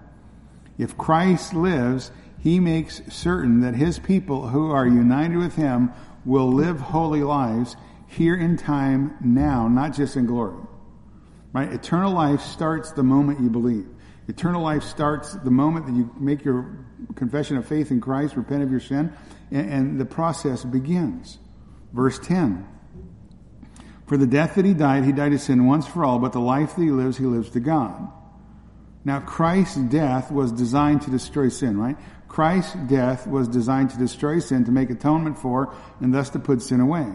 If 0.76 0.98
Christ 0.98 1.54
lives, 1.54 2.10
he 2.40 2.58
makes 2.58 3.00
certain 3.08 3.60
that 3.60 3.74
his 3.74 3.98
people 3.98 4.48
who 4.48 4.70
are 4.70 4.86
united 4.86 5.36
with 5.36 5.54
him 5.54 5.92
will 6.24 6.52
live 6.52 6.80
holy 6.80 7.22
lives 7.22 7.76
here 8.06 8.36
in 8.36 8.56
time 8.56 9.16
now, 9.20 9.68
not 9.68 9.94
just 9.94 10.16
in 10.16 10.26
glory. 10.26 10.62
Right? 11.52 11.72
Eternal 11.72 12.12
life 12.12 12.40
starts 12.40 12.92
the 12.92 13.02
moment 13.02 13.40
you 13.40 13.50
believe. 13.50 13.86
Eternal 14.26 14.62
life 14.62 14.82
starts 14.82 15.34
the 15.34 15.50
moment 15.50 15.86
that 15.86 15.92
you 15.92 16.10
make 16.18 16.44
your 16.44 16.84
confession 17.14 17.56
of 17.56 17.66
faith 17.66 17.90
in 17.90 18.00
Christ, 18.00 18.36
repent 18.36 18.62
of 18.62 18.70
your 18.70 18.80
sin, 18.80 19.12
and, 19.50 19.70
and 19.70 20.00
the 20.00 20.04
process 20.04 20.64
begins. 20.64 21.38
Verse 21.92 22.18
10. 22.18 22.66
For 24.06 24.16
the 24.16 24.26
death 24.26 24.54
that 24.56 24.64
he 24.64 24.74
died, 24.74 25.04
he 25.04 25.12
died 25.12 25.32
to 25.32 25.38
sin 25.38 25.66
once 25.66 25.86
for 25.86 26.04
all, 26.04 26.18
but 26.18 26.32
the 26.32 26.40
life 26.40 26.76
that 26.76 26.82
he 26.82 26.90
lives, 26.90 27.16
he 27.16 27.24
lives 27.24 27.50
to 27.50 27.60
God. 27.60 28.10
Now, 29.04 29.20
Christ's 29.20 29.76
death 29.76 30.30
was 30.30 30.50
designed 30.50 31.02
to 31.02 31.10
destroy 31.10 31.48
sin, 31.48 31.78
right? 31.78 31.96
Christ's 32.34 32.74
death 32.88 33.28
was 33.28 33.46
designed 33.46 33.90
to 33.90 33.96
destroy 33.96 34.40
sin, 34.40 34.64
to 34.64 34.72
make 34.72 34.90
atonement 34.90 35.38
for, 35.38 35.72
and 36.00 36.12
thus 36.12 36.30
to 36.30 36.40
put 36.40 36.62
sin 36.62 36.80
away. 36.80 37.06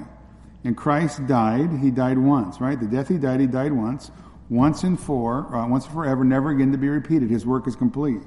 And 0.64 0.78
Christ 0.78 1.28
died, 1.28 1.80
he 1.82 1.92
died 1.92 2.18
once, 2.18 2.62
right? 2.62 2.80
The 2.80 2.88
death 2.88 3.10
he 3.10 3.18
died, 3.18 3.42
he 3.42 3.46
died 3.46 3.74
once, 3.74 4.12
once 4.50 4.84
and 4.84 4.98
for, 4.98 5.54
uh, 5.54 5.68
once 5.68 5.84
and 5.84 5.94
forever, 5.94 6.24
never 6.24 6.52
again 6.52 6.72
to 6.72 6.78
be 6.78 6.88
repeated. 6.88 7.30
His 7.30 7.46
work 7.46 7.68
is 7.68 7.76
complete. 7.76 8.22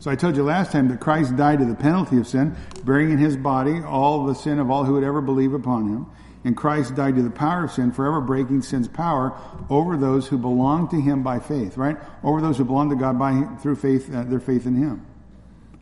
So 0.00 0.10
I 0.10 0.16
told 0.16 0.34
you 0.34 0.42
last 0.42 0.72
time 0.72 0.88
that 0.88 0.98
Christ 0.98 1.36
died 1.36 1.60
to 1.60 1.64
the 1.64 1.76
penalty 1.76 2.18
of 2.18 2.26
sin, 2.26 2.56
bearing 2.84 3.12
in 3.12 3.18
his 3.18 3.36
body 3.36 3.80
all 3.80 4.26
the 4.26 4.34
sin 4.34 4.58
of 4.58 4.72
all 4.72 4.82
who 4.82 4.94
would 4.94 5.04
ever 5.04 5.20
believe 5.20 5.54
upon 5.54 5.86
him. 5.86 6.06
And 6.42 6.56
Christ 6.56 6.96
died 6.96 7.14
to 7.14 7.22
the 7.22 7.30
power 7.30 7.62
of 7.62 7.70
sin, 7.70 7.92
forever 7.92 8.20
breaking 8.20 8.62
sin's 8.62 8.88
power 8.88 9.38
over 9.70 9.96
those 9.96 10.26
who 10.26 10.36
belong 10.36 10.88
to 10.88 11.00
him 11.00 11.22
by 11.22 11.38
faith, 11.38 11.76
right? 11.76 11.96
Over 12.24 12.40
those 12.40 12.58
who 12.58 12.64
belong 12.64 12.90
to 12.90 12.96
God 12.96 13.20
by 13.20 13.40
through 13.62 13.76
faith, 13.76 14.12
uh, 14.12 14.24
their 14.24 14.40
faith 14.40 14.66
in 14.66 14.74
him. 14.74 15.06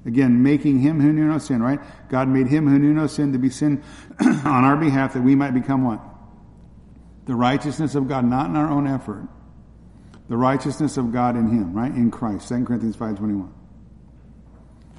Again, 0.06 0.42
making 0.42 0.80
him 0.80 1.00
who 1.00 1.12
knew 1.12 1.24
no 1.24 1.38
sin, 1.38 1.62
right? 1.62 1.80
God 2.10 2.28
made 2.28 2.46
him 2.46 2.68
who 2.68 2.78
knew 2.78 2.92
no 2.92 3.06
sin 3.06 3.32
to 3.32 3.38
be 3.38 3.48
sin 3.48 3.82
on 4.20 4.64
our 4.64 4.76
behalf 4.76 5.14
that 5.14 5.22
we 5.22 5.34
might 5.34 5.52
become 5.52 5.84
what? 5.84 6.00
The 7.26 7.34
righteousness 7.34 7.94
of 7.94 8.06
God, 8.06 8.24
not 8.26 8.50
in 8.50 8.56
our 8.56 8.68
own 8.68 8.86
effort. 8.86 9.26
The 10.28 10.36
righteousness 10.36 10.96
of 10.98 11.12
God 11.12 11.36
in 11.36 11.48
him, 11.48 11.72
right? 11.72 11.90
In 11.90 12.10
Christ. 12.10 12.48
2 12.48 12.64
Corinthians 12.64 12.96
5.21. 12.96 13.50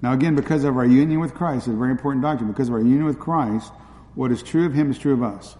Now 0.02 0.14
again, 0.14 0.36
because 0.36 0.64
of 0.64 0.76
our 0.76 0.86
union 0.86 1.20
with 1.20 1.34
Christ, 1.34 1.68
it's 1.68 1.76
a 1.76 1.78
very 1.78 1.92
important 1.92 2.24
doctrine, 2.24 2.52
because 2.52 2.68
of 2.68 2.74
our 2.74 2.82
union 2.82 3.06
with 3.06 3.20
Christ, 3.20 3.72
what 4.16 4.32
is 4.32 4.42
true 4.42 4.66
of 4.66 4.74
him 4.74 4.90
is 4.90 4.98
true 4.98 5.14
of 5.14 5.24
us. 5.24 5.56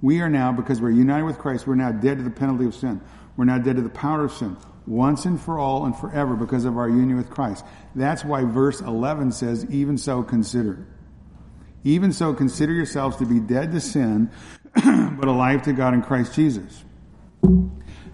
We 0.00 0.20
are 0.20 0.28
now, 0.28 0.52
because 0.52 0.80
we're 0.80 0.90
united 0.90 1.24
with 1.24 1.38
Christ, 1.38 1.66
we're 1.66 1.74
now 1.74 1.92
dead 1.92 2.18
to 2.18 2.24
the 2.24 2.30
penalty 2.30 2.64
of 2.64 2.74
sin. 2.74 3.00
We're 3.36 3.44
now 3.44 3.58
dead 3.58 3.76
to 3.76 3.82
the 3.82 3.88
power 3.88 4.24
of 4.24 4.32
sin, 4.32 4.56
once 4.86 5.24
and 5.24 5.40
for 5.40 5.58
all 5.58 5.84
and 5.84 5.96
forever 5.96 6.34
because 6.34 6.64
of 6.64 6.76
our 6.76 6.88
union 6.88 7.16
with 7.16 7.30
Christ. 7.30 7.64
That's 7.94 8.24
why 8.24 8.44
verse 8.44 8.80
11 8.80 9.32
says, 9.32 9.66
even 9.70 9.98
so 9.98 10.22
consider. 10.22 10.86
Even 11.84 12.12
so 12.12 12.34
consider 12.34 12.72
yourselves 12.72 13.16
to 13.16 13.26
be 13.26 13.40
dead 13.40 13.72
to 13.72 13.80
sin, 13.80 14.30
but 14.74 15.28
alive 15.28 15.62
to 15.62 15.72
God 15.72 15.94
in 15.94 16.02
Christ 16.02 16.34
Jesus. 16.34 16.84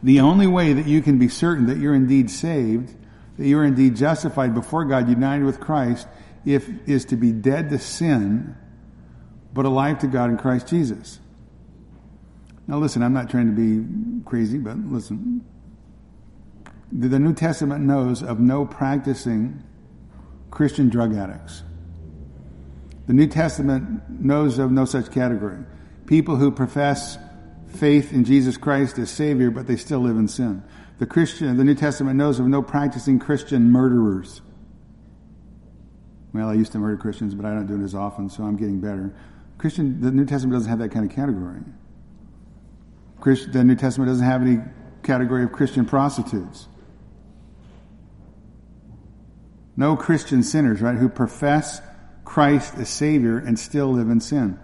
The 0.03 0.21
only 0.21 0.47
way 0.47 0.73
that 0.73 0.87
you 0.87 1.03
can 1.03 1.19
be 1.19 1.29
certain 1.29 1.67
that 1.67 1.79
you're 1.79 1.95
indeed 1.95 2.31
saved 2.31 2.95
that 3.39 3.47
you 3.47 3.59
are 3.59 3.65
indeed 3.65 3.97
justified 3.97 4.53
before 4.53 4.85
God, 4.85 5.09
united 5.09 5.45
with 5.45 5.61
Christ, 5.61 6.07
if 6.45 6.69
is 6.89 7.05
to 7.07 7.17
be 7.17 7.33
dead 7.33 7.71
to 7.71 7.79
sin, 7.79 8.57
but 9.55 9.65
alive 9.65 10.01
to 10.01 10.09
God 10.09 10.31
in 10.31 10.37
Christ 10.37 10.69
Jesus. 10.69 11.21
Now 12.67 12.79
listen, 12.79 13.03
I'm 13.03 13.13
not 13.13 13.31
trying 13.31 13.47
to 13.47 13.53
be 13.53 14.25
crazy, 14.25 14.59
but 14.59 14.77
listen. 14.77 15.45
The 16.91 17.19
New 17.19 17.35
Testament 17.35 17.85
knows 17.85 18.23
of 18.23 18.41
no 18.41 18.65
practicing 18.65 19.63
Christian 20.51 20.89
drug 20.89 21.15
addicts. 21.15 21.63
The 23.07 23.13
New 23.13 23.27
Testament 23.27 24.09
knows 24.09 24.59
of 24.59 24.71
no 24.71 24.85
such 24.85 25.11
category. 25.11 25.59
People 26.07 26.37
who 26.37 26.51
profess 26.51 27.19
faith 27.69 28.13
in 28.13 28.25
Jesus 28.25 28.57
Christ 28.57 28.99
as 28.99 29.11
Savior, 29.11 29.51
but 29.51 29.67
they 29.67 29.77
still 29.77 30.01
live 30.01 30.17
in 30.17 30.29
sin. 30.29 30.63
The 30.99 31.07
Christian, 31.07 31.57
the 31.57 31.65
New 31.65 31.75
Testament 31.75 32.17
knows 32.17 32.39
of 32.41 32.47
no 32.47 32.63
practicing 32.63 33.19
Christian 33.19 33.71
murderers. 33.71 34.41
Well, 36.33 36.49
I 36.49 36.55
used 36.55 36.73
to 36.73 36.79
murder 36.79 36.97
Christians, 36.97 37.35
but 37.35 37.47
I 37.47 37.51
don't 37.51 37.67
do 37.67 37.81
it 37.81 37.85
as 37.85 37.95
often, 37.95 38.31
so 38.31 38.45
I'm 38.45 38.57
getting 38.57 38.81
better. 38.81 39.15
Christian, 39.59 40.01
the 40.01 40.11
New 40.11 40.25
Testament 40.25 40.55
doesn't 40.55 40.71
have 40.71 40.79
that 40.79 40.91
kind 40.91 41.09
of 41.09 41.15
category. 41.15 41.61
Christ, 43.21 43.53
the 43.53 43.65
New 43.65 43.75
Testament 43.75 44.09
doesn't 44.09 44.25
have 44.25 44.43
any 44.43 44.59
category 45.03 45.45
of 45.45 45.53
Christian 45.53 45.85
prostitutes. 45.85 46.69
No 49.79 49.95
Christian 49.95 50.43
sinners, 50.43 50.83
right, 50.83 50.97
who 50.97 51.09
profess 51.09 51.81
Christ 52.25 52.75
as 52.79 52.89
Savior 52.89 53.39
and 53.39 53.57
still 53.57 53.93
live 53.93 54.11
in 54.11 54.21
sin. 54.21 54.59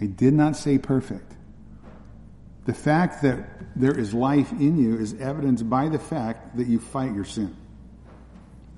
I 0.00 0.06
did 0.06 0.34
not 0.34 0.56
say 0.56 0.76
perfect. 0.76 1.32
The 2.64 2.74
fact 2.74 3.22
that 3.22 3.48
there 3.76 3.96
is 3.96 4.12
life 4.12 4.50
in 4.50 4.76
you 4.76 4.98
is 4.98 5.14
evidenced 5.20 5.70
by 5.70 5.88
the 5.88 6.00
fact 6.00 6.56
that 6.56 6.66
you 6.66 6.80
fight 6.80 7.14
your 7.14 7.24
sin. 7.24 7.56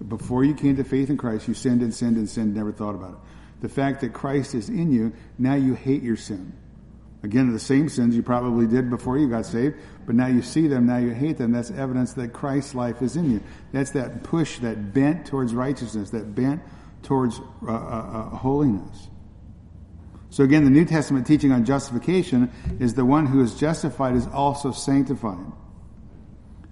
Before 0.06 0.44
you 0.44 0.54
came 0.54 0.76
to 0.76 0.84
faith 0.84 1.08
in 1.08 1.16
Christ, 1.16 1.48
you 1.48 1.54
sinned 1.54 1.80
and 1.80 1.94
sinned 1.94 2.18
and 2.18 2.28
sinned, 2.28 2.54
never 2.54 2.70
thought 2.70 2.94
about 2.94 3.12
it. 3.12 3.62
The 3.62 3.70
fact 3.70 4.02
that 4.02 4.12
Christ 4.12 4.54
is 4.54 4.68
in 4.68 4.92
you, 4.92 5.14
now 5.38 5.54
you 5.54 5.72
hate 5.72 6.02
your 6.02 6.16
sin. 6.16 6.52
Again, 7.22 7.50
the 7.50 7.58
same 7.58 7.88
sins 7.88 8.14
you 8.14 8.22
probably 8.22 8.66
did 8.66 8.90
before 8.90 9.16
you 9.16 9.26
got 9.26 9.46
saved, 9.46 9.76
but 10.06 10.14
now 10.14 10.26
you 10.26 10.42
see 10.42 10.66
them, 10.66 10.86
now 10.86 10.98
you 10.98 11.10
hate 11.10 11.38
them. 11.38 11.52
That's 11.52 11.70
evidence 11.70 12.14
that 12.14 12.32
Christ's 12.32 12.74
life 12.74 13.02
is 13.02 13.16
in 13.16 13.30
you. 13.30 13.40
That's 13.72 13.90
that 13.90 14.22
push, 14.22 14.58
that 14.58 14.92
bent 14.92 15.26
towards 15.26 15.54
righteousness, 15.54 16.10
that 16.10 16.34
bent 16.34 16.62
towards 17.02 17.40
uh, 17.66 17.70
uh, 17.70 17.74
uh, 17.74 18.36
holiness. 18.36 19.08
So 20.30 20.44
again, 20.44 20.64
the 20.64 20.70
New 20.70 20.86
Testament 20.86 21.26
teaching 21.26 21.52
on 21.52 21.64
justification 21.64 22.50
is 22.80 22.94
the 22.94 23.04
one 23.04 23.26
who 23.26 23.42
is 23.42 23.54
justified 23.54 24.16
is 24.16 24.26
also 24.26 24.72
sanctified. 24.72 25.44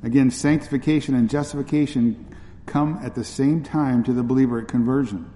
Again, 0.03 0.31
sanctification 0.31 1.15
and 1.15 1.29
justification 1.29 2.35
come 2.65 2.99
at 3.03 3.15
the 3.15 3.25
same 3.25 3.63
time 3.63 4.03
to 4.05 4.13
the 4.13 4.23
believer 4.23 4.61
at 4.61 4.69
conversion. 4.69 5.31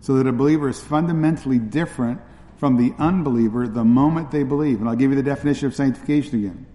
So 0.00 0.14
that 0.14 0.26
a 0.26 0.32
believer 0.32 0.68
is 0.68 0.80
fundamentally 0.80 1.58
different 1.58 2.20
from 2.58 2.76
the 2.76 2.94
unbeliever 2.98 3.66
the 3.66 3.84
moment 3.84 4.30
they 4.30 4.42
believe. 4.42 4.80
And 4.80 4.88
I'll 4.88 4.96
give 4.96 5.10
you 5.10 5.16
the 5.16 5.22
definition 5.22 5.66
of 5.66 5.74
sanctification 5.74 6.40
again. 6.40 6.66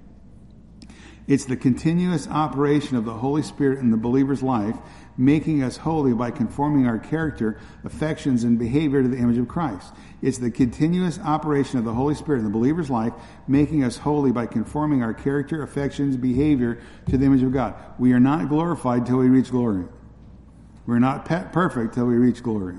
It's 1.28 1.46
the 1.46 1.58
continuous 1.58 2.28
operation 2.28 2.98
of 2.98 3.06
the 3.06 3.14
Holy 3.14 3.42
Spirit 3.42 3.80
in 3.80 3.90
the 3.92 3.98
believer's 3.98 4.44
life 4.44 4.76
making 5.18 5.64
us 5.64 5.78
holy 5.78 6.14
by 6.14 6.32
conforming 6.32 6.88
our 6.88 7.00
character, 7.00 7.58
affections, 7.84 8.44
and 8.44 8.60
behavior 8.60 9.02
to 9.02 9.08
the 9.08 9.18
image 9.18 9.38
of 9.38 9.48
Christ. 9.48 9.94
It's 10.22 10.38
the 10.38 10.52
continuous 10.52 11.20
operation 11.20 11.80
of 11.80 11.86
the 11.86 11.94
Holy 11.94 12.16
Spirit 12.16 12.40
in 12.40 12.46
the 12.46 12.52
believer's 12.52 12.90
life, 12.90 13.14
making 13.48 13.84
us 13.84 13.98
holy 13.98 14.32
by 14.32 14.46
conforming 14.46 15.04
our 15.04 15.14
character, 15.14 15.62
affections, 15.64 16.18
behavior 16.18 16.80
to 17.10 17.18
the 17.18 17.26
image 17.26 17.44
of 17.44 17.54
God. 17.54 17.76
We 17.98 18.14
are 18.14 18.20
not 18.20 18.50
glorified 18.50 19.06
till 19.06 19.18
we 19.18 19.30
reach 19.30 19.52
glory. 19.52 19.86
We're 20.86 21.00
not 21.00 21.26
perfect 21.26 21.94
till 21.94 22.06
we 22.06 22.16
reach 22.16 22.44
glory. 22.44 22.76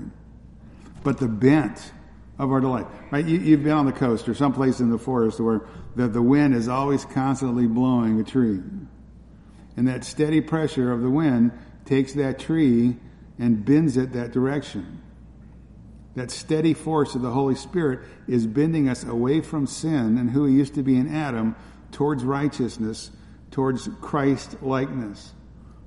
But 1.03 1.17
the 1.17 1.27
bent 1.27 1.91
of 2.39 2.51
our 2.51 2.59
delight, 2.59 2.85
right? 3.11 3.25
You, 3.25 3.51
have 3.51 3.63
been 3.63 3.73
on 3.73 3.85
the 3.85 3.91
coast 3.91 4.29
or 4.29 4.33
someplace 4.33 4.79
in 4.79 4.89
the 4.89 4.97
forest 4.97 5.39
where 5.39 5.61
the, 5.95 6.07
the 6.07 6.21
wind 6.21 6.53
is 6.53 6.67
always 6.67 7.03
constantly 7.05 7.65
blowing 7.65 8.19
a 8.19 8.23
tree. 8.23 8.59
And 9.75 9.87
that 9.87 10.03
steady 10.03 10.41
pressure 10.41 10.91
of 10.91 11.01
the 11.01 11.09
wind 11.09 11.51
takes 11.85 12.13
that 12.13 12.39
tree 12.39 12.97
and 13.39 13.65
bends 13.65 13.97
it 13.97 14.13
that 14.13 14.31
direction. 14.31 15.01
That 16.15 16.31
steady 16.31 16.73
force 16.73 17.15
of 17.15 17.21
the 17.21 17.29
Holy 17.31 17.55
Spirit 17.55 17.99
is 18.27 18.47
bending 18.47 18.89
us 18.89 19.03
away 19.03 19.41
from 19.41 19.67
sin 19.67 20.17
and 20.17 20.29
who 20.29 20.45
He 20.45 20.55
used 20.55 20.75
to 20.75 20.83
be 20.83 20.97
in 20.97 21.13
Adam 21.13 21.55
towards 21.91 22.23
righteousness, 22.23 23.11
towards 23.51 23.87
Christ 24.01 24.61
likeness. 24.61 25.33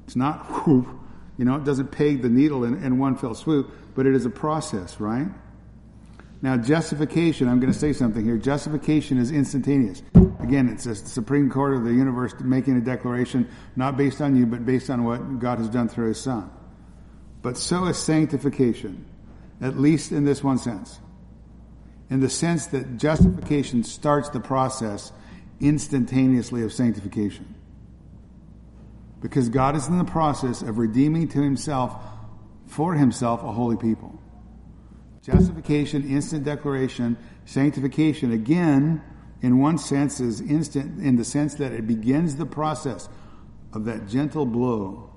It's 0.05 0.17
not 0.17 0.45
whoop, 0.67 0.89
you 1.37 1.45
know, 1.45 1.57
it 1.57 1.65
doesn't 1.65 1.93
peg 1.93 2.23
the 2.23 2.29
needle 2.29 2.65
in, 2.65 2.83
in 2.83 2.99
one 2.99 3.17
fell 3.17 3.35
swoop, 3.35 3.73
but 3.95 4.07
it 4.07 4.15
is 4.15 4.25
a 4.25 4.31
process, 4.31 5.01
right? 5.01 5.29
Now, 6.43 6.57
justification, 6.57 7.49
I'm 7.49 7.61
going 7.61 7.73
to 7.73 7.79
say 7.79 7.93
something 7.93 8.25
here. 8.25 8.39
Justification 8.39 9.19
is 9.19 9.31
instantaneous. 9.31 10.03
Again, 10.41 10.71
it's 10.71 10.85
the 10.85 10.95
Supreme 10.95 11.51
Court 11.51 11.75
of 11.75 11.85
the 11.85 11.93
universe 11.93 12.35
making 12.41 12.77
a 12.77 12.81
declaration, 12.81 13.49
not 13.77 13.99
based 13.99 14.23
on 14.23 14.37
you, 14.37 14.47
but 14.47 14.65
based 14.65 14.89
on 14.89 15.05
what 15.05 15.39
God 15.39 15.59
has 15.59 15.69
done 15.69 15.89
through 15.89 16.09
His 16.09 16.21
Son. 16.21 16.51
But 17.43 17.59
so 17.59 17.87
is 17.87 17.99
sanctification, 17.99 19.05
at 19.61 19.79
least 19.79 20.13
in 20.13 20.25
this 20.25 20.43
one 20.43 20.57
sense. 20.57 20.99
In 22.09 22.21
the 22.21 22.31
sense 22.31 22.67
that 22.69 22.97
justification 22.97 23.85
starts 23.85 24.31
the 24.31 24.41
process 24.41 25.13
instantaneously 25.61 26.63
of 26.63 26.73
sanctification. 26.73 27.55
Because 29.21 29.51
God 29.51 29.77
is 29.77 29.87
in 29.89 29.99
the 29.99 30.05
process 30.05 30.63
of 30.63 30.79
redeeming 30.79 31.29
to 31.29 31.43
Himself, 31.43 32.03
for 32.67 32.95
Himself, 32.95 33.43
a 33.43 33.53
holy 33.53 33.77
people 33.77 34.20
Justification, 35.23 36.09
instant 36.09 36.45
declaration, 36.45 37.17
sanctification, 37.45 38.33
again, 38.33 39.03
in 39.43 39.59
one 39.59 39.79
sense, 39.79 40.21
is 40.21 40.41
instant 40.41 41.03
in 41.03 41.17
the 41.17 41.25
sense 41.25 41.55
that 41.55 41.73
it 41.73 41.87
begins 41.87 42.37
the 42.37 42.47
process 42.47 43.09
of 43.73 43.85
that 43.85 44.09
gentle 44.09 44.47
blow, 44.47 45.11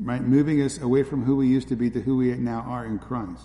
right? 0.00 0.22
Moving 0.22 0.62
us 0.62 0.80
away 0.80 1.02
from 1.02 1.24
who 1.24 1.36
we 1.36 1.46
used 1.46 1.68
to 1.68 1.76
be 1.76 1.90
to 1.90 2.00
who 2.00 2.16
we 2.16 2.34
now 2.34 2.60
are 2.60 2.84
in 2.86 2.98
Christ. 2.98 3.42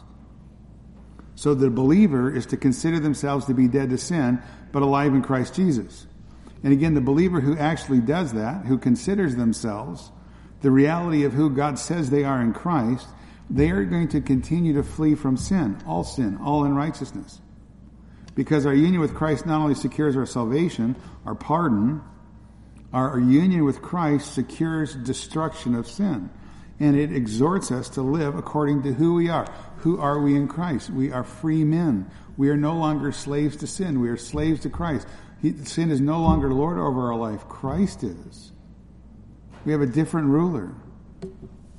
So 1.36 1.54
the 1.54 1.70
believer 1.70 2.34
is 2.34 2.46
to 2.48 2.58
consider 2.58 3.00
themselves 3.00 3.46
to 3.46 3.54
be 3.54 3.68
dead 3.68 3.90
to 3.90 3.98
sin, 3.98 4.42
but 4.72 4.82
alive 4.82 5.14
in 5.14 5.22
Christ 5.22 5.54
Jesus. 5.54 6.08
And 6.64 6.72
again, 6.72 6.94
the 6.94 7.02
believer 7.02 7.42
who 7.42 7.58
actually 7.58 8.00
does 8.00 8.34
that, 8.34 8.66
who 8.66 8.78
considers 8.78 9.36
themselves 9.36 10.12
the 10.62 10.72
reality 10.72 11.26
of 11.26 11.34
who 11.34 11.50
God 11.50 11.78
says 11.78 12.10
they 12.10 12.24
are 12.24 12.42
in 12.42 12.54
Christ, 12.54 13.08
they 13.50 13.70
are 13.70 13.86
going 13.86 14.08
to 14.10 14.22
continue 14.22 14.74
to 14.74 14.84
flee 14.84 15.16
from 15.16 15.38
sin, 15.38 15.82
all 15.86 16.04
sin, 16.04 16.38
all 16.38 16.64
unrighteousness. 16.64 17.42
Because 18.34 18.66
our 18.66 18.74
union 18.74 19.00
with 19.02 19.14
Christ 19.14 19.46
not 19.46 19.62
only 19.62 19.76
secures 19.76 20.18
our 20.18 20.26
salvation, 20.26 20.96
our 21.26 21.36
pardon, 21.36 22.02
our 22.92 23.20
union 23.20 23.64
with 23.64 23.82
Christ 23.82 24.34
secures 24.34 24.96
destruction 24.96 25.76
of 25.76 25.88
sin. 25.88 26.30
And 26.80 26.98
it 26.98 27.14
exhorts 27.14 27.72
us 27.72 27.90
to 27.90 28.02
live 28.02 28.36
according 28.36 28.84
to 28.84 28.94
who 28.94 29.14
we 29.16 29.30
are. 29.30 29.48
Who 29.78 30.00
are 30.00 30.20
we 30.20 30.36
in 30.36 30.48
Christ? 30.48 30.90
We 30.90 31.12
are 31.12 31.24
free 31.24 31.64
men. 31.64 32.10
We 32.38 32.50
are 32.50 32.58
no 32.58 32.76
longer 32.76 33.12
slaves 33.12 33.58
to 33.58 33.68
sin. 33.68 34.02
We 34.02 34.10
are 34.10 34.18
slaves 34.18 34.62
to 34.62 34.70
Christ. 34.70 35.08
He, 35.42 35.54
sin 35.64 35.92
is 35.92 36.02
no 36.02 36.20
longer 36.22 36.54
Lord 36.54 36.78
over 36.78 37.14
our 37.14 37.18
life. 37.18 37.48
Christ 37.48 38.04
is. 38.04 38.52
We 39.64 39.72
have 39.72 39.82
a 39.82 39.88
different 39.88 40.28
ruler. 40.28 40.74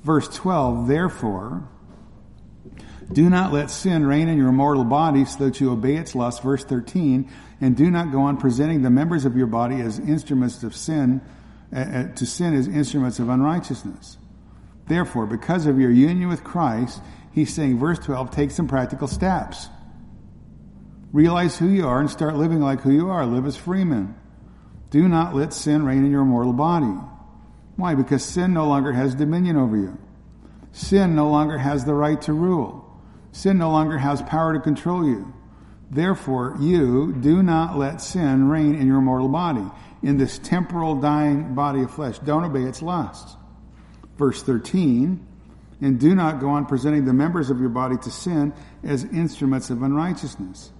Verse 0.07 0.29
12, 0.29 0.87
therefore, 0.87 1.67
do 3.11 3.29
not 3.29 3.51
let 3.51 3.69
sin 3.69 4.05
reign 4.05 4.29
in 4.29 4.37
your 4.37 4.53
mortal 4.53 4.85
body 4.85 5.25
so 5.25 5.43
that 5.43 5.59
you 5.59 5.69
obey 5.69 5.97
its 5.97 6.15
lust. 6.15 6.41
Verse 6.41 6.63
13, 6.63 7.29
and 7.59 7.75
do 7.75 7.91
not 7.91 8.13
go 8.13 8.21
on 8.21 8.37
presenting 8.37 8.83
the 8.83 8.89
members 8.89 9.25
of 9.25 9.35
your 9.35 9.47
body 9.47 9.81
as 9.81 9.99
instruments 9.99 10.63
of 10.63 10.73
sin, 10.73 11.19
uh, 11.75 12.07
to 12.15 12.25
sin 12.25 12.53
as 12.53 12.69
instruments 12.69 13.19
of 13.19 13.27
unrighteousness. 13.27 14.17
Therefore, 14.87 15.25
because 15.25 15.65
of 15.65 15.77
your 15.77 15.91
union 15.91 16.29
with 16.29 16.41
Christ, 16.41 17.01
he's 17.33 17.53
saying, 17.53 17.77
verse 17.77 17.99
12, 17.99 18.31
take 18.31 18.51
some 18.51 18.69
practical 18.69 19.09
steps. 19.09 19.67
Realize 21.11 21.57
who 21.57 21.67
you 21.67 21.85
are 21.85 21.99
and 21.99 22.09
start 22.09 22.37
living 22.37 22.61
like 22.61 22.79
who 22.79 22.91
you 22.91 23.09
are. 23.09 23.25
Live 23.25 23.45
as 23.45 23.57
freemen. 23.57 24.15
Do 24.89 25.05
not 25.09 25.35
let 25.35 25.51
sin 25.51 25.83
reign 25.83 26.05
in 26.05 26.11
your 26.11 26.23
mortal 26.23 26.53
body. 26.53 26.97
Why? 27.77 27.95
Because 27.95 28.25
sin 28.25 28.53
no 28.53 28.67
longer 28.67 28.91
has 28.91 29.15
dominion 29.15 29.55
over 29.55 29.77
you. 29.77 29.97
Sin 30.71 31.15
no 31.15 31.29
longer 31.29 31.57
has 31.57 31.85
the 31.85 31.93
right 31.93 32.21
to 32.23 32.33
rule. 32.33 32.83
Sin 33.31 33.57
no 33.57 33.71
longer 33.71 33.97
has 33.97 34.21
power 34.23 34.53
to 34.53 34.59
control 34.59 35.05
you. 35.05 35.33
Therefore, 35.89 36.57
you 36.59 37.13
do 37.13 37.41
not 37.41 37.77
let 37.77 38.01
sin 38.01 38.49
reign 38.49 38.75
in 38.75 38.87
your 38.87 38.99
mortal 38.99 39.29
body, 39.29 39.65
in 40.03 40.17
this 40.17 40.37
temporal 40.39 40.95
dying 40.95 41.55
body 41.55 41.83
of 41.83 41.91
flesh. 41.91 42.19
Don't 42.19 42.43
obey 42.43 42.63
its 42.63 42.81
lusts. 42.81 43.37
Verse 44.17 44.41
13, 44.43 45.25
and 45.79 45.99
do 45.99 46.15
not 46.15 46.39
go 46.39 46.49
on 46.49 46.65
presenting 46.65 47.05
the 47.05 47.13
members 47.13 47.49
of 47.49 47.59
your 47.59 47.69
body 47.69 47.95
to 47.97 48.11
sin 48.11 48.53
as 48.83 49.03
instruments 49.03 49.69
of 49.69 49.83
unrighteousness. 49.83 50.71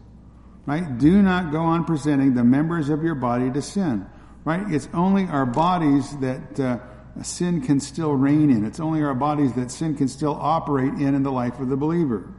Right? 0.65 0.97
Do 0.97 1.21
not 1.21 1.51
go 1.51 1.61
on 1.61 1.85
presenting 1.85 2.33
the 2.33 2.43
members 2.43 2.89
of 2.89 3.03
your 3.03 3.15
body 3.15 3.51
to 3.51 3.61
sin. 3.61 4.05
Right? 4.47 4.63
It's 4.71 4.87
only 4.93 5.25
our 5.25 5.45
bodies 5.45 6.15
that 6.19 6.57
uh, 6.57 6.79
sin 7.21 7.59
can 7.59 7.81
still 7.81 8.13
reign 8.13 8.49
in. 8.49 8.63
It's 8.63 8.79
only 8.79 9.03
our 9.03 9.13
bodies 9.13 9.51
that 9.55 9.71
sin 9.71 9.97
can 9.97 10.07
still 10.07 10.37
operate 10.39 10.93
in 10.93 11.15
in 11.15 11.23
the 11.23 11.33
life 11.33 11.59
of 11.59 11.67
the 11.67 11.75
believer. 11.75 12.33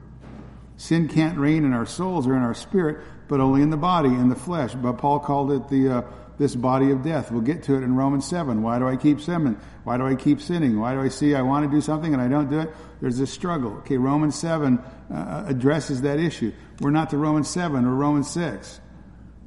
Sin 0.79 1.07
can't 1.07 1.37
reign 1.37 1.67
in 1.67 1.75
our 1.75 1.85
souls 1.85 2.27
or 2.27 2.35
in 2.35 2.41
our 2.41 2.55
spirit, 2.55 3.05
but 3.29 3.41
only 3.41 3.61
in 3.61 3.69
the 3.69 3.77
body, 3.77 4.09
in 4.09 4.31
the 4.31 4.35
flesh. 4.35 4.73
But 4.73 4.95
Paul 4.95 5.19
called 5.19 5.53
it 5.53 5.69
the 5.69 5.99
uh, 5.99 6.03
this 6.39 6.57
body 6.57 6.93
of 6.93 7.03
death. 7.03 7.31
We'll 7.31 7.43
get 7.43 7.65
to 7.65 7.75
it 7.75 7.83
in 7.83 7.95
Romans 7.95 8.27
7. 8.27 8.63
Why 8.63 8.79
do 8.79 8.89
I 8.89 8.97
keep 8.97 9.21
sinning? 9.21 9.61
Why 9.85 9.99
do 9.99 10.07
I 10.07 10.15
keep 10.15 10.41
sinning? 10.41 10.81
Why 10.81 10.95
do 10.95 11.03
I 11.03 11.09
see 11.09 11.35
I 11.35 11.43
want 11.43 11.71
to 11.71 11.77
do 11.77 11.83
something 11.83 12.15
and 12.15 12.23
I 12.23 12.29
don't 12.29 12.49
do 12.49 12.61
it? 12.61 12.75
There's 13.03 13.19
this 13.19 13.31
struggle. 13.31 13.73
Okay, 13.81 13.99
Romans 13.99 14.35
7 14.35 14.79
uh, 15.13 15.45
addresses 15.47 16.01
that 16.03 16.21
issue. 16.21 16.55
We're 16.81 16.89
not 16.89 17.11
to 17.11 17.19
Romans 17.19 17.51
7 17.51 17.85
or 17.85 17.95
Romans 17.95 18.31
6. 18.31 18.81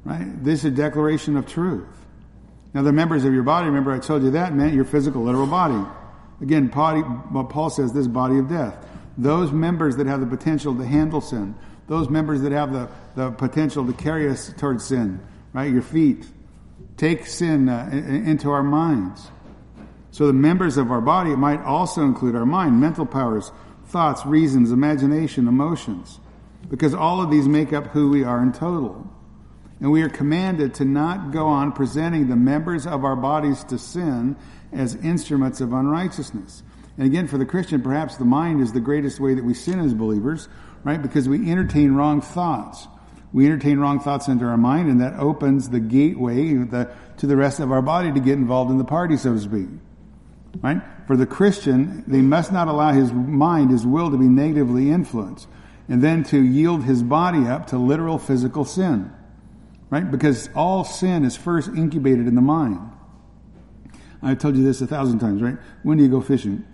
Right? 0.04 0.44
This 0.44 0.60
is 0.60 0.66
a 0.66 0.70
declaration 0.70 1.36
of 1.36 1.48
truth. 1.48 2.01
Now, 2.74 2.82
the 2.82 2.92
members 2.92 3.24
of 3.24 3.34
your 3.34 3.42
body, 3.42 3.66
remember 3.66 3.92
I 3.92 3.98
told 3.98 4.22
you 4.22 4.30
that 4.30 4.54
meant 4.54 4.74
your 4.74 4.84
physical, 4.84 5.22
literal 5.22 5.46
body. 5.46 5.86
Again, 6.40 6.70
Paul 6.70 7.70
says 7.70 7.92
this 7.92 8.06
body 8.06 8.38
of 8.38 8.48
death. 8.48 8.74
Those 9.18 9.52
members 9.52 9.96
that 9.96 10.06
have 10.06 10.20
the 10.20 10.26
potential 10.26 10.74
to 10.76 10.84
handle 10.84 11.20
sin, 11.20 11.54
those 11.86 12.08
members 12.08 12.40
that 12.42 12.52
have 12.52 12.72
the, 12.72 12.88
the 13.14 13.30
potential 13.32 13.86
to 13.86 13.92
carry 13.92 14.28
us 14.28 14.52
towards 14.56 14.86
sin, 14.86 15.20
right? 15.52 15.70
Your 15.70 15.82
feet, 15.82 16.26
take 16.96 17.26
sin 17.26 17.68
uh, 17.68 17.90
into 17.92 18.50
our 18.50 18.62
minds. 18.62 19.30
So 20.10 20.26
the 20.26 20.32
members 20.32 20.78
of 20.78 20.90
our 20.90 21.00
body 21.00 21.36
might 21.36 21.60
also 21.60 22.02
include 22.02 22.34
our 22.34 22.46
mind, 22.46 22.80
mental 22.80 23.06
powers, 23.06 23.52
thoughts, 23.86 24.24
reasons, 24.24 24.72
imagination, 24.72 25.46
emotions, 25.46 26.20
because 26.70 26.94
all 26.94 27.20
of 27.22 27.30
these 27.30 27.46
make 27.46 27.72
up 27.72 27.88
who 27.88 28.10
we 28.10 28.24
are 28.24 28.42
in 28.42 28.52
total. 28.52 29.10
And 29.82 29.92
we 29.92 30.02
are 30.02 30.08
commanded 30.08 30.74
to 30.74 30.86
not 30.86 31.32
go 31.32 31.46
on 31.48 31.72
presenting 31.72 32.28
the 32.28 32.36
members 32.36 32.86
of 32.86 33.04
our 33.04 33.16
bodies 33.16 33.64
to 33.64 33.78
sin 33.78 34.36
as 34.72 34.94
instruments 34.94 35.60
of 35.60 35.74
unrighteousness. 35.74 36.62
And 36.96 37.06
again, 37.06 37.26
for 37.26 37.36
the 37.36 37.44
Christian, 37.44 37.82
perhaps 37.82 38.16
the 38.16 38.24
mind 38.24 38.62
is 38.62 38.72
the 38.72 38.80
greatest 38.80 39.20
way 39.20 39.34
that 39.34 39.44
we 39.44 39.52
sin 39.52 39.80
as 39.80 39.92
believers, 39.92 40.48
right? 40.84 41.02
Because 41.02 41.28
we 41.28 41.50
entertain 41.50 41.92
wrong 41.92 42.22
thoughts 42.22 42.86
we 43.32 43.46
entertain 43.46 43.78
wrong 43.78 43.98
thoughts 43.98 44.28
into 44.28 44.44
our 44.44 44.56
mind, 44.56 44.90
and 44.90 45.00
that 45.00 45.18
opens 45.18 45.70
the 45.70 45.80
gateway 45.80 46.54
the, 46.54 46.90
to 47.16 47.26
the 47.26 47.36
rest 47.36 47.60
of 47.60 47.72
our 47.72 47.80
body 47.80 48.12
to 48.12 48.20
get 48.20 48.34
involved 48.34 48.70
in 48.70 48.78
the 48.78 48.84
party, 48.84 49.16
so 49.16 49.32
to 49.32 49.40
speak. 49.40 49.68
Right? 50.60 50.82
For 51.06 51.16
the 51.16 51.26
Christian, 51.26 52.04
they 52.06 52.20
must 52.20 52.52
not 52.52 52.68
allow 52.68 52.92
his 52.92 53.10
mind, 53.12 53.70
his 53.70 53.86
will 53.86 54.10
to 54.10 54.18
be 54.18 54.28
negatively 54.28 54.90
influenced, 54.90 55.48
and 55.88 56.02
then 56.02 56.24
to 56.24 56.42
yield 56.42 56.84
his 56.84 57.02
body 57.02 57.46
up 57.46 57.68
to 57.68 57.78
literal 57.78 58.18
physical 58.18 58.66
sin. 58.66 59.10
Right? 59.92 60.10
Because 60.10 60.48
all 60.54 60.84
sin 60.84 61.22
is 61.22 61.36
first 61.36 61.68
incubated 61.68 62.26
in 62.26 62.34
the 62.34 62.40
mind. 62.40 62.80
I've 64.22 64.38
told 64.38 64.56
you 64.56 64.64
this 64.64 64.80
a 64.80 64.86
thousand 64.86 65.18
times, 65.18 65.42
right? 65.42 65.58
When 65.82 65.98
do 65.98 66.02
you 66.02 66.08
go 66.08 66.22
fishing? 66.22 66.64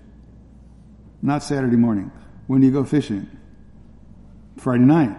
Not 1.20 1.42
Saturday 1.42 1.74
morning. 1.74 2.12
When 2.46 2.60
do 2.60 2.68
you 2.68 2.72
go 2.72 2.84
fishing? 2.84 3.28
Friday 4.56 4.84
night. 4.84 5.16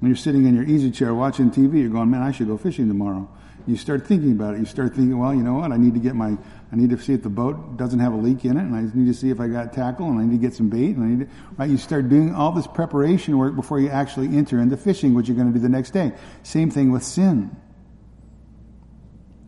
When 0.00 0.10
you're 0.10 0.16
sitting 0.16 0.44
in 0.44 0.54
your 0.54 0.64
easy 0.64 0.90
chair 0.90 1.14
watching 1.14 1.50
TV, 1.50 1.80
you're 1.80 1.88
going, 1.88 2.10
man, 2.10 2.20
I 2.20 2.30
should 2.30 2.46
go 2.46 2.58
fishing 2.58 2.88
tomorrow. 2.88 3.26
You 3.66 3.76
start 3.76 4.06
thinking 4.06 4.32
about 4.32 4.54
it. 4.54 4.58
You 4.58 4.66
start 4.66 4.94
thinking, 4.94 5.18
well, 5.18 5.34
you 5.34 5.42
know 5.42 5.54
what? 5.54 5.72
I 5.72 5.78
need 5.78 5.94
to 5.94 6.00
get 6.00 6.14
my, 6.14 6.36
I 6.70 6.76
need 6.76 6.90
to 6.90 6.98
see 6.98 7.14
if 7.14 7.22
the 7.22 7.30
boat 7.30 7.78
doesn't 7.78 7.98
have 7.98 8.12
a 8.12 8.16
leak 8.16 8.44
in 8.44 8.58
it, 8.58 8.62
and 8.62 8.76
I 8.76 8.82
need 8.94 9.06
to 9.06 9.14
see 9.14 9.30
if 9.30 9.40
I 9.40 9.48
got 9.48 9.72
tackle, 9.72 10.06
and 10.06 10.20
I 10.20 10.24
need 10.24 10.40
to 10.40 10.46
get 10.46 10.54
some 10.54 10.68
bait, 10.68 10.96
and 10.96 11.02
I 11.02 11.06
need 11.08 11.20
to, 11.20 11.34
right? 11.56 11.70
You 11.70 11.78
start 11.78 12.08
doing 12.10 12.34
all 12.34 12.52
this 12.52 12.66
preparation 12.66 13.38
work 13.38 13.56
before 13.56 13.80
you 13.80 13.88
actually 13.88 14.36
enter 14.36 14.60
into 14.60 14.76
fishing, 14.76 15.14
which 15.14 15.28
you're 15.28 15.36
going 15.36 15.52
to 15.52 15.54
do 15.54 15.62
the 15.62 15.68
next 15.68 15.92
day. 15.92 16.12
Same 16.42 16.70
thing 16.70 16.92
with 16.92 17.02
sin. 17.02 17.56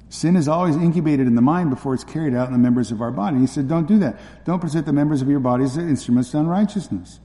Sin 0.09 0.37
is 0.37 0.49
always 0.49 0.77
incubated 0.77 1.27
in 1.27 1.35
the 1.35 1.43
mind 1.43 1.69
before 1.69 1.93
it's 1.93 2.05
carried 2.05 2.35
out 2.35 2.47
in 2.47 2.53
the 2.53 2.59
members 2.59 2.91
of 2.91 3.03
our 3.03 3.11
body. 3.11 3.39
He 3.39 3.47
said, 3.47 3.69
don't 3.69 3.87
do 3.87 3.99
that. 3.99 4.19
Don't 4.47 4.61
present 4.61 4.87
the 4.87 4.93
members 4.93 5.21
of 5.21 5.29
your 5.29 5.41
bodies 5.41 5.77
as 5.77 5.85
instruments 5.85 6.31
to 6.31 6.39
unrighteousness. 6.39 7.21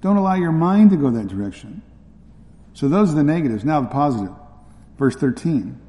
Don't 0.00 0.16
allow 0.16 0.34
your 0.34 0.52
mind 0.52 0.90
to 0.90 0.96
go 0.96 1.10
that 1.10 1.26
direction. 1.26 1.82
So 2.74 2.88
those 2.88 3.10
are 3.10 3.14
the 3.16 3.24
negatives. 3.24 3.64
Now 3.64 3.80
the 3.80 3.88
positive. 3.88 4.34
Verse 4.98 5.16
13. 5.16 5.80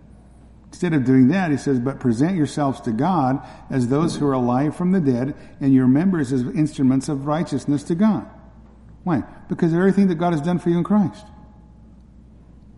Instead 0.69 0.93
of 0.93 1.05
doing 1.05 1.29
that, 1.29 1.49
he 1.49 1.57
says, 1.57 1.79
but 1.79 1.99
present 1.99 2.35
yourselves 2.35 2.81
to 2.81 2.91
God 2.91 3.41
as 3.69 3.87
those 3.87 4.17
who 4.17 4.27
are 4.27 4.33
alive 4.33 4.75
from 4.75 4.91
the 4.91 4.99
dead 4.99 5.33
and 5.61 5.73
your 5.73 5.87
members 5.87 6.33
as 6.33 6.41
instruments 6.41 7.09
of 7.09 7.25
righteousness 7.25 7.83
to 7.83 7.95
God. 7.95 8.29
Why? 9.03 9.23
Because 9.47 9.71
of 9.71 9.79
everything 9.79 10.07
that 10.07 10.15
God 10.15 10.33
has 10.33 10.41
done 10.41 10.59
for 10.59 10.69
you 10.69 10.77
in 10.77 10.83
Christ. 10.83 11.25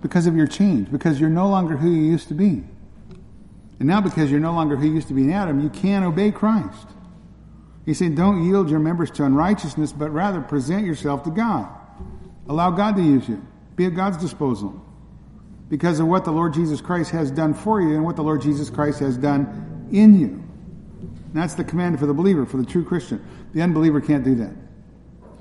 Because 0.01 0.27
of 0.27 0.35
your 0.35 0.47
change. 0.47 0.91
Because 0.91 1.19
you're 1.19 1.29
no 1.29 1.49
longer 1.49 1.77
who 1.77 1.89
you 1.89 2.03
used 2.03 2.27
to 2.27 2.35
be. 2.35 2.63
And 3.79 3.87
now 3.87 4.01
because 4.01 4.29
you're 4.29 4.39
no 4.39 4.53
longer 4.53 4.75
who 4.75 4.85
you 4.85 4.93
used 4.93 5.07
to 5.07 5.13
be 5.13 5.23
in 5.23 5.31
Adam, 5.31 5.59
you 5.59 5.69
can't 5.69 6.05
obey 6.05 6.31
Christ. 6.31 6.87
He's 7.85 7.97
saying, 7.97 8.15
don't 8.15 8.43
yield 8.43 8.69
your 8.69 8.79
members 8.79 9.09
to 9.11 9.25
unrighteousness, 9.25 9.93
but 9.93 10.11
rather 10.11 10.41
present 10.41 10.85
yourself 10.85 11.23
to 11.23 11.31
God. 11.31 11.67
Allow 12.47 12.71
God 12.71 12.95
to 12.97 13.01
use 13.01 13.27
you 13.27 13.45
be 13.75 13.85
at 13.85 13.95
God's 13.95 14.17
disposal 14.17 14.85
because 15.69 15.99
of 15.99 16.07
what 16.07 16.25
the 16.25 16.31
Lord 16.31 16.53
Jesus 16.53 16.81
Christ 16.81 17.11
has 17.11 17.31
done 17.31 17.53
for 17.53 17.79
you 17.79 17.95
and 17.95 18.03
what 18.03 18.15
the 18.15 18.23
Lord 18.23 18.41
Jesus 18.41 18.69
Christ 18.69 18.99
has 18.99 19.17
done 19.17 19.87
in 19.91 20.19
you. 20.19 20.27
And 20.27 21.33
that's 21.33 21.53
the 21.53 21.63
command 21.63 21.99
for 21.99 22.07
the 22.07 22.13
believer, 22.13 22.45
for 22.45 22.57
the 22.57 22.65
true 22.65 22.83
Christian. 22.83 23.23
The 23.53 23.61
unbeliever 23.61 24.01
can't 24.01 24.23
do 24.23 24.35
that. 24.35 24.53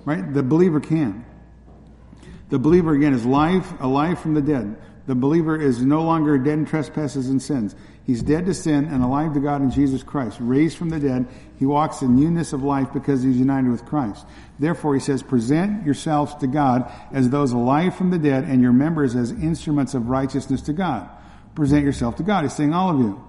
Right? 0.04 0.32
The 0.32 0.42
believer 0.42 0.80
can. 0.80 1.24
The 2.50 2.58
believer, 2.58 2.94
again, 2.94 3.14
is 3.14 3.26
life, 3.26 3.72
alive 3.80 4.20
from 4.20 4.34
the 4.34 4.42
dead. 4.42 4.76
The 5.06 5.14
believer 5.14 5.58
is 5.58 5.80
no 5.82 6.02
longer 6.02 6.36
dead 6.36 6.58
in 6.58 6.66
trespasses 6.66 7.30
and 7.30 7.40
sins. 7.40 7.74
He's 8.04 8.22
dead 8.22 8.46
to 8.46 8.54
sin 8.54 8.86
and 8.86 9.02
alive 9.02 9.34
to 9.34 9.40
God 9.40 9.62
in 9.62 9.70
Jesus 9.70 10.02
Christ. 10.02 10.38
Raised 10.40 10.76
from 10.76 10.90
the 10.90 11.00
dead, 11.00 11.26
he 11.58 11.66
walks 11.66 12.02
in 12.02 12.16
newness 12.16 12.52
of 12.52 12.62
life 12.62 12.92
because 12.92 13.22
he's 13.22 13.36
united 13.36 13.70
with 13.70 13.84
Christ. 13.84 14.26
Therefore, 14.58 14.94
he 14.94 15.00
says, 15.00 15.22
present 15.22 15.84
yourselves 15.84 16.34
to 16.36 16.46
God 16.46 16.90
as 17.12 17.30
those 17.30 17.52
alive 17.52 17.94
from 17.94 18.10
the 18.10 18.18
dead 18.18 18.44
and 18.44 18.60
your 18.60 18.72
members 18.72 19.14
as 19.14 19.30
instruments 19.30 19.94
of 19.94 20.08
righteousness 20.08 20.62
to 20.62 20.72
God. 20.72 21.08
Present 21.54 21.84
yourself 21.84 22.16
to 22.16 22.22
God. 22.22 22.42
He's 22.42 22.54
saying 22.54 22.74
all 22.74 22.90
of 22.90 22.98
you. 22.98 23.24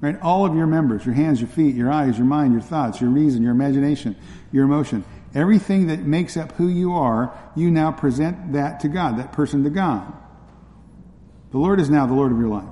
Right? 0.00 0.20
All 0.20 0.46
of 0.46 0.54
your 0.54 0.68
members, 0.68 1.04
your 1.04 1.16
hands, 1.16 1.40
your 1.40 1.48
feet, 1.48 1.74
your 1.74 1.90
eyes, 1.90 2.16
your 2.16 2.26
mind, 2.26 2.52
your 2.52 2.62
thoughts, 2.62 3.00
your 3.00 3.10
reason, 3.10 3.42
your 3.42 3.50
imagination, 3.50 4.14
your 4.52 4.64
emotion. 4.64 5.04
Everything 5.34 5.88
that 5.88 6.00
makes 6.00 6.36
up 6.36 6.52
who 6.52 6.68
you 6.68 6.92
are, 6.94 7.36
you 7.56 7.70
now 7.70 7.90
present 7.90 8.52
that 8.52 8.80
to 8.80 8.88
God, 8.88 9.18
that 9.18 9.32
person 9.32 9.64
to 9.64 9.70
God. 9.70 10.12
The 11.50 11.58
Lord 11.58 11.80
is 11.80 11.90
now 11.90 12.06
the 12.06 12.14
Lord 12.14 12.30
of 12.30 12.38
your 12.38 12.48
life. 12.48 12.64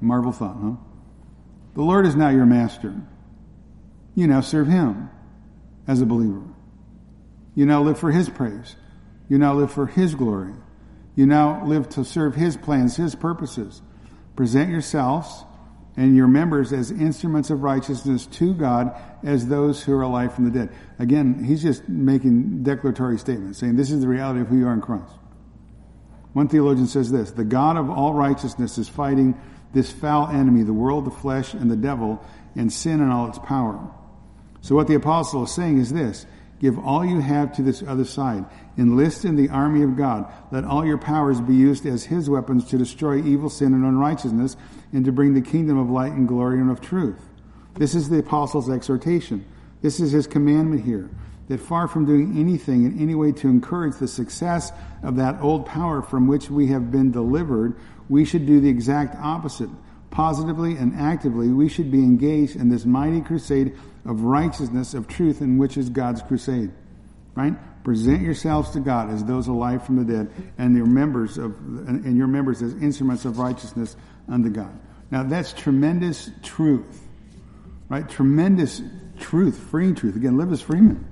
Marvel 0.00 0.32
thought, 0.32 0.56
huh? 0.62 0.76
The 1.74 1.82
Lord 1.82 2.06
is 2.06 2.16
now 2.16 2.30
your 2.30 2.46
master. 2.46 2.94
You 4.14 4.26
now 4.26 4.40
serve 4.40 4.68
Him 4.68 5.10
as 5.86 6.00
a 6.00 6.06
believer. 6.06 6.42
You 7.54 7.66
now 7.66 7.82
live 7.82 7.98
for 7.98 8.10
His 8.10 8.28
praise. 8.28 8.76
You 9.28 9.38
now 9.38 9.54
live 9.54 9.72
for 9.72 9.86
His 9.86 10.14
glory. 10.14 10.54
You 11.14 11.26
now 11.26 11.64
live 11.64 11.88
to 11.90 12.04
serve 12.04 12.34
His 12.34 12.56
plans, 12.56 12.96
His 12.96 13.14
purposes. 13.14 13.82
Present 14.36 14.70
yourselves 14.70 15.44
and 15.96 16.14
your 16.14 16.28
members 16.28 16.72
as 16.72 16.90
instruments 16.90 17.48
of 17.48 17.62
righteousness 17.62 18.26
to 18.26 18.52
God 18.52 18.94
as 19.24 19.46
those 19.46 19.82
who 19.82 19.94
are 19.94 20.02
alive 20.02 20.34
from 20.34 20.44
the 20.44 20.50
dead. 20.50 20.74
Again, 20.98 21.42
he's 21.42 21.62
just 21.62 21.88
making 21.88 22.62
declaratory 22.62 23.18
statements, 23.18 23.58
saying 23.58 23.76
this 23.76 23.90
is 23.90 24.02
the 24.02 24.08
reality 24.08 24.40
of 24.40 24.48
who 24.48 24.58
you 24.58 24.66
are 24.66 24.74
in 24.74 24.82
Christ. 24.82 25.12
One 26.34 26.48
theologian 26.48 26.86
says 26.86 27.10
this 27.10 27.30
The 27.30 27.44
God 27.44 27.78
of 27.78 27.88
all 27.88 28.12
righteousness 28.12 28.76
is 28.76 28.90
fighting 28.90 29.40
this 29.72 29.90
foul 29.90 30.28
enemy, 30.28 30.62
the 30.62 30.72
world, 30.72 31.06
the 31.06 31.10
flesh, 31.10 31.54
and 31.54 31.70
the 31.70 31.76
devil, 31.76 32.22
and 32.54 32.70
sin 32.70 33.00
and 33.00 33.10
all 33.10 33.28
its 33.28 33.38
power. 33.38 33.90
So, 34.66 34.74
what 34.74 34.88
the 34.88 34.96
apostle 34.96 35.44
is 35.44 35.54
saying 35.54 35.78
is 35.78 35.92
this 35.92 36.26
Give 36.58 36.76
all 36.76 37.04
you 37.04 37.20
have 37.20 37.52
to 37.52 37.62
this 37.62 37.84
other 37.86 38.04
side. 38.04 38.44
Enlist 38.76 39.24
in 39.24 39.36
the 39.36 39.48
army 39.48 39.84
of 39.84 39.96
God. 39.96 40.26
Let 40.50 40.64
all 40.64 40.84
your 40.84 40.98
powers 40.98 41.40
be 41.40 41.54
used 41.54 41.86
as 41.86 42.06
his 42.06 42.28
weapons 42.28 42.64
to 42.70 42.76
destroy 42.76 43.22
evil, 43.22 43.48
sin, 43.48 43.74
and 43.74 43.84
unrighteousness, 43.84 44.56
and 44.92 45.04
to 45.04 45.12
bring 45.12 45.34
the 45.34 45.40
kingdom 45.40 45.78
of 45.78 45.88
light 45.88 46.14
and 46.14 46.26
glory 46.26 46.58
and 46.58 46.68
of 46.68 46.80
truth. 46.80 47.20
This 47.74 47.94
is 47.94 48.08
the 48.08 48.18
apostle's 48.18 48.68
exhortation. 48.68 49.44
This 49.82 50.00
is 50.00 50.10
his 50.10 50.26
commandment 50.26 50.84
here 50.84 51.10
that 51.46 51.60
far 51.60 51.86
from 51.86 52.04
doing 52.04 52.36
anything 52.36 52.86
in 52.86 52.98
any 52.98 53.14
way 53.14 53.30
to 53.30 53.48
encourage 53.48 53.94
the 53.98 54.08
success 54.08 54.72
of 55.04 55.14
that 55.14 55.40
old 55.40 55.64
power 55.64 56.02
from 56.02 56.26
which 56.26 56.50
we 56.50 56.66
have 56.66 56.90
been 56.90 57.12
delivered, 57.12 57.78
we 58.08 58.24
should 58.24 58.46
do 58.46 58.60
the 58.60 58.68
exact 58.68 59.14
opposite. 59.22 59.70
Positively 60.16 60.78
and 60.78 60.96
actively, 60.96 61.48
we 61.48 61.68
should 61.68 61.90
be 61.90 61.98
engaged 61.98 62.56
in 62.56 62.70
this 62.70 62.86
mighty 62.86 63.20
crusade 63.20 63.76
of 64.06 64.22
righteousness, 64.22 64.94
of 64.94 65.06
truth, 65.06 65.42
in 65.42 65.58
which 65.58 65.76
is 65.76 65.90
God's 65.90 66.22
crusade. 66.22 66.72
Right? 67.34 67.52
Present 67.84 68.22
yourselves 68.22 68.70
to 68.70 68.80
God 68.80 69.10
as 69.10 69.22
those 69.24 69.46
alive 69.46 69.84
from 69.84 69.96
the 69.96 70.10
dead, 70.10 70.32
and 70.56 70.74
your 70.74 70.86
members 70.86 71.36
of 71.36 71.54
and 71.86 72.16
your 72.16 72.28
members 72.28 72.62
as 72.62 72.72
instruments 72.82 73.26
of 73.26 73.38
righteousness 73.38 73.94
unto 74.26 74.48
God. 74.48 74.72
Now 75.10 75.22
that's 75.22 75.52
tremendous 75.52 76.30
truth. 76.42 77.02
Right? 77.90 78.08
Tremendous 78.08 78.80
truth, 79.18 79.58
freeing 79.58 79.94
truth. 79.94 80.16
Again, 80.16 80.38
live 80.38 80.50
as. 80.62 81.04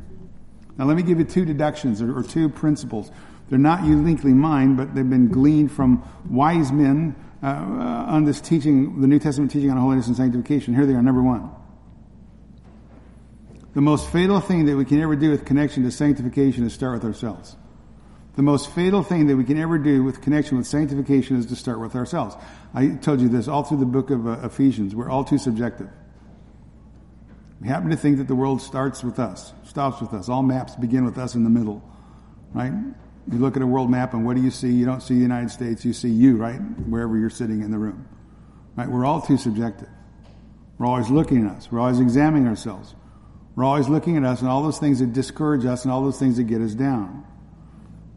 Now, 0.78 0.86
let 0.86 0.96
me 0.96 1.02
give 1.02 1.18
you 1.18 1.26
two 1.26 1.44
deductions 1.44 2.00
or, 2.00 2.18
or 2.18 2.22
two 2.22 2.48
principles. 2.48 3.10
They're 3.50 3.58
not 3.58 3.84
uniquely 3.84 4.32
mine, 4.32 4.76
but 4.76 4.94
they've 4.94 5.08
been 5.08 5.28
gleaned 5.28 5.72
from 5.72 6.08
wise 6.30 6.72
men 6.72 7.14
uh, 7.44 8.04
on 8.08 8.24
this 8.24 8.40
teaching, 8.40 9.00
the 9.00 9.06
New 9.06 9.18
Testament 9.18 9.50
teaching 9.50 9.70
on 9.70 9.76
holiness 9.76 10.06
and 10.06 10.16
sanctification. 10.16 10.74
Here 10.74 10.86
they 10.86 10.94
are. 10.94 11.02
Number 11.02 11.22
one. 11.22 11.50
The 13.74 13.80
most 13.80 14.08
fatal 14.10 14.40
thing 14.40 14.66
that 14.66 14.76
we 14.76 14.84
can 14.84 15.00
ever 15.00 15.16
do 15.16 15.30
with 15.30 15.44
connection 15.44 15.82
to 15.82 15.90
sanctification 15.90 16.64
is 16.64 16.72
start 16.72 16.94
with 16.94 17.04
ourselves. 17.04 17.56
The 18.36 18.42
most 18.42 18.70
fatal 18.70 19.02
thing 19.02 19.26
that 19.26 19.36
we 19.36 19.44
can 19.44 19.58
ever 19.58 19.78
do 19.78 20.02
with 20.02 20.22
connection 20.22 20.56
with 20.56 20.66
sanctification 20.66 21.36
is 21.36 21.46
to 21.46 21.56
start 21.56 21.80
with 21.80 21.94
ourselves. 21.94 22.36
I 22.72 22.88
told 22.88 23.20
you 23.20 23.28
this 23.28 23.46
all 23.46 23.62
through 23.62 23.78
the 23.78 23.86
book 23.86 24.10
of 24.10 24.26
uh, 24.26 24.38
Ephesians. 24.42 24.94
We're 24.94 25.10
all 25.10 25.24
too 25.24 25.38
subjective. 25.38 25.88
We 27.60 27.68
happen 27.68 27.90
to 27.90 27.96
think 27.96 28.18
that 28.18 28.28
the 28.28 28.34
world 28.34 28.62
starts 28.62 29.04
with 29.04 29.18
us, 29.18 29.52
stops 29.64 30.00
with 30.00 30.14
us. 30.14 30.28
All 30.28 30.42
maps 30.42 30.76
begin 30.76 31.04
with 31.04 31.18
us 31.18 31.34
in 31.34 31.44
the 31.44 31.50
middle, 31.50 31.82
right? 32.52 32.72
You 33.30 33.38
look 33.38 33.56
at 33.56 33.62
a 33.62 33.66
world 33.66 33.90
map 33.90 34.12
and 34.12 34.26
what 34.26 34.36
do 34.36 34.42
you 34.42 34.50
see? 34.50 34.70
You 34.70 34.84
don't 34.84 35.00
see 35.00 35.14
the 35.14 35.20
United 35.20 35.50
States, 35.50 35.84
you 35.84 35.92
see 35.92 36.10
you, 36.10 36.36
right? 36.36 36.58
Wherever 36.58 37.16
you're 37.16 37.30
sitting 37.30 37.62
in 37.62 37.70
the 37.70 37.78
room. 37.78 38.06
Right? 38.76 38.88
We're 38.88 39.06
all 39.06 39.22
too 39.22 39.38
subjective. 39.38 39.88
We're 40.78 40.86
always 40.86 41.08
looking 41.08 41.46
at 41.46 41.52
us. 41.56 41.72
We're 41.72 41.80
always 41.80 42.00
examining 42.00 42.46
ourselves. 42.46 42.94
We're 43.56 43.64
always 43.64 43.88
looking 43.88 44.16
at 44.16 44.24
us 44.24 44.40
and 44.40 44.48
all 44.48 44.62
those 44.62 44.78
things 44.78 44.98
that 44.98 45.12
discourage 45.12 45.64
us 45.64 45.84
and 45.84 45.92
all 45.92 46.02
those 46.02 46.18
things 46.18 46.36
that 46.36 46.44
get 46.44 46.60
us 46.60 46.74
down. 46.74 47.24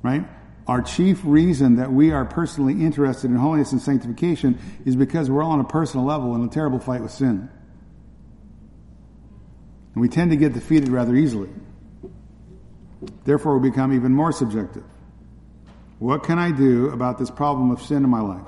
Right? 0.01 0.25
Our 0.67 0.81
chief 0.81 1.21
reason 1.23 1.77
that 1.77 1.93
we 1.93 2.11
are 2.11 2.25
personally 2.25 2.73
interested 2.73 3.29
in 3.31 3.37
holiness 3.37 3.71
and 3.71 3.81
sanctification 3.81 4.59
is 4.85 4.95
because 4.95 5.29
we're 5.29 5.41
all 5.41 5.51
on 5.51 5.61
a 5.61 5.67
personal 5.67 6.05
level 6.05 6.35
in 6.35 6.43
a 6.43 6.49
terrible 6.49 6.79
fight 6.79 7.01
with 7.01 7.11
sin. 7.11 7.49
And 9.93 10.01
we 10.01 10.09
tend 10.09 10.31
to 10.31 10.37
get 10.37 10.53
defeated 10.53 10.89
rather 10.89 11.15
easily. 11.15 11.49
Therefore, 13.23 13.57
we 13.57 13.69
become 13.69 13.93
even 13.93 14.13
more 14.13 14.31
subjective. 14.31 14.83
What 15.99 16.23
can 16.23 16.37
I 16.37 16.51
do 16.51 16.89
about 16.89 17.17
this 17.17 17.31
problem 17.31 17.71
of 17.71 17.81
sin 17.81 18.03
in 18.03 18.09
my 18.09 18.21
life? 18.21 18.45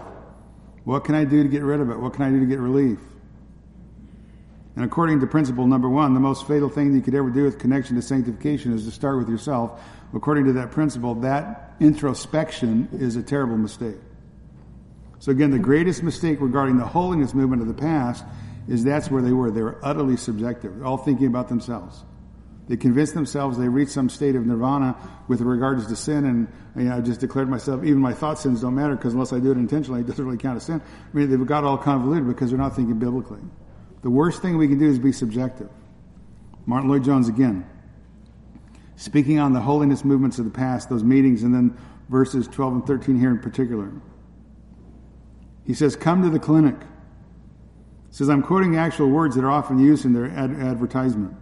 What 0.84 1.04
can 1.04 1.16
I 1.16 1.24
do 1.26 1.44
to 1.44 1.50
get 1.50 1.64
rid 1.64 1.80
of 1.80 1.90
it? 1.90 2.00
What 2.00 2.14
can 2.14 2.24
I 2.24 2.30
do 2.30 2.40
to 2.40 2.46
get 2.46 2.60
relief? 2.60 3.00
And 4.76 4.86
according 4.86 5.20
to 5.20 5.28
principle 5.28 5.68
number 5.68 5.90
one, 5.90 6.14
the 6.14 6.20
most 6.20 6.48
fatal 6.48 6.70
thing 6.70 6.96
you 6.96 7.02
could 7.02 7.16
ever 7.16 7.30
do 7.30 7.44
with 7.44 7.60
connection 7.60 7.96
to 7.96 8.02
sanctification 8.02 8.74
is 8.74 8.86
to 8.86 8.92
start 8.92 9.18
with 9.18 9.28
yourself. 9.28 9.82
According 10.14 10.46
to 10.46 10.54
that 10.54 10.72
principle, 10.72 11.16
that 11.16 11.76
introspection 11.80 12.88
is 12.94 13.16
a 13.16 13.24
terrible 13.24 13.58
mistake. 13.58 13.98
So 15.20 15.32
again, 15.32 15.52
the 15.52 15.60
greatest 15.60 16.02
mistake 16.02 16.40
regarding 16.40 16.78
the 16.78 16.86
holiness 16.86 17.34
movement 17.34 17.62
of 17.62 17.68
the 17.68 17.74
past 17.74 18.24
is 18.70 18.84
that's 18.84 19.12
where 19.12 19.22
they 19.22 19.34
were. 19.34 19.52
They 19.52 19.64
were 19.64 19.78
utterly 19.84 20.16
subjective, 20.16 20.84
all 20.86 20.98
thinking 20.98 21.28
about 21.28 21.50
themselves. 21.50 22.04
They 22.70 22.78
convinced 22.78 23.16
themselves 23.16 23.58
they 23.58 23.68
reached 23.68 23.92
some 23.92 24.10
state 24.10 24.36
of 24.36 24.46
nirvana 24.46 24.96
with 25.28 25.42
regards 25.42 25.88
to 25.88 25.96
sin, 25.96 26.26
and 26.26 26.48
you 26.76 26.84
know, 26.84 26.98
I 26.98 27.02
just 27.02 27.20
declared 27.20 27.50
myself, 27.50 27.84
even 27.84 27.98
my 27.98 28.14
thought 28.14 28.38
sins 28.38 28.62
don't 28.62 28.76
matter 28.76 28.96
because 28.96 29.14
unless 29.14 29.34
I 29.34 29.40
do 29.40 29.52
it 29.52 29.58
intentionally, 29.58 30.02
it 30.02 30.08
doesn't 30.08 30.24
really 30.24 30.38
count 30.38 30.58
as 30.58 30.64
sin. 30.64 30.80
I 30.80 31.18
mean, 31.18 31.32
they've 31.32 31.48
got 31.48 31.64
all 31.64 31.80
convoluted 31.80 32.28
because 32.28 32.52
they're 32.52 32.60
not 32.60 32.76
thinking 32.76 33.00
biblically. 33.00 33.42
The 34.04 34.12
worst 34.12 34.44
thing 34.44 34.56
we 34.56 34.68
can 34.68 34.78
do 34.78 34.88
is 34.88 35.00
be 35.00 35.12
subjective. 35.12 35.68
Martyn 36.68 36.92
Lloyd-Jones 36.92 37.28
again, 37.28 37.68
speaking 38.98 39.40
on 39.40 39.54
the 39.54 39.62
holiness 39.62 40.06
movements 40.06 40.38
of 40.38 40.46
the 40.46 40.52
past, 40.52 40.90
those 40.92 41.04
meetings, 41.04 41.42
and 41.42 41.56
then 41.56 41.76
verses 42.08 42.48
12 42.48 42.74
and 42.74 42.86
13 42.86 43.20
here 43.20 43.32
in 43.32 43.40
particular. 43.40 43.92
He 45.66 45.74
says, 45.74 45.96
Come 45.96 46.22
to 46.22 46.30
the 46.30 46.40
clinic 46.40 46.76
He 48.10 48.16
says, 48.16 48.30
I'm 48.30 48.44
quoting 48.44 48.76
actual 48.78 49.10
words 49.10 49.36
that 49.36 49.44
are 49.44 49.50
often 49.50 49.80
used 49.80 50.06
in 50.06 50.14
their 50.14 50.30
ad- 50.30 50.52
advertisement. 50.52 51.36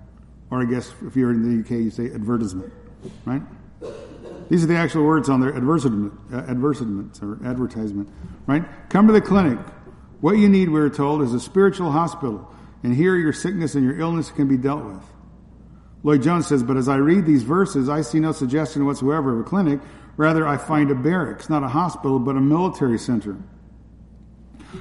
Or 0.49 0.61
I 0.61 0.65
guess 0.65 0.93
if 1.05 1.15
you're 1.15 1.31
in 1.31 1.43
the 1.43 1.63
UK, 1.63 1.71
you 1.71 1.91
say 1.91 2.05
advertisement, 2.05 2.71
right? 3.25 3.41
These 4.49 4.63
are 4.63 4.67
the 4.67 4.77
actual 4.77 5.03
words 5.03 5.29
on 5.29 5.41
their 5.41 5.53
advertisement, 5.53 6.13
uh, 6.31 6.37
advertisements 6.37 7.21
or 7.21 7.37
advertisement, 7.45 8.09
right? 8.45 8.63
Come 8.89 9.07
to 9.07 9.13
the 9.13 9.21
clinic. 9.21 9.59
What 10.21 10.33
you 10.33 10.47
need, 10.47 10.69
we're 10.69 10.89
told, 10.89 11.21
is 11.21 11.33
a 11.33 11.39
spiritual 11.39 11.91
hospital. 11.91 12.49
And 12.83 12.95
here 12.95 13.15
your 13.15 13.33
sickness 13.33 13.75
and 13.75 13.83
your 13.83 13.99
illness 13.99 14.31
can 14.31 14.47
be 14.47 14.57
dealt 14.57 14.85
with. 14.85 15.03
Lloyd-Jones 16.03 16.47
says, 16.47 16.63
but 16.63 16.77
as 16.77 16.87
I 16.87 16.95
read 16.95 17.25
these 17.25 17.43
verses, 17.43 17.89
I 17.89 18.01
see 18.01 18.19
no 18.19 18.31
suggestion 18.31 18.85
whatsoever 18.85 19.33
of 19.33 19.45
a 19.45 19.49
clinic. 19.49 19.79
Rather, 20.15 20.47
I 20.47 20.57
find 20.57 20.89
a 20.89 20.95
barracks, 20.95 21.49
not 21.49 21.63
a 21.63 21.67
hospital, 21.67 22.17
but 22.19 22.37
a 22.37 22.41
military 22.41 22.97
center. 22.97 23.37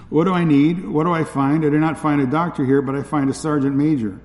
What 0.08 0.24
do 0.24 0.32
I 0.32 0.44
need? 0.44 0.86
What 0.86 1.04
do 1.04 1.12
I 1.12 1.24
find? 1.24 1.64
I 1.64 1.70
do 1.70 1.78
not 1.78 1.98
find 1.98 2.20
a 2.20 2.26
doctor 2.26 2.64
here, 2.64 2.82
but 2.82 2.94
I 2.94 3.02
find 3.02 3.28
a 3.28 3.34
sergeant 3.34 3.76
major. 3.76 4.20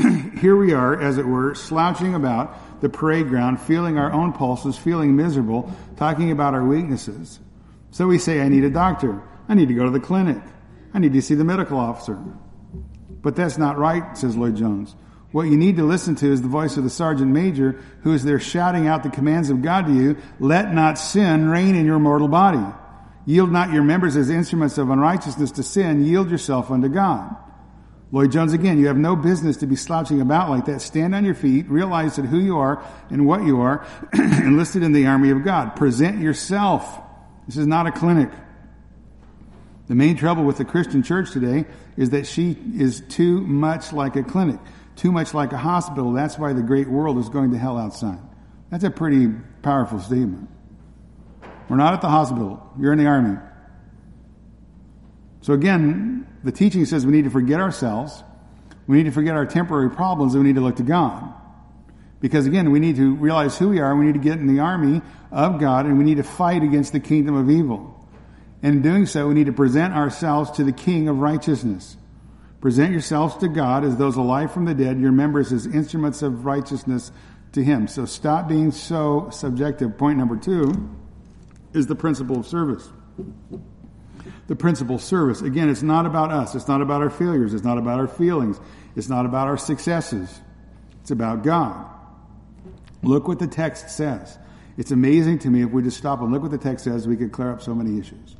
here 0.38 0.56
we 0.56 0.72
are, 0.72 1.00
as 1.00 1.18
it 1.18 1.26
were, 1.26 1.54
slouching 1.54 2.14
about 2.14 2.80
the 2.80 2.88
parade 2.88 3.28
ground, 3.28 3.60
feeling 3.60 3.98
our 3.98 4.12
own 4.12 4.32
pulses, 4.32 4.76
feeling 4.76 5.16
miserable, 5.16 5.72
talking 5.96 6.30
about 6.30 6.54
our 6.54 6.64
weaknesses. 6.64 7.38
So 7.90 8.06
we 8.06 8.18
say, 8.18 8.40
I 8.40 8.48
need 8.48 8.64
a 8.64 8.70
doctor. 8.70 9.22
I 9.48 9.54
need 9.54 9.68
to 9.68 9.74
go 9.74 9.84
to 9.84 9.90
the 9.90 10.00
clinic. 10.00 10.42
I 10.94 10.98
need 10.98 11.12
to 11.12 11.22
see 11.22 11.34
the 11.34 11.44
medical 11.44 11.78
officer. 11.78 12.18
But 13.22 13.36
that's 13.36 13.58
not 13.58 13.78
right, 13.78 14.16
says 14.16 14.36
Lloyd-Jones. 14.36 14.94
What 15.32 15.44
you 15.44 15.56
need 15.56 15.76
to 15.76 15.84
listen 15.84 16.16
to 16.16 16.32
is 16.32 16.42
the 16.42 16.48
voice 16.48 16.76
of 16.76 16.84
the 16.84 16.90
sergeant 16.90 17.30
major 17.30 17.80
who 18.02 18.12
is 18.12 18.24
there 18.24 18.40
shouting 18.40 18.88
out 18.88 19.02
the 19.02 19.10
commands 19.10 19.50
of 19.50 19.62
God 19.62 19.86
to 19.86 19.92
you, 19.92 20.16
let 20.40 20.74
not 20.74 20.98
sin 20.98 21.48
reign 21.48 21.76
in 21.76 21.86
your 21.86 22.00
mortal 22.00 22.28
body. 22.28 22.64
Yield 23.26 23.52
not 23.52 23.72
your 23.72 23.84
members 23.84 24.16
as 24.16 24.30
instruments 24.30 24.78
of 24.78 24.90
unrighteousness 24.90 25.52
to 25.52 25.62
sin. 25.62 26.04
Yield 26.04 26.30
yourself 26.30 26.70
unto 26.70 26.88
God. 26.88 27.36
Lloyd-Jones 28.12 28.52
again, 28.52 28.78
you 28.78 28.88
have 28.88 28.96
no 28.96 29.14
business 29.14 29.58
to 29.58 29.66
be 29.66 29.76
slouching 29.76 30.20
about 30.20 30.50
like 30.50 30.64
that. 30.64 30.80
Stand 30.80 31.14
on 31.14 31.24
your 31.24 31.34
feet, 31.34 31.68
realize 31.68 32.16
that 32.16 32.24
who 32.24 32.38
you 32.38 32.58
are 32.58 32.84
and 33.08 33.24
what 33.24 33.44
you 33.44 33.60
are, 33.60 33.86
enlisted 34.12 34.82
in 34.82 34.92
the 34.92 35.06
army 35.06 35.30
of 35.30 35.44
God. 35.44 35.76
Present 35.76 36.20
yourself 36.20 37.00
This 37.46 37.56
is 37.56 37.66
not 37.66 37.86
a 37.86 37.92
clinic. 37.92 38.30
The 39.86 39.94
main 39.94 40.16
trouble 40.16 40.44
with 40.44 40.56
the 40.56 40.64
Christian 40.64 41.02
church 41.02 41.32
today 41.32 41.66
is 41.96 42.10
that 42.10 42.26
she 42.26 42.56
is 42.76 43.00
too 43.08 43.40
much 43.40 43.92
like 43.92 44.16
a 44.16 44.22
clinic, 44.22 44.60
too 44.96 45.12
much 45.12 45.34
like 45.34 45.52
a 45.52 45.58
hospital. 45.58 46.12
That's 46.12 46.38
why 46.38 46.52
the 46.52 46.62
great 46.62 46.88
world 46.88 47.18
is 47.18 47.28
going 47.28 47.52
to 47.52 47.58
hell 47.58 47.76
outside. 47.76 48.18
That's 48.70 48.84
a 48.84 48.90
pretty 48.90 49.28
powerful 49.62 50.00
statement. 50.00 50.48
We're 51.68 51.76
not 51.76 51.94
at 51.94 52.00
the 52.00 52.08
hospital. 52.08 52.72
You're 52.78 52.92
in 52.92 52.98
the 52.98 53.06
army. 53.06 53.38
So 55.42 55.54
again, 55.54 56.26
the 56.44 56.52
teaching 56.52 56.84
says 56.84 57.06
we 57.06 57.12
need 57.12 57.24
to 57.24 57.30
forget 57.30 57.60
ourselves. 57.60 58.22
We 58.86 58.96
need 58.98 59.04
to 59.04 59.12
forget 59.12 59.34
our 59.34 59.46
temporary 59.46 59.90
problems 59.90 60.34
and 60.34 60.42
we 60.42 60.48
need 60.48 60.56
to 60.56 60.62
look 60.62 60.76
to 60.76 60.82
God. 60.82 61.32
Because 62.20 62.46
again, 62.46 62.70
we 62.70 62.80
need 62.80 62.96
to 62.96 63.14
realize 63.14 63.56
who 63.58 63.70
we 63.70 63.80
are. 63.80 63.96
We 63.96 64.04
need 64.04 64.14
to 64.14 64.20
get 64.20 64.38
in 64.38 64.46
the 64.46 64.60
army 64.60 65.00
of 65.32 65.58
God 65.58 65.86
and 65.86 65.96
we 65.96 66.04
need 66.04 66.18
to 66.18 66.22
fight 66.22 66.62
against 66.62 66.92
the 66.92 67.00
kingdom 67.00 67.34
of 67.34 67.50
evil. 67.50 67.96
And 68.62 68.76
in 68.76 68.82
doing 68.82 69.06
so, 69.06 69.26
we 69.26 69.34
need 69.34 69.46
to 69.46 69.52
present 69.52 69.94
ourselves 69.94 70.50
to 70.52 70.64
the 70.64 70.72
King 70.72 71.08
of 71.08 71.18
righteousness. 71.18 71.96
Present 72.60 72.92
yourselves 72.92 73.36
to 73.38 73.48
God 73.48 73.84
as 73.84 73.96
those 73.96 74.16
alive 74.16 74.52
from 74.52 74.66
the 74.66 74.74
dead, 74.74 75.00
your 75.00 75.12
members 75.12 75.50
as 75.50 75.66
instruments 75.66 76.20
of 76.20 76.44
righteousness 76.44 77.10
to 77.52 77.64
Him. 77.64 77.88
So 77.88 78.04
stop 78.04 78.48
being 78.48 78.70
so 78.70 79.30
subjective. 79.30 79.96
Point 79.96 80.18
number 80.18 80.36
two 80.36 80.90
is 81.72 81.86
the 81.86 81.94
principle 81.94 82.38
of 82.38 82.46
service. 82.46 82.90
The 84.46 84.56
principal 84.56 84.98
service. 84.98 85.42
Again, 85.42 85.68
it's 85.68 85.82
not 85.82 86.06
about 86.06 86.30
us. 86.30 86.54
It's 86.54 86.68
not 86.68 86.82
about 86.82 87.02
our 87.02 87.10
failures. 87.10 87.54
It's 87.54 87.64
not 87.64 87.78
about 87.78 87.98
our 87.98 88.08
feelings. 88.08 88.60
It's 88.96 89.08
not 89.08 89.26
about 89.26 89.48
our 89.48 89.56
successes. 89.56 90.40
It's 91.00 91.10
about 91.10 91.42
God. 91.42 91.86
Look 93.02 93.28
what 93.28 93.38
the 93.38 93.46
text 93.46 93.90
says. 93.90 94.38
It's 94.76 94.90
amazing 94.90 95.40
to 95.40 95.50
me 95.50 95.62
if 95.62 95.70
we 95.70 95.82
just 95.82 95.96
stop 95.96 96.20
and 96.20 96.32
look 96.32 96.42
what 96.42 96.50
the 96.50 96.58
text 96.58 96.84
says, 96.84 97.06
we 97.06 97.16
could 97.16 97.32
clear 97.32 97.50
up 97.50 97.62
so 97.62 97.74
many 97.74 97.98
issues. 97.98 98.36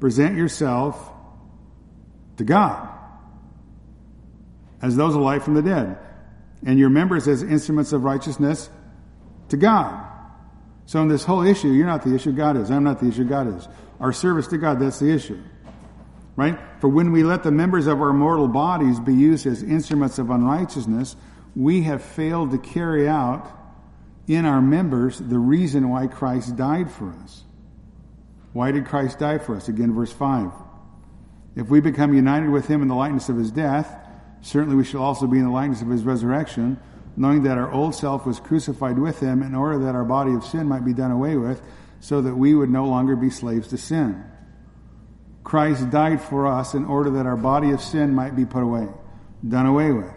Present 0.00 0.36
yourself 0.36 1.10
to 2.36 2.44
God 2.44 2.88
as 4.82 4.96
those 4.96 5.14
alive 5.14 5.42
from 5.42 5.54
the 5.54 5.62
dead, 5.62 5.98
and 6.64 6.78
your 6.78 6.90
members 6.90 7.26
as 7.26 7.42
instruments 7.42 7.92
of 7.92 8.04
righteousness 8.04 8.68
to 9.48 9.56
God. 9.56 10.06
So 10.84 11.00
in 11.02 11.08
this 11.08 11.24
whole 11.24 11.44
issue, 11.44 11.68
you're 11.68 11.86
not 11.86 12.04
the 12.04 12.14
issue, 12.14 12.32
God 12.32 12.56
is. 12.56 12.70
I'm 12.70 12.84
not 12.84 13.00
the 13.00 13.08
issue, 13.08 13.24
God 13.24 13.56
is. 13.56 13.66
Our 14.00 14.12
service 14.12 14.46
to 14.48 14.58
God, 14.58 14.80
that's 14.80 14.98
the 14.98 15.10
issue. 15.10 15.42
Right? 16.36 16.58
For 16.80 16.88
when 16.88 17.12
we 17.12 17.22
let 17.22 17.42
the 17.42 17.50
members 17.50 17.86
of 17.86 18.00
our 18.00 18.12
mortal 18.12 18.48
bodies 18.48 19.00
be 19.00 19.14
used 19.14 19.46
as 19.46 19.62
instruments 19.62 20.18
of 20.18 20.30
unrighteousness, 20.30 21.16
we 21.54 21.82
have 21.82 22.02
failed 22.02 22.50
to 22.50 22.58
carry 22.58 23.08
out 23.08 23.50
in 24.26 24.44
our 24.44 24.60
members 24.60 25.18
the 25.18 25.38
reason 25.38 25.88
why 25.88 26.06
Christ 26.06 26.56
died 26.56 26.90
for 26.90 27.10
us. 27.22 27.44
Why 28.52 28.70
did 28.70 28.86
Christ 28.86 29.18
die 29.18 29.38
for 29.38 29.56
us? 29.56 29.68
Again, 29.68 29.94
verse 29.94 30.12
5. 30.12 30.50
If 31.56 31.68
we 31.68 31.80
become 31.80 32.14
united 32.14 32.50
with 32.50 32.66
him 32.66 32.82
in 32.82 32.88
the 32.88 32.94
likeness 32.94 33.30
of 33.30 33.36
his 33.36 33.50
death, 33.50 33.98
certainly 34.42 34.76
we 34.76 34.84
shall 34.84 35.02
also 35.02 35.26
be 35.26 35.38
in 35.38 35.44
the 35.44 35.50
likeness 35.50 35.80
of 35.80 35.88
his 35.88 36.04
resurrection, 36.04 36.78
knowing 37.16 37.44
that 37.44 37.56
our 37.56 37.72
old 37.72 37.94
self 37.94 38.26
was 38.26 38.40
crucified 38.40 38.98
with 38.98 39.20
him 39.20 39.42
in 39.42 39.54
order 39.54 39.78
that 39.78 39.94
our 39.94 40.04
body 40.04 40.34
of 40.34 40.44
sin 40.44 40.68
might 40.68 40.84
be 40.84 40.92
done 40.92 41.10
away 41.10 41.36
with, 41.36 41.62
so 42.00 42.22
that 42.22 42.34
we 42.34 42.54
would 42.54 42.70
no 42.70 42.86
longer 42.86 43.16
be 43.16 43.30
slaves 43.30 43.68
to 43.68 43.78
sin. 43.78 44.22
Christ 45.44 45.90
died 45.90 46.20
for 46.20 46.46
us 46.46 46.74
in 46.74 46.84
order 46.84 47.10
that 47.10 47.26
our 47.26 47.36
body 47.36 47.70
of 47.70 47.80
sin 47.80 48.14
might 48.14 48.34
be 48.34 48.44
put 48.44 48.62
away, 48.62 48.88
done 49.46 49.66
away 49.66 49.92
with. 49.92 50.12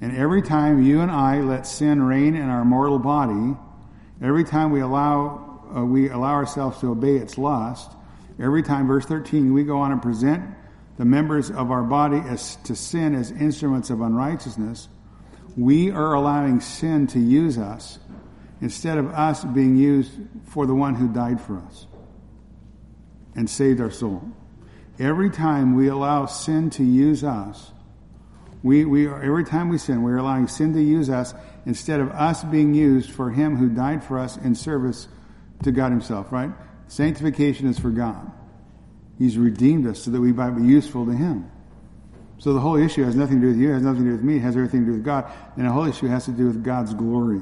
And 0.00 0.16
every 0.16 0.42
time 0.42 0.82
you 0.82 1.00
and 1.00 1.10
I 1.10 1.40
let 1.40 1.66
sin 1.66 2.02
reign 2.02 2.34
in 2.36 2.48
our 2.48 2.64
mortal 2.64 2.98
body, 2.98 3.56
every 4.22 4.44
time 4.44 4.70
we 4.70 4.80
allow 4.80 5.46
uh, 5.76 5.84
we 5.84 6.08
allow 6.08 6.32
ourselves 6.32 6.80
to 6.80 6.90
obey 6.90 7.16
its 7.16 7.36
lust, 7.36 7.92
every 8.40 8.62
time, 8.62 8.86
verse 8.86 9.04
13, 9.04 9.52
we 9.52 9.64
go 9.64 9.78
on 9.78 9.92
and 9.92 10.00
present 10.00 10.42
the 10.96 11.04
members 11.04 11.50
of 11.50 11.70
our 11.70 11.82
body 11.82 12.18
as 12.26 12.56
to 12.64 12.74
sin 12.74 13.14
as 13.14 13.30
instruments 13.30 13.90
of 13.90 14.00
unrighteousness, 14.00 14.88
we 15.56 15.90
are 15.90 16.14
allowing 16.14 16.60
sin 16.60 17.06
to 17.08 17.20
use 17.20 17.56
us 17.56 17.98
instead 18.60 18.98
of 18.98 19.08
us 19.10 19.44
being 19.44 19.76
used 19.76 20.12
for 20.46 20.66
the 20.66 20.74
one 20.74 20.94
who 20.94 21.08
died 21.08 21.40
for 21.40 21.58
us 21.58 21.86
and 23.34 23.48
saved 23.48 23.80
our 23.80 23.90
soul. 23.90 24.22
Every 24.98 25.30
time 25.30 25.76
we 25.76 25.88
allow 25.88 26.26
sin 26.26 26.70
to 26.70 26.84
use 26.84 27.22
us, 27.22 27.70
we, 28.62 28.84
we 28.84 29.06
are, 29.06 29.22
every 29.22 29.44
time 29.44 29.68
we 29.68 29.78
sin, 29.78 30.02
we're 30.02 30.16
allowing 30.16 30.48
sin 30.48 30.72
to 30.74 30.82
use 30.82 31.08
us 31.08 31.34
instead 31.64 32.00
of 32.00 32.10
us 32.10 32.42
being 32.42 32.74
used 32.74 33.10
for 33.10 33.30
Him 33.30 33.56
who 33.56 33.68
died 33.68 34.02
for 34.02 34.18
us 34.18 34.36
in 34.36 34.56
service 34.56 35.06
to 35.62 35.70
God 35.70 35.92
Himself, 35.92 36.32
right? 36.32 36.50
Sanctification 36.88 37.68
is 37.68 37.78
for 37.78 37.90
God. 37.90 38.32
He's 39.18 39.38
redeemed 39.38 39.86
us 39.86 40.00
so 40.00 40.10
that 40.10 40.20
we 40.20 40.32
might 40.32 40.50
be 40.50 40.64
useful 40.64 41.06
to 41.06 41.12
Him. 41.12 41.50
So 42.38 42.52
the 42.52 42.60
whole 42.60 42.76
issue 42.76 43.04
has 43.04 43.14
nothing 43.14 43.40
to 43.40 43.42
do 43.42 43.48
with 43.48 43.58
you, 43.58 43.70
has 43.70 43.82
nothing 43.82 44.04
to 44.04 44.10
do 44.10 44.16
with 44.16 44.24
me, 44.24 44.38
has 44.38 44.56
everything 44.56 44.80
to 44.80 44.86
do 44.86 44.92
with 44.92 45.04
God. 45.04 45.30
And 45.56 45.66
the 45.66 45.72
whole 45.72 45.86
issue 45.86 46.06
has 46.06 46.24
to 46.26 46.32
do 46.32 46.46
with 46.46 46.64
God's 46.64 46.94
glory. 46.94 47.40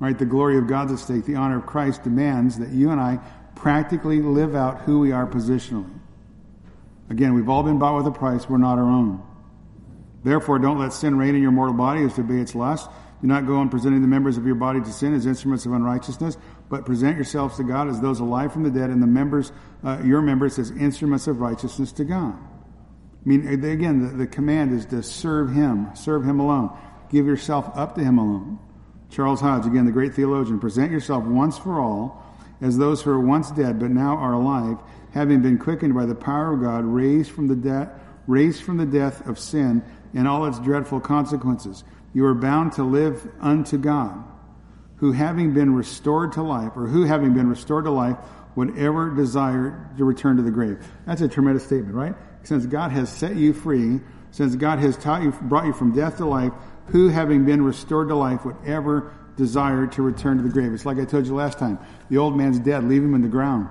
Right? 0.00 0.16
The 0.16 0.26
glory 0.26 0.58
of 0.58 0.66
God's 0.66 0.92
at 0.92 0.98
stake. 0.98 1.24
The 1.24 1.34
honor 1.34 1.58
of 1.58 1.66
Christ 1.66 2.04
demands 2.04 2.58
that 2.58 2.70
you 2.70 2.90
and 2.90 3.00
I 3.00 3.18
practically 3.56 4.20
live 4.20 4.54
out 4.54 4.82
who 4.82 5.00
we 5.00 5.12
are 5.12 5.26
positionally. 5.26 5.98
Again, 7.10 7.34
we've 7.34 7.48
all 7.48 7.62
been 7.62 7.78
bought 7.78 7.96
with 7.96 8.06
a 8.06 8.16
price. 8.16 8.48
We're 8.48 8.58
not 8.58 8.78
our 8.78 8.84
own. 8.84 9.22
Therefore, 10.22 10.58
don't 10.58 10.78
let 10.78 10.92
sin 10.92 11.16
reign 11.16 11.34
in 11.34 11.42
your 11.42 11.50
mortal 11.50 11.74
body 11.74 12.02
as 12.02 12.14
to 12.14 12.20
obey 12.20 12.38
its 12.38 12.54
lust. 12.54 12.88
Do 13.20 13.26
not 13.26 13.46
go 13.46 13.56
on 13.56 13.68
presenting 13.68 14.02
the 14.02 14.08
members 14.08 14.36
of 14.36 14.46
your 14.46 14.54
body 14.54 14.80
to 14.80 14.92
sin 14.92 15.14
as 15.14 15.26
instruments 15.26 15.66
of 15.66 15.72
unrighteousness, 15.72 16.36
but 16.68 16.84
present 16.86 17.16
yourselves 17.16 17.56
to 17.56 17.64
God 17.64 17.88
as 17.88 18.00
those 18.00 18.20
alive 18.20 18.52
from 18.52 18.62
the 18.62 18.70
dead, 18.70 18.90
and 18.90 19.02
the 19.02 19.08
members, 19.08 19.50
uh, 19.82 20.00
your 20.04 20.22
members, 20.22 20.58
as 20.58 20.70
instruments 20.70 21.26
of 21.26 21.40
righteousness 21.40 21.90
to 21.92 22.04
God. 22.04 22.34
I 22.34 23.28
mean, 23.28 23.48
again, 23.48 24.06
the, 24.06 24.16
the 24.18 24.26
command 24.26 24.72
is 24.72 24.86
to 24.86 25.02
serve 25.02 25.52
Him, 25.52 25.88
serve 25.96 26.24
Him 26.24 26.38
alone. 26.38 26.76
Give 27.10 27.26
yourself 27.26 27.68
up 27.74 27.96
to 27.96 28.04
Him 28.04 28.18
alone. 28.18 28.60
Charles 29.10 29.40
Hodge, 29.40 29.66
again, 29.66 29.86
the 29.86 29.92
great 29.92 30.14
theologian, 30.14 30.60
present 30.60 30.92
yourself 30.92 31.24
once 31.24 31.58
for 31.58 31.80
all 31.80 32.24
as 32.60 32.76
those 32.76 33.02
who 33.02 33.10
are 33.10 33.20
once 33.20 33.50
dead 33.50 33.78
but 33.78 33.90
now 33.90 34.16
are 34.16 34.32
alive, 34.32 34.78
having 35.12 35.40
been 35.42 35.58
quickened 35.58 35.94
by 35.94 36.06
the 36.06 36.14
power 36.14 36.54
of 36.54 36.60
God, 36.60 36.84
raised 36.84 37.30
from 37.30 37.48
the 37.48 37.56
death, 37.56 37.88
raised 38.26 38.62
from 38.62 38.76
the 38.76 38.86
death 38.86 39.26
of 39.26 39.38
sin 39.38 39.82
and 40.14 40.26
all 40.26 40.46
its 40.46 40.58
dreadful 40.58 41.00
consequences. 41.00 41.84
You 42.12 42.24
are 42.26 42.34
bound 42.34 42.72
to 42.72 42.82
live 42.82 43.26
unto 43.40 43.78
God, 43.78 44.24
who 44.96 45.12
having 45.12 45.54
been 45.54 45.74
restored 45.74 46.32
to 46.32 46.42
life, 46.42 46.72
or 46.76 46.86
who 46.86 47.04
having 47.04 47.34
been 47.34 47.48
restored 47.48 47.84
to 47.84 47.90
life, 47.90 48.16
would 48.56 48.76
ever 48.76 49.10
desire 49.10 49.88
to 49.96 50.04
return 50.04 50.36
to 50.36 50.42
the 50.42 50.50
grave. 50.50 50.84
That's 51.06 51.20
a 51.20 51.28
tremendous 51.28 51.64
statement, 51.64 51.94
right? 51.94 52.14
Since 52.42 52.66
God 52.66 52.90
has 52.90 53.08
set 53.08 53.36
you 53.36 53.52
free, 53.52 54.00
since 54.30 54.56
God 54.56 54.78
has 54.80 54.96
taught 54.96 55.22
you, 55.22 55.30
brought 55.30 55.66
you 55.66 55.72
from 55.72 55.94
death 55.94 56.16
to 56.16 56.26
life, 56.26 56.52
who 56.88 57.08
having 57.08 57.44
been 57.44 57.62
restored 57.62 58.08
to 58.08 58.14
life 58.14 58.44
would 58.44 58.56
ever 58.66 59.14
desire 59.36 59.86
to 59.86 60.02
return 60.02 60.36
to 60.38 60.42
the 60.42 60.48
grave? 60.48 60.72
It's 60.72 60.86
like 60.86 60.98
I 60.98 61.04
told 61.04 61.26
you 61.26 61.34
last 61.34 61.58
time. 61.58 61.78
The 62.10 62.18
old 62.18 62.36
man's 62.36 62.58
dead. 62.58 62.84
Leave 62.84 63.02
him 63.02 63.14
in 63.14 63.22
the 63.22 63.28
ground. 63.28 63.68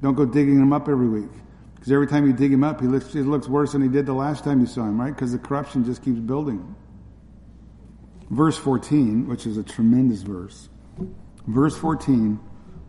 Don't 0.00 0.14
go 0.14 0.24
digging 0.24 0.60
him 0.60 0.72
up 0.72 0.88
every 0.88 1.08
week. 1.08 1.30
Because 1.74 1.92
every 1.92 2.06
time 2.06 2.26
you 2.26 2.32
dig 2.32 2.52
him 2.52 2.62
up, 2.62 2.80
he 2.80 2.86
looks, 2.86 3.12
he 3.12 3.22
looks 3.22 3.48
worse 3.48 3.72
than 3.72 3.82
he 3.82 3.88
did 3.88 4.06
the 4.06 4.12
last 4.12 4.44
time 4.44 4.60
you 4.60 4.66
saw 4.66 4.82
him, 4.82 5.00
right? 5.00 5.12
Because 5.12 5.32
the 5.32 5.38
corruption 5.38 5.84
just 5.84 6.02
keeps 6.04 6.20
building. 6.20 6.76
Verse 8.30 8.56
14, 8.56 9.26
which 9.26 9.46
is 9.46 9.56
a 9.56 9.62
tremendous 9.62 10.22
verse. 10.22 10.68
Verse 11.46 11.76
14, 11.76 12.38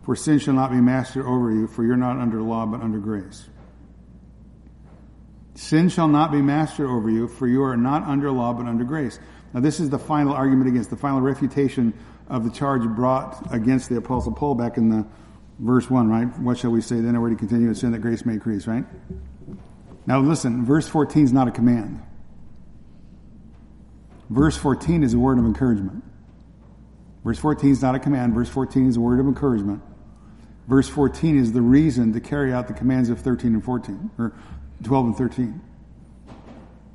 for 0.03 0.15
sin 0.15 0.37
shall 0.37 0.53
not 0.53 0.69
be 0.69 0.77
master 0.77 1.27
over 1.27 1.51
you, 1.51 1.67
for 1.67 1.83
you're 1.83 1.97
not 1.97 2.17
under 2.17 2.41
law, 2.41 2.65
but 2.65 2.81
under 2.81 2.99
grace. 2.99 3.49
Sin 5.55 5.89
shall 5.89 6.07
not 6.07 6.31
be 6.31 6.41
master 6.41 6.87
over 6.87 7.09
you, 7.09 7.27
for 7.27 7.47
you 7.47 7.63
are 7.63 7.77
not 7.77 8.03
under 8.03 8.31
law, 8.31 8.53
but 8.53 8.65
under 8.65 8.83
grace. 8.83 9.19
Now, 9.53 9.59
this 9.59 9.79
is 9.79 9.89
the 9.89 9.99
final 9.99 10.33
argument 10.33 10.69
against, 10.69 10.89
the 10.89 10.97
final 10.97 11.21
refutation 11.21 11.93
of 12.27 12.43
the 12.43 12.49
charge 12.49 12.83
brought 12.83 13.53
against 13.53 13.89
the 13.89 13.97
Apostle 13.97 14.31
Paul 14.31 14.55
back 14.55 14.77
in 14.77 14.89
the 14.89 15.05
verse 15.59 15.89
1, 15.89 16.09
right? 16.09 16.27
What 16.39 16.57
shall 16.57 16.71
we 16.71 16.81
say 16.81 16.99
then? 16.99 17.13
To 17.13 17.35
continue 17.35 17.69
to 17.69 17.75
sin 17.75 17.91
that 17.91 17.99
grace 17.99 18.25
may 18.25 18.33
increase, 18.33 18.65
right? 18.65 18.85
Now 20.05 20.19
listen, 20.19 20.65
verse 20.65 20.87
14 20.87 21.23
is 21.23 21.33
not 21.33 21.47
a 21.47 21.51
command. 21.51 22.01
Verse 24.29 24.57
14 24.57 25.03
is 25.03 25.13
a 25.13 25.19
word 25.19 25.37
of 25.37 25.45
encouragement. 25.45 26.03
Verse 27.23 27.39
14 27.39 27.71
is 27.71 27.81
not 27.81 27.95
a 27.95 27.99
command. 27.99 28.33
Verse 28.33 28.49
14 28.49 28.87
is 28.87 28.97
a 28.97 29.01
word 29.01 29.19
of 29.19 29.27
encouragement. 29.27 29.81
Verse 30.67 30.89
14 30.89 31.37
is 31.37 31.51
the 31.51 31.61
reason 31.61 32.13
to 32.13 32.19
carry 32.19 32.51
out 32.51 32.67
the 32.67 32.73
commands 32.73 33.09
of 33.09 33.19
13 33.19 33.53
and 33.53 33.63
14, 33.63 34.11
or 34.17 34.33
12 34.83 35.05
and 35.05 35.15
13. 35.15 35.61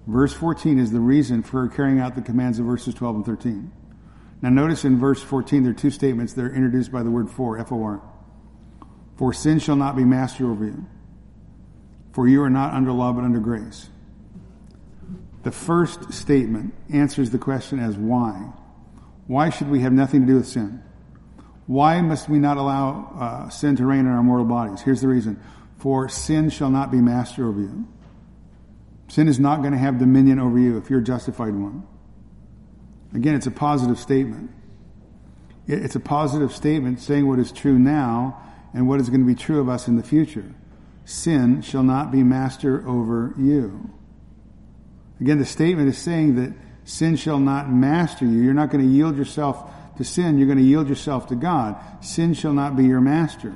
Verse 0.09 0.32
14 0.32 0.78
is 0.78 0.90
the 0.90 1.00
reason 1.00 1.42
for 1.42 1.68
carrying 1.68 2.00
out 2.00 2.14
the 2.14 2.22
commands 2.22 2.59
of 2.59 2.64
verses 2.64 2.94
12 2.94 3.16
and 3.16 3.26
13. 3.26 3.70
Now 4.40 4.48
notice 4.48 4.86
in 4.86 4.98
verse 4.98 5.22
14 5.22 5.62
there 5.62 5.72
are 5.72 5.74
two 5.74 5.90
statements 5.90 6.32
that 6.32 6.42
are 6.42 6.54
introduced 6.54 6.90
by 6.90 7.02
the 7.02 7.11
word 7.11 7.28
for, 7.28 7.59
F-O-R. 7.59 8.00
For 9.18 9.34
sin 9.34 9.59
shall 9.59 9.76
not 9.76 9.96
be 9.96 10.04
master 10.04 10.50
over 10.50 10.64
you. 10.64 10.86
For 12.12 12.26
you 12.26 12.42
are 12.42 12.48
not 12.48 12.72
under 12.72 12.90
law, 12.90 13.12
but 13.12 13.24
under 13.24 13.38
grace. 13.38 13.90
The 15.42 15.52
first 15.52 16.11
statement 16.14 16.72
answers 16.90 17.28
the 17.28 17.38
question 17.38 17.78
as 17.78 17.98
why. 17.98 18.50
Why 19.26 19.50
should 19.50 19.68
we 19.68 19.80
have 19.80 19.92
nothing 19.92 20.22
to 20.22 20.26
do 20.26 20.36
with 20.36 20.48
sin? 20.48 20.82
Why 21.66 22.00
must 22.00 22.30
we 22.30 22.38
not 22.38 22.56
allow 22.56 23.12
uh, 23.14 23.48
sin 23.50 23.76
to 23.76 23.84
reign 23.84 24.00
in 24.00 24.06
our 24.06 24.22
mortal 24.22 24.46
bodies? 24.46 24.80
Here's 24.80 25.02
the 25.02 25.09
reason. 25.09 25.38
For 25.76 26.09
sin 26.09 26.48
shall 26.48 26.70
not 26.70 26.90
be 26.90 26.98
master 26.98 27.46
over 27.46 27.61
you. 27.61 27.86
Sin 29.09 29.26
is 29.26 29.40
not 29.40 29.61
going 29.61 29.72
to 29.72 29.78
have 29.78 29.98
dominion 29.98 30.38
over 30.38 30.59
you 30.59 30.76
if 30.76 30.90
you're 30.90 31.00
a 31.00 31.04
justified 31.04 31.54
one. 31.54 31.86
Again, 33.14 33.34
it's 33.34 33.46
a 33.46 33.50
positive 33.50 33.98
statement. 33.98 34.50
It's 35.66 35.96
a 35.96 36.00
positive 36.00 36.52
statement 36.52 37.00
saying 37.00 37.26
what 37.26 37.38
is 37.38 37.50
true 37.50 37.78
now 37.78 38.40
and 38.74 38.86
what 38.86 39.00
is 39.00 39.09
going 39.09 39.20
to 39.20 39.26
be 39.26 39.34
true 39.34 39.61
of 39.61 39.68
us 39.68 39.88
in 39.88 39.96
the 39.96 40.02
future. 40.02 40.54
Sin 41.04 41.62
shall 41.62 41.82
not 41.82 42.12
be 42.12 42.22
master 42.22 42.86
over 42.86 43.34
you. 43.38 43.90
Again, 45.20 45.38
the 45.38 45.46
statement 45.46 45.88
is 45.88 45.98
saying 45.98 46.36
that 46.36 46.52
sin 46.84 47.16
shall 47.16 47.38
not 47.38 47.70
master 47.70 48.26
you. 48.26 48.42
You're 48.42 48.54
not 48.54 48.70
going 48.70 48.86
to 48.86 48.90
yield 48.90 49.16
yourself 49.16 49.70
to 49.96 50.04
sin. 50.04 50.38
You're 50.38 50.46
going 50.46 50.59
to 50.59 50.64
yield 50.64 50.88
yourself 50.88 51.28
to 51.28 51.34
God. 51.34 51.76
Sin 52.04 52.34
shall 52.34 52.52
not 52.52 52.76
be 52.76 52.84
your 52.84 53.00
master. 53.00 53.54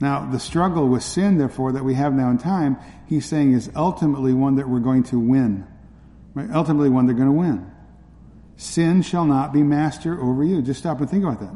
Now, 0.00 0.28
the 0.30 0.40
struggle 0.40 0.88
with 0.88 1.02
sin, 1.02 1.38
therefore, 1.38 1.72
that 1.72 1.84
we 1.84 1.94
have 1.94 2.12
now 2.12 2.30
in 2.30 2.38
time, 2.38 2.76
he's 3.06 3.26
saying 3.26 3.52
is 3.52 3.70
ultimately 3.74 4.32
one 4.32 4.56
that 4.56 4.68
we're 4.68 4.80
going 4.80 5.02
to 5.04 5.18
win. 5.18 5.66
Right? 6.34 6.50
Ultimately 6.50 6.88
one 6.88 7.06
they're 7.06 7.14
going 7.14 7.28
to 7.28 7.32
win. 7.32 7.70
Sin 8.56 9.02
shall 9.02 9.24
not 9.24 9.52
be 9.52 9.62
master 9.62 10.20
over 10.20 10.44
you. 10.44 10.62
Just 10.62 10.80
stop 10.80 11.00
and 11.00 11.10
think 11.10 11.24
about 11.24 11.40
that. 11.40 11.54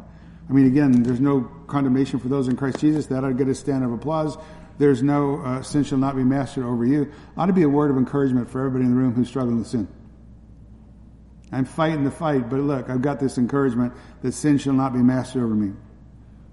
I 0.49 0.53
mean, 0.53 0.66
again, 0.66 1.03
there's 1.03 1.20
no 1.20 1.42
condemnation 1.66 2.18
for 2.18 2.28
those 2.28 2.49
in 2.49 2.57
Christ 2.57 2.80
Jesus. 2.80 3.07
That 3.07 3.24
ought 3.24 3.28
to 3.28 3.34
get 3.34 3.49
a 3.49 3.55
stand 3.55 3.84
of 3.84 3.92
applause. 3.92 4.36
There's 4.78 5.03
no 5.03 5.40
uh, 5.42 5.62
sin 5.62 5.84
shall 5.84 5.99
not 5.99 6.16
be 6.16 6.22
mastered 6.22 6.64
over 6.64 6.84
you. 6.84 7.12
Ought 7.36 7.46
to 7.46 7.53
be 7.53 7.62
a 7.62 7.68
word 7.68 7.90
of 7.90 7.96
encouragement 7.96 8.49
for 8.49 8.61
everybody 8.61 8.84
in 8.84 8.92
the 8.92 8.96
room 8.96 9.12
who's 9.12 9.28
struggling 9.28 9.59
with 9.59 9.66
sin. 9.66 9.88
I'm 11.51 11.64
fighting 11.64 12.05
the 12.05 12.11
fight, 12.11 12.49
but 12.49 12.61
look, 12.61 12.88
I've 12.88 13.03
got 13.03 13.20
this 13.20 13.38
encouragement 13.38 13.92
that 14.22 14.32
sin 14.32 14.59
shall 14.59 14.74
not 14.74 14.92
be 14.92 15.01
mastered 15.01 15.42
over 15.42 15.55
me. 15.55 15.72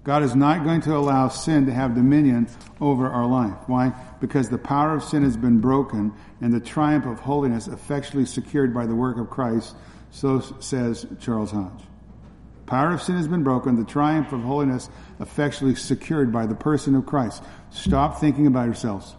God 0.06 0.22
is 0.22 0.36
not 0.36 0.62
going 0.62 0.82
to 0.82 0.94
allow 0.94 1.26
sin 1.26 1.66
to 1.66 1.72
have 1.72 1.96
dominion 1.96 2.46
over 2.80 3.08
our 3.10 3.26
life. 3.26 3.56
Why? 3.66 3.92
Because 4.20 4.48
the 4.48 4.56
power 4.56 4.94
of 4.94 5.02
sin 5.02 5.24
has 5.24 5.36
been 5.36 5.58
broken 5.58 6.12
and 6.40 6.52
the 6.52 6.60
triumph 6.60 7.06
of 7.06 7.18
holiness 7.18 7.66
effectually 7.66 8.24
secured 8.24 8.72
by 8.72 8.86
the 8.86 8.94
work 8.94 9.18
of 9.18 9.28
Christ 9.30 9.74
so 10.12 10.38
says 10.60 11.06
Charles 11.18 11.50
Hodge. 11.50 11.82
Power 12.66 12.92
of 12.92 13.02
sin 13.02 13.16
has 13.16 13.26
been 13.26 13.42
broken, 13.42 13.74
the 13.74 13.84
triumph 13.84 14.32
of 14.32 14.42
holiness 14.42 14.88
effectually 15.18 15.74
secured 15.74 16.32
by 16.32 16.46
the 16.46 16.54
person 16.54 16.94
of 16.94 17.04
Christ. 17.04 17.42
Stop 17.70 18.20
thinking 18.20 18.46
about 18.46 18.66
yourselves. 18.66 19.16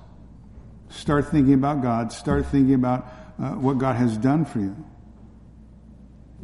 Start 0.88 1.28
thinking 1.28 1.54
about 1.54 1.82
God. 1.82 2.14
Start 2.14 2.46
thinking 2.46 2.76
about 2.76 3.12
uh, 3.38 3.52
what 3.56 3.78
God 3.78 3.98
has 3.98 4.18
done 4.18 4.46
for 4.46 4.60
you. 4.60 4.86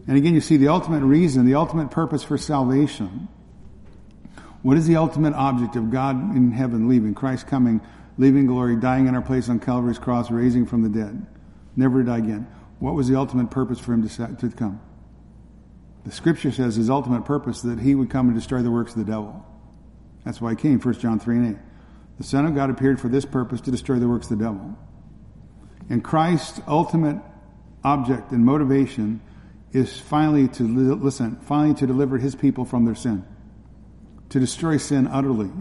And 0.06 0.18
again, 0.18 0.34
you 0.34 0.41
see 0.41 0.58
the 0.58 0.68
ultimate 0.68 1.06
reason, 1.06 1.46
the 1.46 1.56
ultimate 1.56 1.91
purpose 1.91 2.24
for 2.26 2.38
salvation. 2.38 3.30
What 4.64 4.78
is 4.78 4.88
the 4.88 4.95
ultimate 4.95 5.34
object 5.34 5.76
of 5.76 5.91
God 5.91 6.36
in 6.36 6.51
heaven 6.51 6.88
leaving? 6.89 7.14
Christ 7.14 7.47
coming, 7.47 7.82
leaving 8.18 8.47
glory, 8.47 8.76
dying 8.78 9.07
in 9.07 9.16
our 9.16 9.22
place 9.22 9.49
on 9.49 9.59
Calvary's 9.59 9.99
cross, 9.99 10.32
raising 10.32 10.66
from 10.66 10.82
the 10.82 10.89
dead, 10.89 11.26
never 11.76 11.99
to 11.99 12.05
die 12.05 12.18
again. 12.18 12.47
What 12.80 12.95
was 12.95 13.07
the 13.07 13.18
ultimate 13.18 13.51
purpose 13.51 13.80
for 13.80 13.93
him 13.93 14.07
to, 14.07 14.36
to 14.36 14.49
come? 14.49 14.82
The 16.05 16.11
scripture 16.11 16.51
says 16.51 16.76
his 16.76 16.89
ultimate 16.89 17.26
purpose 17.26 17.61
that 17.61 17.80
he 17.80 17.93
would 17.93 18.09
come 18.09 18.28
and 18.28 18.36
destroy 18.36 18.61
the 18.61 18.72
works 18.72 18.93
of 18.93 19.05
the 19.05 19.11
devil. 19.11 19.45
That's 20.26 20.41
why 20.41 20.51
he 20.51 20.55
came, 20.55 20.80
1 20.80 20.93
John 20.95 21.20
3 21.20 21.38
and 21.38 21.55
8. 21.55 21.61
The 22.18 22.24
Son 22.24 22.45
of 22.45 22.55
God 22.55 22.70
appeared 22.70 22.99
for 22.99 23.09
this 23.09 23.26
purpose 23.26 23.61
to 23.61 23.72
destroy 23.72 23.99
the 23.99 24.07
works 24.07 24.30
of 24.30 24.38
the 24.38 24.45
devil. 24.45 24.78
And 25.89 26.03
Christ's 26.03 26.61
ultimate 26.68 27.18
object 27.84 28.32
and 28.32 28.45
motivation 28.45 29.22
is 29.74 29.99
finally 29.99 30.47
to 30.47 30.64
listen, 30.64 31.38
finally 31.47 31.74
to 31.76 31.88
deliver 31.88 32.18
his 32.18 32.36
people 32.36 32.64
from 32.64 32.86
their 32.86 32.95
sin, 32.95 33.26
to 34.34 34.40
destroy 34.40 34.78
sin 34.78 35.06
utterly. 35.06 35.52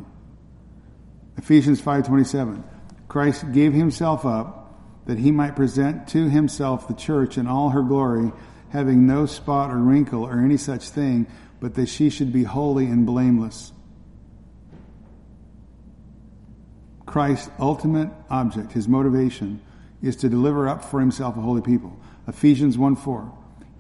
Ephesians 1.37 1.79
5:27. 1.79 2.65
Christ 3.07 3.53
gave 3.53 3.75
himself 3.75 4.25
up 4.25 4.81
that 5.05 5.19
he 5.19 5.31
might 5.31 5.55
present 5.55 6.09
to 6.09 6.31
himself 6.31 6.89
the 6.89 6.95
church 6.95 7.37
in 7.37 7.47
all 7.47 7.69
her 7.69 7.83
glory, 7.83 8.33
having 8.71 9.07
no 9.07 9.27
spot 9.27 9.71
or 9.71 9.77
wrinkle 9.77 10.25
or 10.25 10.41
any 10.41 10.57
such 10.57 10.89
thing, 10.89 11.27
but 11.61 11.75
that 11.75 11.87
she 11.91 12.09
should 12.09 12.33
be 12.33 12.45
holy 12.45 12.87
and 12.87 13.05
blameless. 13.05 13.75
Christ's 17.05 17.51
ultimate 17.61 18.09
object, 18.31 18.73
his 18.73 18.89
motivation, 18.89 19.61
is 20.01 20.17
to 20.17 20.31
deliver 20.31 20.67
up 20.67 20.83
for 20.83 20.99
himself 20.99 21.37
a 21.37 21.43
holy 21.43 21.61
people. 21.61 22.01
Ephesians 22.27 22.79
1 22.79 22.97
4. 22.97 23.31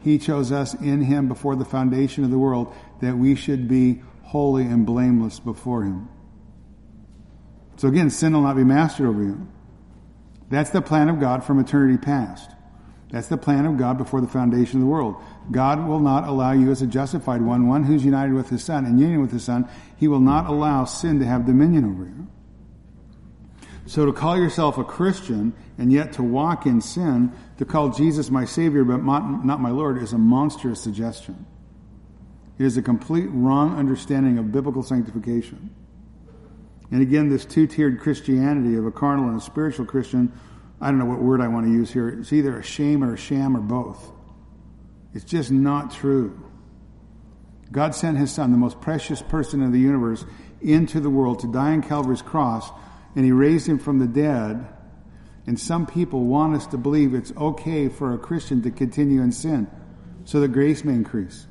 He 0.01 0.19
chose 0.19 0.53
us 0.53 0.75
in 0.75 1.01
him 1.01 1.29
before 1.29 1.57
the 1.57 1.65
foundation 1.65 2.25
of 2.25 2.31
the 2.31 2.39
world 2.39 2.75
that 3.01 3.17
we 3.17 3.35
should 3.35 3.69
be 3.69 4.03
holy 4.33 4.65
and 4.65 4.87
blameless 4.87 5.39
before 5.41 5.83
him. 5.83 6.09
So 7.77 7.89
again, 7.89 8.09
sin 8.09 8.33
will 8.33 8.41
not 8.41 8.57
be 8.57 8.65
mastered 8.65 9.07
over 9.07 9.23
you. 9.23 9.47
That's 10.49 10.71
the 10.71 10.81
plan 10.81 11.11
of 11.11 11.21
God 11.21 11.45
from 11.45 11.61
eternity 11.61 11.99
past. 11.99 12.51
That's 13.11 13.29
the 13.29 13.37
plan 13.37 13.67
of 13.67 13.77
God 13.77 13.99
before 13.99 14.23
the 14.23 14.27
foundation 14.27 14.79
of 14.79 14.87
the 14.87 14.91
world. 14.91 15.17
God 15.51 15.87
will 15.87 16.01
not 16.01 16.27
allow 16.27 16.53
you 16.53 16.71
as 16.71 16.81
a 16.81 16.87
justified 16.87 17.43
one, 17.43 17.69
one 17.69 17.85
who's 17.85 18.07
united 18.07 18.33
with 18.33 18.49
his 18.49 18.65
son, 18.65 18.87
in 18.87 18.99
union 18.99 19.21
with 19.21 19.33
his 19.33 19.45
son, 19.45 19.69
he 19.99 20.09
will 20.09 20.21
not 20.21 20.47
allow 20.47 20.87
sin 20.87 21.19
to 21.19 21.27
have 21.27 21.45
dominion 21.45 21.85
over 21.85 22.05
you. 22.05 22.27
So 23.85 24.07
to 24.07 24.15
call 24.15 24.39
yourself 24.39 24.79
a 24.79 24.85
Christian 24.85 25.53
and 25.77 25.93
yet 25.93 26.15
to 26.15 26.23
walk 26.23 26.65
in 26.65 26.81
sin, 26.81 27.33
to 27.59 27.67
call 27.67 27.91
Jesus 27.91 28.31
my 28.31 28.47
Savior 28.47 28.85
but 28.85 29.05
not 29.05 29.61
my 29.61 29.71
Lord, 29.71 30.03
is 30.03 30.15
a 30.15 30.19
monstrous 30.19 30.81
suggestion. 30.81 31.45
It 32.63 32.67
is 32.67 32.77
a 32.77 32.83
complete 32.83 33.27
wrong 33.33 33.77
understanding 33.77 34.39
of 34.39 34.53
biblical 34.53 34.85
sanctification. 34.85 35.75
And 36.93 37.03
again, 37.03 37.29
this 37.29 37.45
two 37.45 37.67
tiered 37.67 37.99
Christianity 37.99 38.77
of 38.77 38.87
a 38.87 38.93
carnal 38.93 39.29
and 39.31 39.37
a 39.37 39.41
spiritual 39.41 39.85
Christian, 39.85 40.33
I 40.81 40.87
don't 40.87 41.01
know 41.01 41.07
what 41.07 41.21
word 41.21 41.41
I 41.41 41.49
want 41.49 41.67
to 41.67 41.73
use 41.73 41.91
here. 41.91 42.09
It's 42.09 42.33
either 42.33 42.57
a 42.57 42.63
shame 42.63 43.03
or 43.03 43.15
a 43.15 43.17
sham 43.17 43.57
or 43.57 43.61
both. 43.61 44.13
It's 45.13 45.25
just 45.25 45.51
not 45.51 45.91
true. 45.91 46.41
God 47.73 47.97
sent 47.97 48.17
his 48.17 48.31
son, 48.31 48.53
the 48.53 48.59
most 48.59 48.81
precious 48.81 49.21
person 49.23 49.61
in 49.61 49.73
the 49.73 49.81
universe, 49.81 50.25
into 50.61 51.01
the 51.01 51.11
world 51.11 51.41
to 51.41 51.51
die 51.51 51.73
on 51.73 51.83
Calvary's 51.83 52.23
cross, 52.23 52.71
and 53.17 53.25
he 53.25 53.33
raised 53.33 53.67
him 53.67 53.81
from 53.81 53.99
the 53.99 54.07
dead. 54.07 54.65
And 55.49 55.59
some 55.59 55.85
people 55.85 56.27
want 56.27 56.55
us 56.55 56.69
to 56.69 56.79
believe 56.79 57.13
it's 57.13 57.33
okay 57.37 57.89
for 57.89 58.15
a 58.15 58.19
Christian 58.19 58.63
to 58.63 58.71
continue 58.71 59.21
in 59.21 59.33
sin 59.33 59.67
so 60.25 60.39
that 60.39 60.53
grace 60.53 60.85
may 60.85 60.93
increase. 60.93 61.49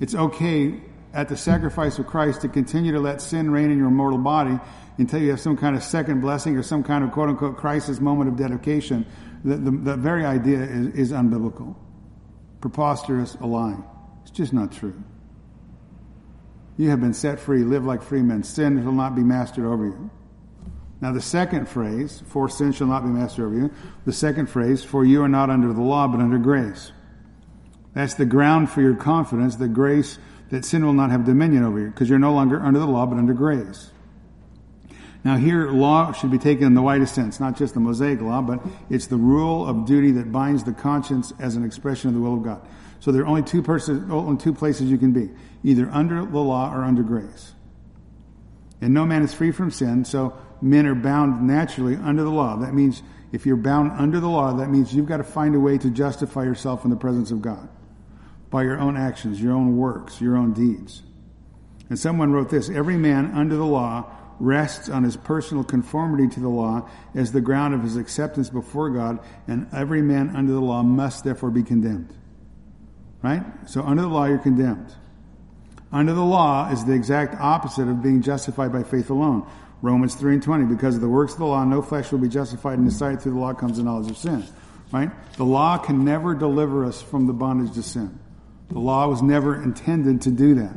It's 0.00 0.14
okay 0.14 0.80
at 1.12 1.28
the 1.28 1.36
sacrifice 1.36 1.98
of 1.98 2.06
Christ 2.06 2.42
to 2.42 2.48
continue 2.48 2.92
to 2.92 3.00
let 3.00 3.20
sin 3.20 3.50
reign 3.50 3.70
in 3.70 3.78
your 3.78 3.90
mortal 3.90 4.18
body 4.18 4.58
until 4.98 5.20
you 5.20 5.30
have 5.30 5.40
some 5.40 5.56
kind 5.56 5.76
of 5.76 5.82
second 5.82 6.20
blessing 6.20 6.56
or 6.56 6.62
some 6.62 6.82
kind 6.82 7.04
of 7.04 7.12
quote 7.12 7.28
unquote 7.28 7.56
crisis 7.56 8.00
moment 8.00 8.28
of 8.28 8.36
dedication, 8.36 9.06
the, 9.44 9.56
the, 9.56 9.70
the 9.70 9.96
very 9.96 10.24
idea 10.24 10.60
is, 10.60 10.88
is 10.94 11.12
unbiblical. 11.12 11.76
Preposterous, 12.60 13.34
a 13.36 13.46
lie. 13.46 13.76
It's 14.22 14.30
just 14.30 14.52
not 14.52 14.72
true. 14.72 14.94
You 16.76 16.90
have 16.90 17.00
been 17.00 17.14
set 17.14 17.38
free, 17.38 17.62
live 17.62 17.84
like 17.84 18.02
free 18.02 18.22
men. 18.22 18.42
Sin 18.42 18.82
shall 18.82 18.92
not 18.92 19.14
be 19.14 19.22
mastered 19.22 19.64
over 19.64 19.84
you. 19.86 20.10
Now, 21.00 21.12
the 21.12 21.20
second 21.20 21.68
phrase, 21.68 22.22
for 22.26 22.48
sin 22.48 22.72
shall 22.72 22.86
not 22.86 23.02
be 23.02 23.10
mastered 23.10 23.46
over 23.46 23.54
you, 23.54 23.70
the 24.06 24.12
second 24.12 24.46
phrase, 24.46 24.82
for 24.82 25.04
you 25.04 25.22
are 25.22 25.28
not 25.28 25.50
under 25.50 25.72
the 25.72 25.82
law, 25.82 26.08
but 26.08 26.20
under 26.20 26.38
grace. 26.38 26.92
That's 27.94 28.14
the 28.14 28.26
ground 28.26 28.70
for 28.70 28.82
your 28.82 28.96
confidence 28.96 29.56
the 29.56 29.68
grace 29.68 30.18
that 30.50 30.64
sin 30.64 30.84
will 30.84 30.92
not 30.92 31.10
have 31.10 31.24
dominion 31.24 31.64
over 31.64 31.78
you 31.78 31.86
because 31.86 32.08
you're 32.08 32.18
no 32.18 32.34
longer 32.34 32.60
under 32.60 32.80
the 32.80 32.86
law 32.86 33.06
but 33.06 33.16
under 33.16 33.32
grace. 33.32 33.90
Now 35.24 35.36
here, 35.36 35.70
law 35.70 36.12
should 36.12 36.30
be 36.30 36.38
taken 36.38 36.66
in 36.66 36.74
the 36.74 36.82
widest 36.82 37.14
sense, 37.14 37.40
not 37.40 37.56
just 37.56 37.72
the 37.72 37.80
Mosaic 37.80 38.20
law, 38.20 38.42
but 38.42 38.60
it's 38.90 39.06
the 39.06 39.16
rule 39.16 39.66
of 39.66 39.86
duty 39.86 40.10
that 40.12 40.30
binds 40.30 40.64
the 40.64 40.74
conscience 40.74 41.32
as 41.40 41.56
an 41.56 41.64
expression 41.64 42.08
of 42.08 42.14
the 42.14 42.20
will 42.20 42.34
of 42.34 42.42
God. 42.42 42.60
So 43.00 43.10
there 43.10 43.22
are 43.22 43.26
only 43.26 43.42
two, 43.42 43.62
persons, 43.62 44.10
only 44.10 44.36
two 44.36 44.52
places 44.52 44.90
you 44.90 44.98
can 44.98 45.12
be, 45.12 45.30
either 45.62 45.88
under 45.90 46.26
the 46.26 46.38
law 46.38 46.74
or 46.74 46.84
under 46.84 47.02
grace. 47.02 47.52
And 48.82 48.92
no 48.92 49.06
man 49.06 49.22
is 49.22 49.32
free 49.32 49.50
from 49.50 49.70
sin, 49.70 50.04
so 50.04 50.36
men 50.60 50.86
are 50.86 50.94
bound 50.94 51.46
naturally 51.46 51.96
under 51.96 52.22
the 52.22 52.30
law. 52.30 52.56
That 52.58 52.74
means 52.74 53.02
if 53.32 53.46
you're 53.46 53.56
bound 53.56 53.92
under 53.92 54.20
the 54.20 54.28
law, 54.28 54.52
that 54.52 54.68
means 54.68 54.94
you've 54.94 55.06
got 55.06 55.18
to 55.18 55.24
find 55.24 55.54
a 55.54 55.60
way 55.60 55.78
to 55.78 55.90
justify 55.90 56.44
yourself 56.44 56.84
in 56.84 56.90
the 56.90 56.96
presence 56.96 57.30
of 57.30 57.40
God 57.40 57.68
by 58.54 58.62
your 58.62 58.78
own 58.78 58.96
actions, 58.96 59.42
your 59.42 59.52
own 59.52 59.76
works, 59.76 60.20
your 60.20 60.36
own 60.36 60.52
deeds. 60.52 61.02
And 61.88 61.98
someone 61.98 62.30
wrote 62.30 62.50
this 62.50 62.70
Every 62.70 62.96
man 62.96 63.32
under 63.34 63.56
the 63.56 63.64
law 63.64 64.06
rests 64.38 64.88
on 64.88 65.02
his 65.02 65.16
personal 65.16 65.64
conformity 65.64 66.28
to 66.28 66.38
the 66.38 66.48
law 66.48 66.88
as 67.16 67.32
the 67.32 67.40
ground 67.40 67.74
of 67.74 67.82
his 67.82 67.96
acceptance 67.96 68.50
before 68.50 68.90
God, 68.90 69.18
and 69.48 69.66
every 69.74 70.02
man 70.02 70.36
under 70.36 70.52
the 70.52 70.60
law 70.60 70.84
must 70.84 71.24
therefore 71.24 71.50
be 71.50 71.64
condemned. 71.64 72.16
Right? 73.24 73.42
So 73.66 73.82
under 73.82 74.02
the 74.02 74.08
law, 74.08 74.26
you're 74.26 74.38
condemned. 74.38 74.94
Under 75.90 76.12
the 76.12 76.22
law 76.22 76.70
is 76.70 76.84
the 76.84 76.92
exact 76.92 77.34
opposite 77.40 77.88
of 77.88 78.04
being 78.04 78.22
justified 78.22 78.72
by 78.72 78.84
faith 78.84 79.10
alone. 79.10 79.50
Romans 79.82 80.14
3 80.14 80.34
and 80.34 80.42
20, 80.44 80.66
because 80.66 80.94
of 80.94 81.00
the 81.00 81.08
works 81.08 81.32
of 81.32 81.40
the 81.40 81.46
law, 81.46 81.64
no 81.64 81.82
flesh 81.82 82.12
will 82.12 82.20
be 82.20 82.28
justified 82.28 82.78
in 82.78 82.84
the 82.84 82.92
sight 82.92 83.20
through 83.20 83.32
the 83.32 83.40
law 83.40 83.52
comes 83.52 83.78
the 83.78 83.82
knowledge 83.82 84.12
of 84.12 84.16
sin. 84.16 84.44
Right? 84.92 85.10
The 85.38 85.44
law 85.44 85.76
can 85.78 86.04
never 86.04 86.36
deliver 86.36 86.84
us 86.84 87.02
from 87.02 87.26
the 87.26 87.32
bondage 87.32 87.74
to 87.74 87.82
sin. 87.82 88.20
The 88.70 88.78
law 88.78 89.08
was 89.08 89.22
never 89.22 89.62
intended 89.62 90.22
to 90.22 90.30
do 90.30 90.54
that. 90.56 90.74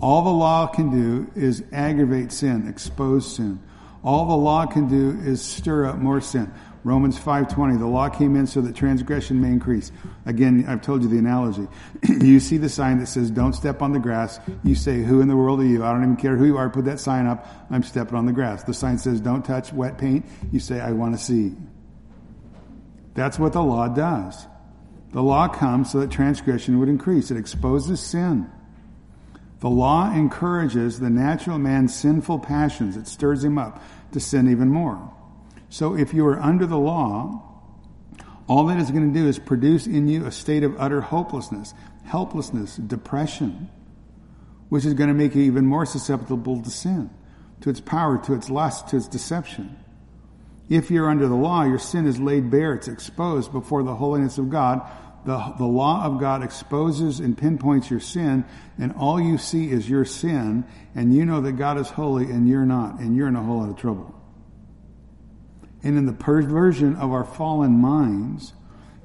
All 0.00 0.22
the 0.22 0.30
law 0.30 0.66
can 0.66 0.90
do 0.90 1.30
is 1.34 1.64
aggravate 1.72 2.30
sin, 2.30 2.68
expose 2.68 3.36
sin. 3.36 3.60
All 4.04 4.26
the 4.26 4.36
law 4.36 4.66
can 4.66 4.88
do 4.88 5.18
is 5.28 5.42
stir 5.42 5.86
up 5.86 5.98
more 5.98 6.20
sin. 6.20 6.52
Romans 6.84 7.18
5:20 7.18 7.76
the 7.76 7.86
law 7.86 8.08
came 8.08 8.36
in 8.36 8.46
so 8.46 8.60
that 8.60 8.76
transgression 8.76 9.40
may 9.40 9.48
increase. 9.48 9.90
Again, 10.24 10.64
I've 10.68 10.80
told 10.80 11.02
you 11.02 11.08
the 11.08 11.18
analogy. 11.18 11.66
you 12.08 12.38
see 12.38 12.56
the 12.56 12.68
sign 12.68 12.98
that 12.98 13.08
says 13.08 13.30
don't 13.30 13.52
step 13.52 13.82
on 13.82 13.92
the 13.92 13.98
grass. 13.98 14.38
You 14.62 14.74
say 14.74 15.02
who 15.02 15.20
in 15.20 15.28
the 15.28 15.36
world 15.36 15.60
are 15.60 15.66
you? 15.66 15.84
I 15.84 15.92
don't 15.92 16.04
even 16.04 16.16
care 16.16 16.36
who 16.36 16.46
you 16.46 16.56
are. 16.56 16.70
Put 16.70 16.84
that 16.84 17.00
sign 17.00 17.26
up. 17.26 17.46
I'm 17.70 17.82
stepping 17.82 18.16
on 18.16 18.26
the 18.26 18.32
grass. 18.32 18.62
The 18.62 18.74
sign 18.74 18.98
says 18.98 19.20
don't 19.20 19.44
touch 19.44 19.72
wet 19.72 19.98
paint. 19.98 20.24
You 20.52 20.60
say 20.60 20.80
I 20.80 20.92
want 20.92 21.18
to 21.18 21.22
see. 21.22 21.54
That's 23.14 23.38
what 23.38 23.52
the 23.52 23.62
law 23.62 23.88
does. 23.88 24.46
The 25.12 25.22
law 25.22 25.48
comes 25.48 25.92
so 25.92 26.00
that 26.00 26.10
transgression 26.10 26.78
would 26.78 26.88
increase. 26.88 27.30
It 27.30 27.38
exposes 27.38 28.00
sin. 28.00 28.50
The 29.60 29.70
law 29.70 30.12
encourages 30.12 31.00
the 31.00 31.10
natural 31.10 31.58
man's 31.58 31.94
sinful 31.94 32.40
passions. 32.40 32.96
It 32.96 33.08
stirs 33.08 33.42
him 33.42 33.58
up 33.58 33.82
to 34.12 34.20
sin 34.20 34.50
even 34.50 34.68
more. 34.68 35.12
So 35.70 35.96
if 35.96 36.14
you 36.14 36.26
are 36.26 36.40
under 36.40 36.66
the 36.66 36.78
law, 36.78 37.42
all 38.46 38.66
that 38.66 38.78
is 38.78 38.90
going 38.90 39.12
to 39.12 39.18
do 39.18 39.26
is 39.26 39.38
produce 39.38 39.86
in 39.86 40.08
you 40.08 40.24
a 40.26 40.32
state 40.32 40.62
of 40.62 40.78
utter 40.78 41.00
hopelessness, 41.00 41.74
helplessness, 42.04 42.76
depression, 42.76 43.68
which 44.68 44.84
is 44.84 44.94
going 44.94 45.08
to 45.08 45.14
make 45.14 45.34
you 45.34 45.42
even 45.42 45.66
more 45.66 45.84
susceptible 45.84 46.62
to 46.62 46.70
sin, 46.70 47.10
to 47.60 47.70
its 47.70 47.80
power, 47.80 48.18
to 48.18 48.34
its 48.34 48.48
lust, 48.48 48.88
to 48.88 48.96
its 48.96 49.08
deception. 49.08 49.76
If 50.68 50.90
you're 50.90 51.08
under 51.08 51.28
the 51.28 51.34
law, 51.34 51.64
your 51.64 51.78
sin 51.78 52.06
is 52.06 52.20
laid 52.20 52.50
bare, 52.50 52.74
it's 52.74 52.88
exposed 52.88 53.52
before 53.52 53.82
the 53.82 53.94
holiness 53.94 54.38
of 54.38 54.50
God. 54.50 54.86
The, 55.24 55.54
the 55.58 55.66
law 55.66 56.04
of 56.04 56.20
God 56.20 56.42
exposes 56.42 57.20
and 57.20 57.36
pinpoints 57.36 57.90
your 57.90 58.00
sin, 58.00 58.44
and 58.78 58.92
all 58.92 59.20
you 59.20 59.36
see 59.36 59.70
is 59.70 59.88
your 59.88 60.04
sin, 60.04 60.64
and 60.94 61.14
you 61.14 61.24
know 61.24 61.40
that 61.40 61.52
God 61.52 61.78
is 61.78 61.88
holy 61.88 62.24
and 62.24 62.48
you're 62.48 62.66
not, 62.66 63.00
and 63.00 63.16
you're 63.16 63.28
in 63.28 63.36
a 63.36 63.42
whole 63.42 63.58
lot 63.58 63.70
of 63.70 63.76
trouble. 63.76 64.14
And 65.82 65.96
in 65.96 66.06
the 66.06 66.12
perversion 66.12 66.96
of 66.96 67.12
our 67.12 67.24
fallen 67.24 67.72
minds, 67.72 68.52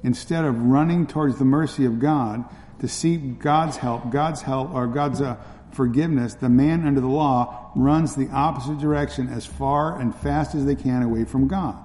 instead 0.02 0.44
of 0.44 0.58
running 0.58 1.06
towards 1.06 1.38
the 1.38 1.44
mercy 1.44 1.84
of 1.84 1.98
God 1.98 2.44
to 2.80 2.88
seek 2.88 3.38
God's 3.38 3.76
help, 3.76 4.10
God's 4.10 4.42
help, 4.42 4.72
or 4.72 4.86
God's 4.86 5.20
uh, 5.20 5.36
forgiveness, 5.74 6.34
the 6.34 6.48
man 6.48 6.86
under 6.86 7.00
the 7.00 7.06
law 7.06 7.70
runs 7.74 8.14
the 8.14 8.28
opposite 8.30 8.78
direction 8.78 9.28
as 9.28 9.44
far 9.44 10.00
and 10.00 10.14
fast 10.14 10.54
as 10.54 10.64
they 10.64 10.74
can 10.74 11.02
away 11.02 11.24
from 11.24 11.48
God. 11.48 11.76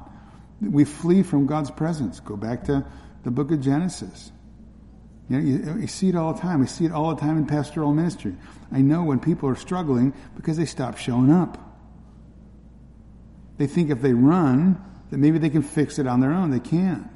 We 0.62 0.86
flee 0.86 1.24
from 1.24 1.46
God's 1.46 1.72
presence. 1.72 2.20
Go 2.20 2.36
back 2.36 2.66
to 2.66 2.86
the 3.24 3.32
book 3.32 3.52
of 3.52 3.62
Genesis. 3.62 4.32
You, 5.30 5.38
know, 5.38 5.46
you, 5.46 5.82
you, 5.82 5.88
see 5.88 6.10
it 6.10 6.16
all 6.16 6.34
the 6.34 6.42
time. 6.42 6.60
We 6.60 6.68
see 6.68 6.86
it 6.86 6.92
all 6.92 7.14
the 7.14 7.22
time 7.22 7.38
in 7.38 7.46
pastoral 7.46 7.94
ministry. 7.94 8.36
I 8.72 8.82
know 8.82 9.04
when 9.04 9.20
people 9.20 9.48
are 9.50 9.56
struggling 9.56 10.14
because 10.36 10.58
they 10.58 10.66
stop 10.66 10.98
showing 10.98 11.32
up. 11.32 11.58
They 13.58 13.68
think 13.68 13.90
if 13.90 14.02
they 14.02 14.14
run, 14.14 14.84
that 15.12 15.18
maybe 15.18 15.38
they 15.38 15.50
can 15.50 15.62
fix 15.62 16.00
it 16.00 16.08
on 16.08 16.20
their 16.20 16.32
own. 16.32 16.52
They 16.52 16.60
can't. 16.60 17.12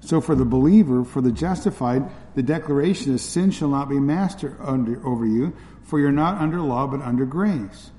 So 0.00 0.20
for 0.20 0.34
the 0.34 0.44
believer, 0.44 1.04
for 1.04 1.20
the 1.20 1.32
justified, 1.32 2.10
the 2.38 2.42
declaration 2.44 3.12
is 3.12 3.20
sin 3.20 3.50
shall 3.50 3.68
not 3.68 3.88
be 3.88 3.98
master 3.98 4.56
under, 4.60 5.04
over 5.04 5.26
you, 5.26 5.52
for 5.82 5.98
you're 5.98 6.12
not 6.12 6.40
under 6.40 6.60
law 6.60 6.86
but 6.86 7.02
under 7.02 7.26
grace. 7.26 7.90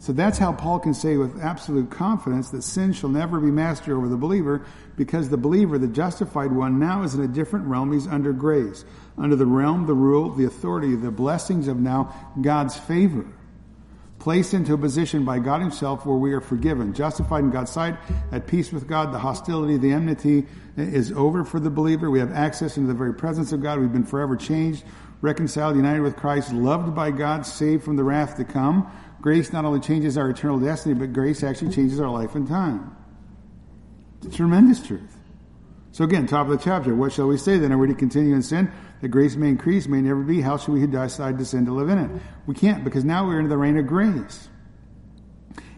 So 0.00 0.12
that's 0.12 0.36
how 0.36 0.52
Paul 0.52 0.80
can 0.80 0.94
say 0.94 1.16
with 1.16 1.40
absolute 1.40 1.92
confidence 1.92 2.50
that 2.50 2.62
sin 2.62 2.92
shall 2.92 3.08
never 3.08 3.38
be 3.38 3.52
master 3.52 3.96
over 3.96 4.08
the 4.08 4.16
believer 4.16 4.66
because 4.96 5.28
the 5.28 5.36
believer, 5.36 5.78
the 5.78 5.86
justified 5.86 6.50
one, 6.50 6.80
now 6.80 7.04
is 7.04 7.14
in 7.14 7.22
a 7.22 7.28
different 7.28 7.66
realm. 7.66 7.92
He's 7.92 8.08
under 8.08 8.32
grace, 8.32 8.84
under 9.16 9.36
the 9.36 9.46
realm, 9.46 9.86
the 9.86 9.94
rule, 9.94 10.28
the 10.28 10.46
authority, 10.46 10.96
the 10.96 11.12
blessings 11.12 11.68
of 11.68 11.78
now 11.78 12.32
God's 12.42 12.76
favor 12.76 13.24
placed 14.24 14.54
into 14.54 14.72
a 14.72 14.78
position 14.78 15.22
by 15.22 15.38
God 15.38 15.60
Himself 15.60 16.06
where 16.06 16.16
we 16.16 16.32
are 16.32 16.40
forgiven, 16.40 16.94
justified 16.94 17.44
in 17.44 17.50
God's 17.50 17.70
sight, 17.70 17.94
at 18.32 18.46
peace 18.46 18.72
with 18.72 18.86
God. 18.86 19.12
The 19.12 19.18
hostility, 19.18 19.76
the 19.76 19.92
enmity 19.92 20.46
is 20.78 21.12
over 21.12 21.44
for 21.44 21.60
the 21.60 21.68
believer. 21.68 22.10
We 22.10 22.20
have 22.20 22.32
access 22.32 22.78
into 22.78 22.88
the 22.88 22.94
very 22.94 23.12
presence 23.12 23.52
of 23.52 23.62
God. 23.62 23.78
We've 23.78 23.92
been 23.92 24.02
forever 24.02 24.34
changed, 24.34 24.82
reconciled, 25.20 25.76
united 25.76 26.00
with 26.00 26.16
Christ, 26.16 26.54
loved 26.54 26.94
by 26.94 27.10
God, 27.10 27.44
saved 27.44 27.84
from 27.84 27.96
the 27.96 28.02
wrath 28.02 28.38
to 28.38 28.44
come. 28.44 28.90
Grace 29.20 29.52
not 29.52 29.66
only 29.66 29.80
changes 29.80 30.16
our 30.16 30.30
eternal 30.30 30.58
destiny, 30.58 30.94
but 30.94 31.12
grace 31.12 31.44
actually 31.44 31.74
changes 31.74 32.00
our 32.00 32.08
life 32.08 32.34
and 32.34 32.48
time. 32.48 32.96
It's 34.22 34.34
a 34.34 34.38
tremendous 34.38 34.86
truth. 34.86 35.13
So 35.94 36.04
again, 36.04 36.26
top 36.26 36.48
of 36.48 36.58
the 36.58 36.62
chapter, 36.62 36.94
what 36.94 37.12
shall 37.12 37.28
we 37.28 37.38
say 37.38 37.56
then? 37.56 37.72
Are 37.72 37.78
we 37.78 37.86
to 37.88 37.94
continue 37.94 38.34
in 38.34 38.42
sin? 38.42 38.70
that 39.04 39.10
grace 39.10 39.36
may 39.36 39.50
increase, 39.50 39.86
may 39.86 40.00
never 40.00 40.22
be, 40.22 40.40
how 40.40 40.56
shall 40.56 40.72
we 40.72 40.86
decide 40.86 41.36
to 41.36 41.44
sin 41.44 41.66
to 41.66 41.74
live 41.74 41.90
in 41.90 41.98
it? 41.98 42.22
We 42.46 42.54
can't 42.54 42.84
because 42.84 43.04
now 43.04 43.26
we're 43.26 43.38
into 43.38 43.50
the 43.50 43.58
reign 43.58 43.76
of 43.76 43.86
grace. 43.86 44.48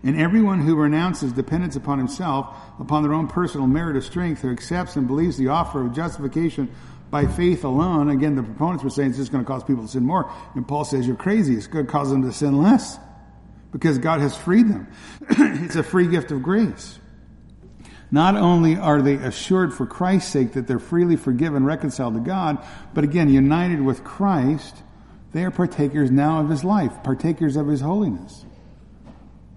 And 0.05 0.17
everyone 0.21 0.61
who 0.61 0.77
renounces 0.77 1.33
dependence 1.33 1.75
upon 1.75 1.99
himself, 1.99 2.57
upon 2.79 3.03
their 3.03 3.13
own 3.13 3.27
personal 3.27 3.67
merit 3.67 3.97
or 3.97 4.01
strength, 4.01 4.43
who 4.43 4.53
accepts 4.53 4.95
and 4.95 5.09
believes 5.09 5.37
the 5.37 5.49
offer 5.49 5.85
of 5.85 5.93
justification 5.93 6.73
by 7.11 7.27
faith 7.27 7.65
alone, 7.65 8.11
again, 8.11 8.37
the 8.37 8.45
proponents 8.45 8.85
were 8.85 8.91
saying 8.91 9.09
it's 9.09 9.19
just 9.19 9.33
going 9.33 9.43
to 9.43 9.49
cause 9.49 9.65
people 9.65 9.83
to 9.83 9.89
sin 9.89 10.05
more. 10.05 10.31
And 10.55 10.69
Paul 10.69 10.85
says, 10.85 11.05
you're 11.05 11.17
crazy. 11.17 11.57
It's 11.57 11.67
going 11.67 11.85
to 11.85 11.91
cause 11.91 12.11
them 12.11 12.23
to 12.23 12.33
sin 12.33 12.63
less 12.63 12.97
because 13.73 13.99
God 13.99 14.21
has 14.21 14.37
freed 14.37 14.69
them. 14.69 14.87
it's 15.31 15.75
a 15.75 15.83
free 15.83 16.07
gift 16.07 16.31
of 16.31 16.45
grace. 16.45 17.01
Not 18.17 18.35
only 18.35 18.79
are 18.79 19.03
they 19.03 19.17
assured 19.17 19.75
for 19.75 19.85
Christ's 19.85 20.33
sake 20.33 20.55
that 20.55 20.67
they're 20.67 20.79
freely 20.79 21.17
forgiven, 21.17 21.67
reconciled 21.67 22.15
to 22.15 22.21
God, 22.21 22.65
but 22.95 23.05
again, 23.05 23.29
united 23.29 23.83
with 23.83 24.05
Christ, 24.05 24.75
they 25.33 25.45
are 25.45 25.51
partakers 25.51 26.11
now 26.11 26.41
of 26.41 26.49
His 26.49 26.65
life, 26.65 27.03
partakers 27.05 27.57
of 27.57 27.67
His 27.67 27.83
holiness. 27.83 28.47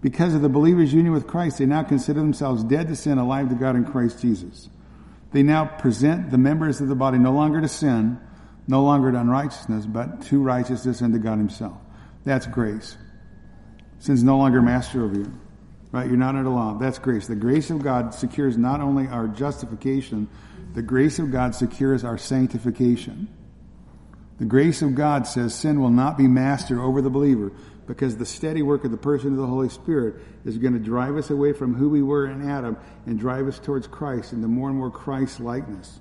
Because 0.02 0.34
of 0.34 0.42
the 0.42 0.50
believer's 0.50 0.94
union 0.94 1.14
with 1.14 1.26
Christ, 1.26 1.60
they 1.60 1.66
now 1.66 1.84
consider 1.84 2.20
themselves 2.20 2.66
dead 2.66 2.90
to 2.90 2.98
sin, 2.98 3.18
alive 3.18 3.48
to 3.48 3.56
God 3.56 3.78
in 3.78 3.86
Christ 3.86 4.22
Jesus. 4.22 4.68
They 5.32 5.42
now 5.42 5.64
present 5.64 6.30
the 6.30 6.38
members 6.38 6.82
of 6.82 6.90
the 6.90 6.96
body 6.96 7.18
no 7.18 7.32
longer 7.32 7.62
to 7.62 7.70
sin, 7.70 8.20
no 8.68 8.84
longer 8.84 9.10
to 9.10 9.22
unrighteousness, 9.22 9.86
but 9.86 10.24
to 10.24 10.44
righteousness 10.44 11.00
and 11.00 11.14
to 11.14 11.20
God 11.20 11.38
Himself. 11.38 11.78
That's 12.26 12.46
grace. 12.46 12.98
Sin's 14.00 14.22
no 14.22 14.38
longer 14.38 14.62
master 14.62 15.06
over 15.06 15.16
you. 15.16 15.34
Right? 15.92 16.08
You're 16.08 16.18
not 16.18 16.36
under 16.36 16.50
law. 16.50 16.78
That's 16.78 17.00
grace. 17.00 17.28
The 17.28 17.36
grace 17.36 17.70
of 17.72 17.82
God 17.82 18.14
secures 18.14 18.58
not 18.58 18.80
only 18.80 19.08
our 19.08 19.28
justification, 19.28 20.28
the 20.74 20.84
grace 20.84 21.18
of 21.18 21.32
God 21.32 21.56
secures 21.56 22.04
our 22.04 22.18
sanctification. 22.18 23.28
The 24.38 24.46
grace 24.46 24.82
of 24.82 24.96
God 24.96 25.28
says 25.28 25.54
sin 25.54 25.82
will 25.82 25.90
not 25.90 26.18
be 26.18 26.28
master 26.28 26.82
over 26.82 27.02
the 27.02 27.10
believer 27.10 27.52
because 27.88 28.18
the 28.18 28.26
steady 28.26 28.62
work 28.62 28.86
of 28.86 28.92
the 28.92 28.98
person 28.98 29.32
of 29.32 29.38
the 29.38 29.48
Holy 29.48 29.68
Spirit 29.68 30.16
is 30.46 30.60
going 30.60 30.74
to 30.74 30.80
drive 30.80 31.18
us 31.18 31.32
away 31.32 31.54
from 31.54 31.74
who 31.74 31.90
we 31.90 32.04
were 32.04 32.28
in 32.28 32.48
Adam 32.48 32.78
and 33.08 33.20
drive 33.20 33.48
us 33.48 33.58
towards 33.58 33.88
Christ 33.88 34.32
the 34.32 34.48
more 34.48 34.70
and 34.70 34.78
more 34.78 34.92
Christ 34.92 35.40
likeness. 35.40 36.00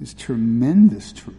It's 0.00 0.12
tremendous 0.12 1.12
truth. 1.12 1.36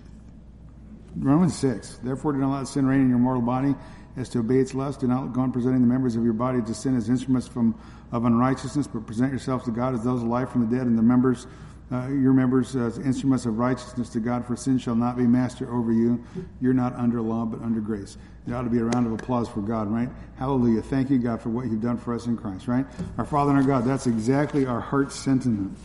Romans 1.18 1.58
6. 1.58 1.98
Therefore, 1.98 2.34
do 2.34 2.40
not 2.40 2.58
let 2.58 2.68
sin 2.68 2.86
reign 2.86 3.02
in 3.02 3.10
your 3.10 3.20
mortal 3.20 3.42
body 3.42 3.76
as 4.18 4.30
to 4.30 4.40
obey 4.40 4.58
its 4.58 4.74
lust. 4.74 5.02
Do 5.02 5.08
not 5.08 5.34
go 5.34 5.42
on 5.42 5.52
presenting 5.52 5.82
the 5.82 5.88
members 5.88 6.16
of 6.16 6.24
your 6.24 6.34
body 6.34 6.62
to 6.62 6.74
sin 6.74 6.96
as 6.96 7.10
instruments 7.10 7.48
from, 7.48 7.80
of 8.12 8.26
unrighteousness, 8.26 8.88
but 8.88 9.06
present 9.06 9.32
yourselves 9.32 9.66
to 9.66 9.72
God 9.72 9.94
as 9.94 10.04
those 10.04 10.22
alive 10.22 10.52
from 10.52 10.70
the 10.70 10.76
dead, 10.76 10.88
and 10.88 10.98
the 10.98 11.04
members, 11.04 11.48
uh, 11.92 12.08
your 12.08 12.34
members 12.34 12.76
as 12.76 12.98
instruments 13.00 13.46
of 13.46 13.60
righteousness 13.60 14.10
to 14.10 14.20
God. 14.20 14.46
For 14.46 14.56
sin 14.56 14.78
shall 14.78 14.96
not 14.96 15.18
be 15.18 15.24
master 15.24 15.72
over 15.74 15.92
you. 15.92 16.24
You're 16.62 16.74
not 16.74 16.96
under 16.96 17.22
law, 17.22 17.46
but 17.46 17.62
under 17.62 17.80
grace. 17.80 18.18
There 18.46 18.56
ought 18.56 18.64
to 18.64 18.70
be 18.70 18.80
a 18.80 18.84
round 18.84 19.06
of 19.06 19.14
applause 19.14 19.48
for 19.48 19.62
God, 19.62 19.92
right? 19.92 20.10
Hallelujah. 20.38 20.82
Thank 20.82 21.10
you, 21.10 21.20
God, 21.20 21.42
for 21.42 21.50
what 21.50 21.66
you've 21.66 21.82
done 21.82 21.98
for 21.98 22.16
us 22.16 22.26
in 22.26 22.36
Christ, 22.36 22.68
right? 22.68 22.86
Our 23.18 23.26
Father 23.26 23.52
and 23.52 23.60
our 23.60 23.66
God, 23.66 23.86
that's 23.86 24.08
exactly 24.08 24.66
our 24.66 24.80
heart 24.82 25.12
sentiment. 25.12 25.78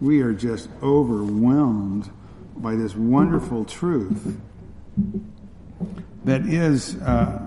We 0.00 0.20
are 0.20 0.32
just 0.32 0.68
overwhelmed 0.82 2.10
by 2.56 2.74
this 2.74 2.94
wonderful 2.94 3.64
truth 3.64 4.36
that 6.28 6.46
is 6.46 6.96
uh, 6.96 7.40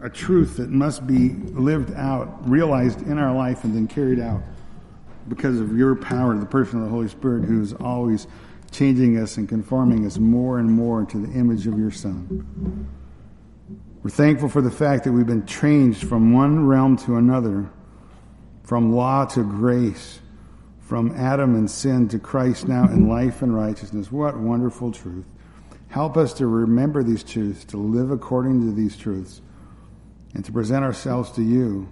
a 0.00 0.08
truth 0.08 0.56
that 0.56 0.70
must 0.70 1.06
be 1.06 1.30
lived 1.30 1.92
out, 1.94 2.48
realized 2.48 3.02
in 3.02 3.18
our 3.18 3.34
life, 3.34 3.64
and 3.64 3.74
then 3.74 3.86
carried 3.86 4.20
out 4.20 4.42
because 5.28 5.60
of 5.60 5.76
your 5.76 5.94
power, 5.94 6.36
the 6.36 6.46
person 6.46 6.78
of 6.78 6.84
the 6.84 6.90
Holy 6.90 7.08
Spirit, 7.08 7.44
who 7.44 7.60
is 7.60 7.72
always 7.74 8.26
changing 8.70 9.18
us 9.18 9.36
and 9.36 9.48
conforming 9.48 10.06
us 10.06 10.18
more 10.18 10.58
and 10.58 10.70
more 10.70 11.04
to 11.04 11.18
the 11.18 11.38
image 11.38 11.66
of 11.66 11.78
your 11.78 11.90
Son. 11.90 12.88
We're 14.02 14.10
thankful 14.10 14.48
for 14.48 14.62
the 14.62 14.70
fact 14.70 15.04
that 15.04 15.12
we've 15.12 15.26
been 15.26 15.46
changed 15.46 16.08
from 16.08 16.32
one 16.32 16.66
realm 16.66 16.96
to 16.98 17.16
another, 17.16 17.70
from 18.62 18.94
law 18.94 19.26
to 19.26 19.42
grace, 19.42 20.20
from 20.80 21.14
Adam 21.16 21.54
and 21.54 21.70
sin 21.70 22.08
to 22.08 22.18
Christ 22.18 22.66
now 22.66 22.84
in 22.84 23.08
life 23.08 23.42
and 23.42 23.54
righteousness. 23.54 24.10
What 24.10 24.38
wonderful 24.38 24.92
truth. 24.92 25.26
Help 25.90 26.16
us 26.16 26.32
to 26.34 26.46
remember 26.46 27.02
these 27.02 27.24
truths, 27.24 27.64
to 27.66 27.76
live 27.76 28.10
according 28.10 28.60
to 28.60 28.72
these 28.72 28.96
truths, 28.96 29.42
and 30.34 30.44
to 30.44 30.52
present 30.52 30.84
ourselves 30.84 31.32
to 31.32 31.42
you 31.42 31.88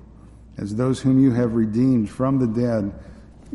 as 0.57 0.77
those 0.77 1.01
whom 1.01 1.20
you 1.20 1.33
have 1.33 1.55
redeemed 1.55 2.09
from 2.09 2.39
the 2.39 2.47
dead, 2.47 2.93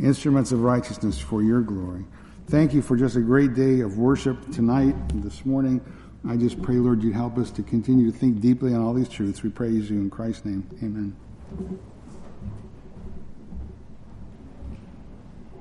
instruments 0.02 0.52
of 0.52 0.61
righteousness 0.61 1.18
for 1.18 1.41
your 1.41 1.61
glory. 1.61 2.06
Thank 2.48 2.74
you 2.74 2.82
for 2.82 2.98
just 2.98 3.15
a 3.15 3.22
great 3.22 3.53
day 3.53 3.80
of 3.80 3.98
worship 3.98 4.52
tonight, 4.52 4.95
and 5.11 5.24
this 5.24 5.45
morning. 5.45 5.82
I 6.28 6.36
just 6.36 6.61
pray, 6.61 6.76
Lord, 6.76 7.03
you'd 7.03 7.14
help 7.14 7.38
us 7.38 7.49
to 7.52 7.64
continue 7.64 8.11
to 8.11 8.18
think 8.18 8.41
deeply 8.41 8.74
on 8.74 8.82
all 8.82 8.94
these 8.94 9.10
truths. 9.10 9.44
We 9.44 9.49
praise 9.49 9.90
you 9.90 9.98
in 9.98 10.10
Christ's 10.10 10.45
name. 10.45 10.68
Amen. 10.82 11.15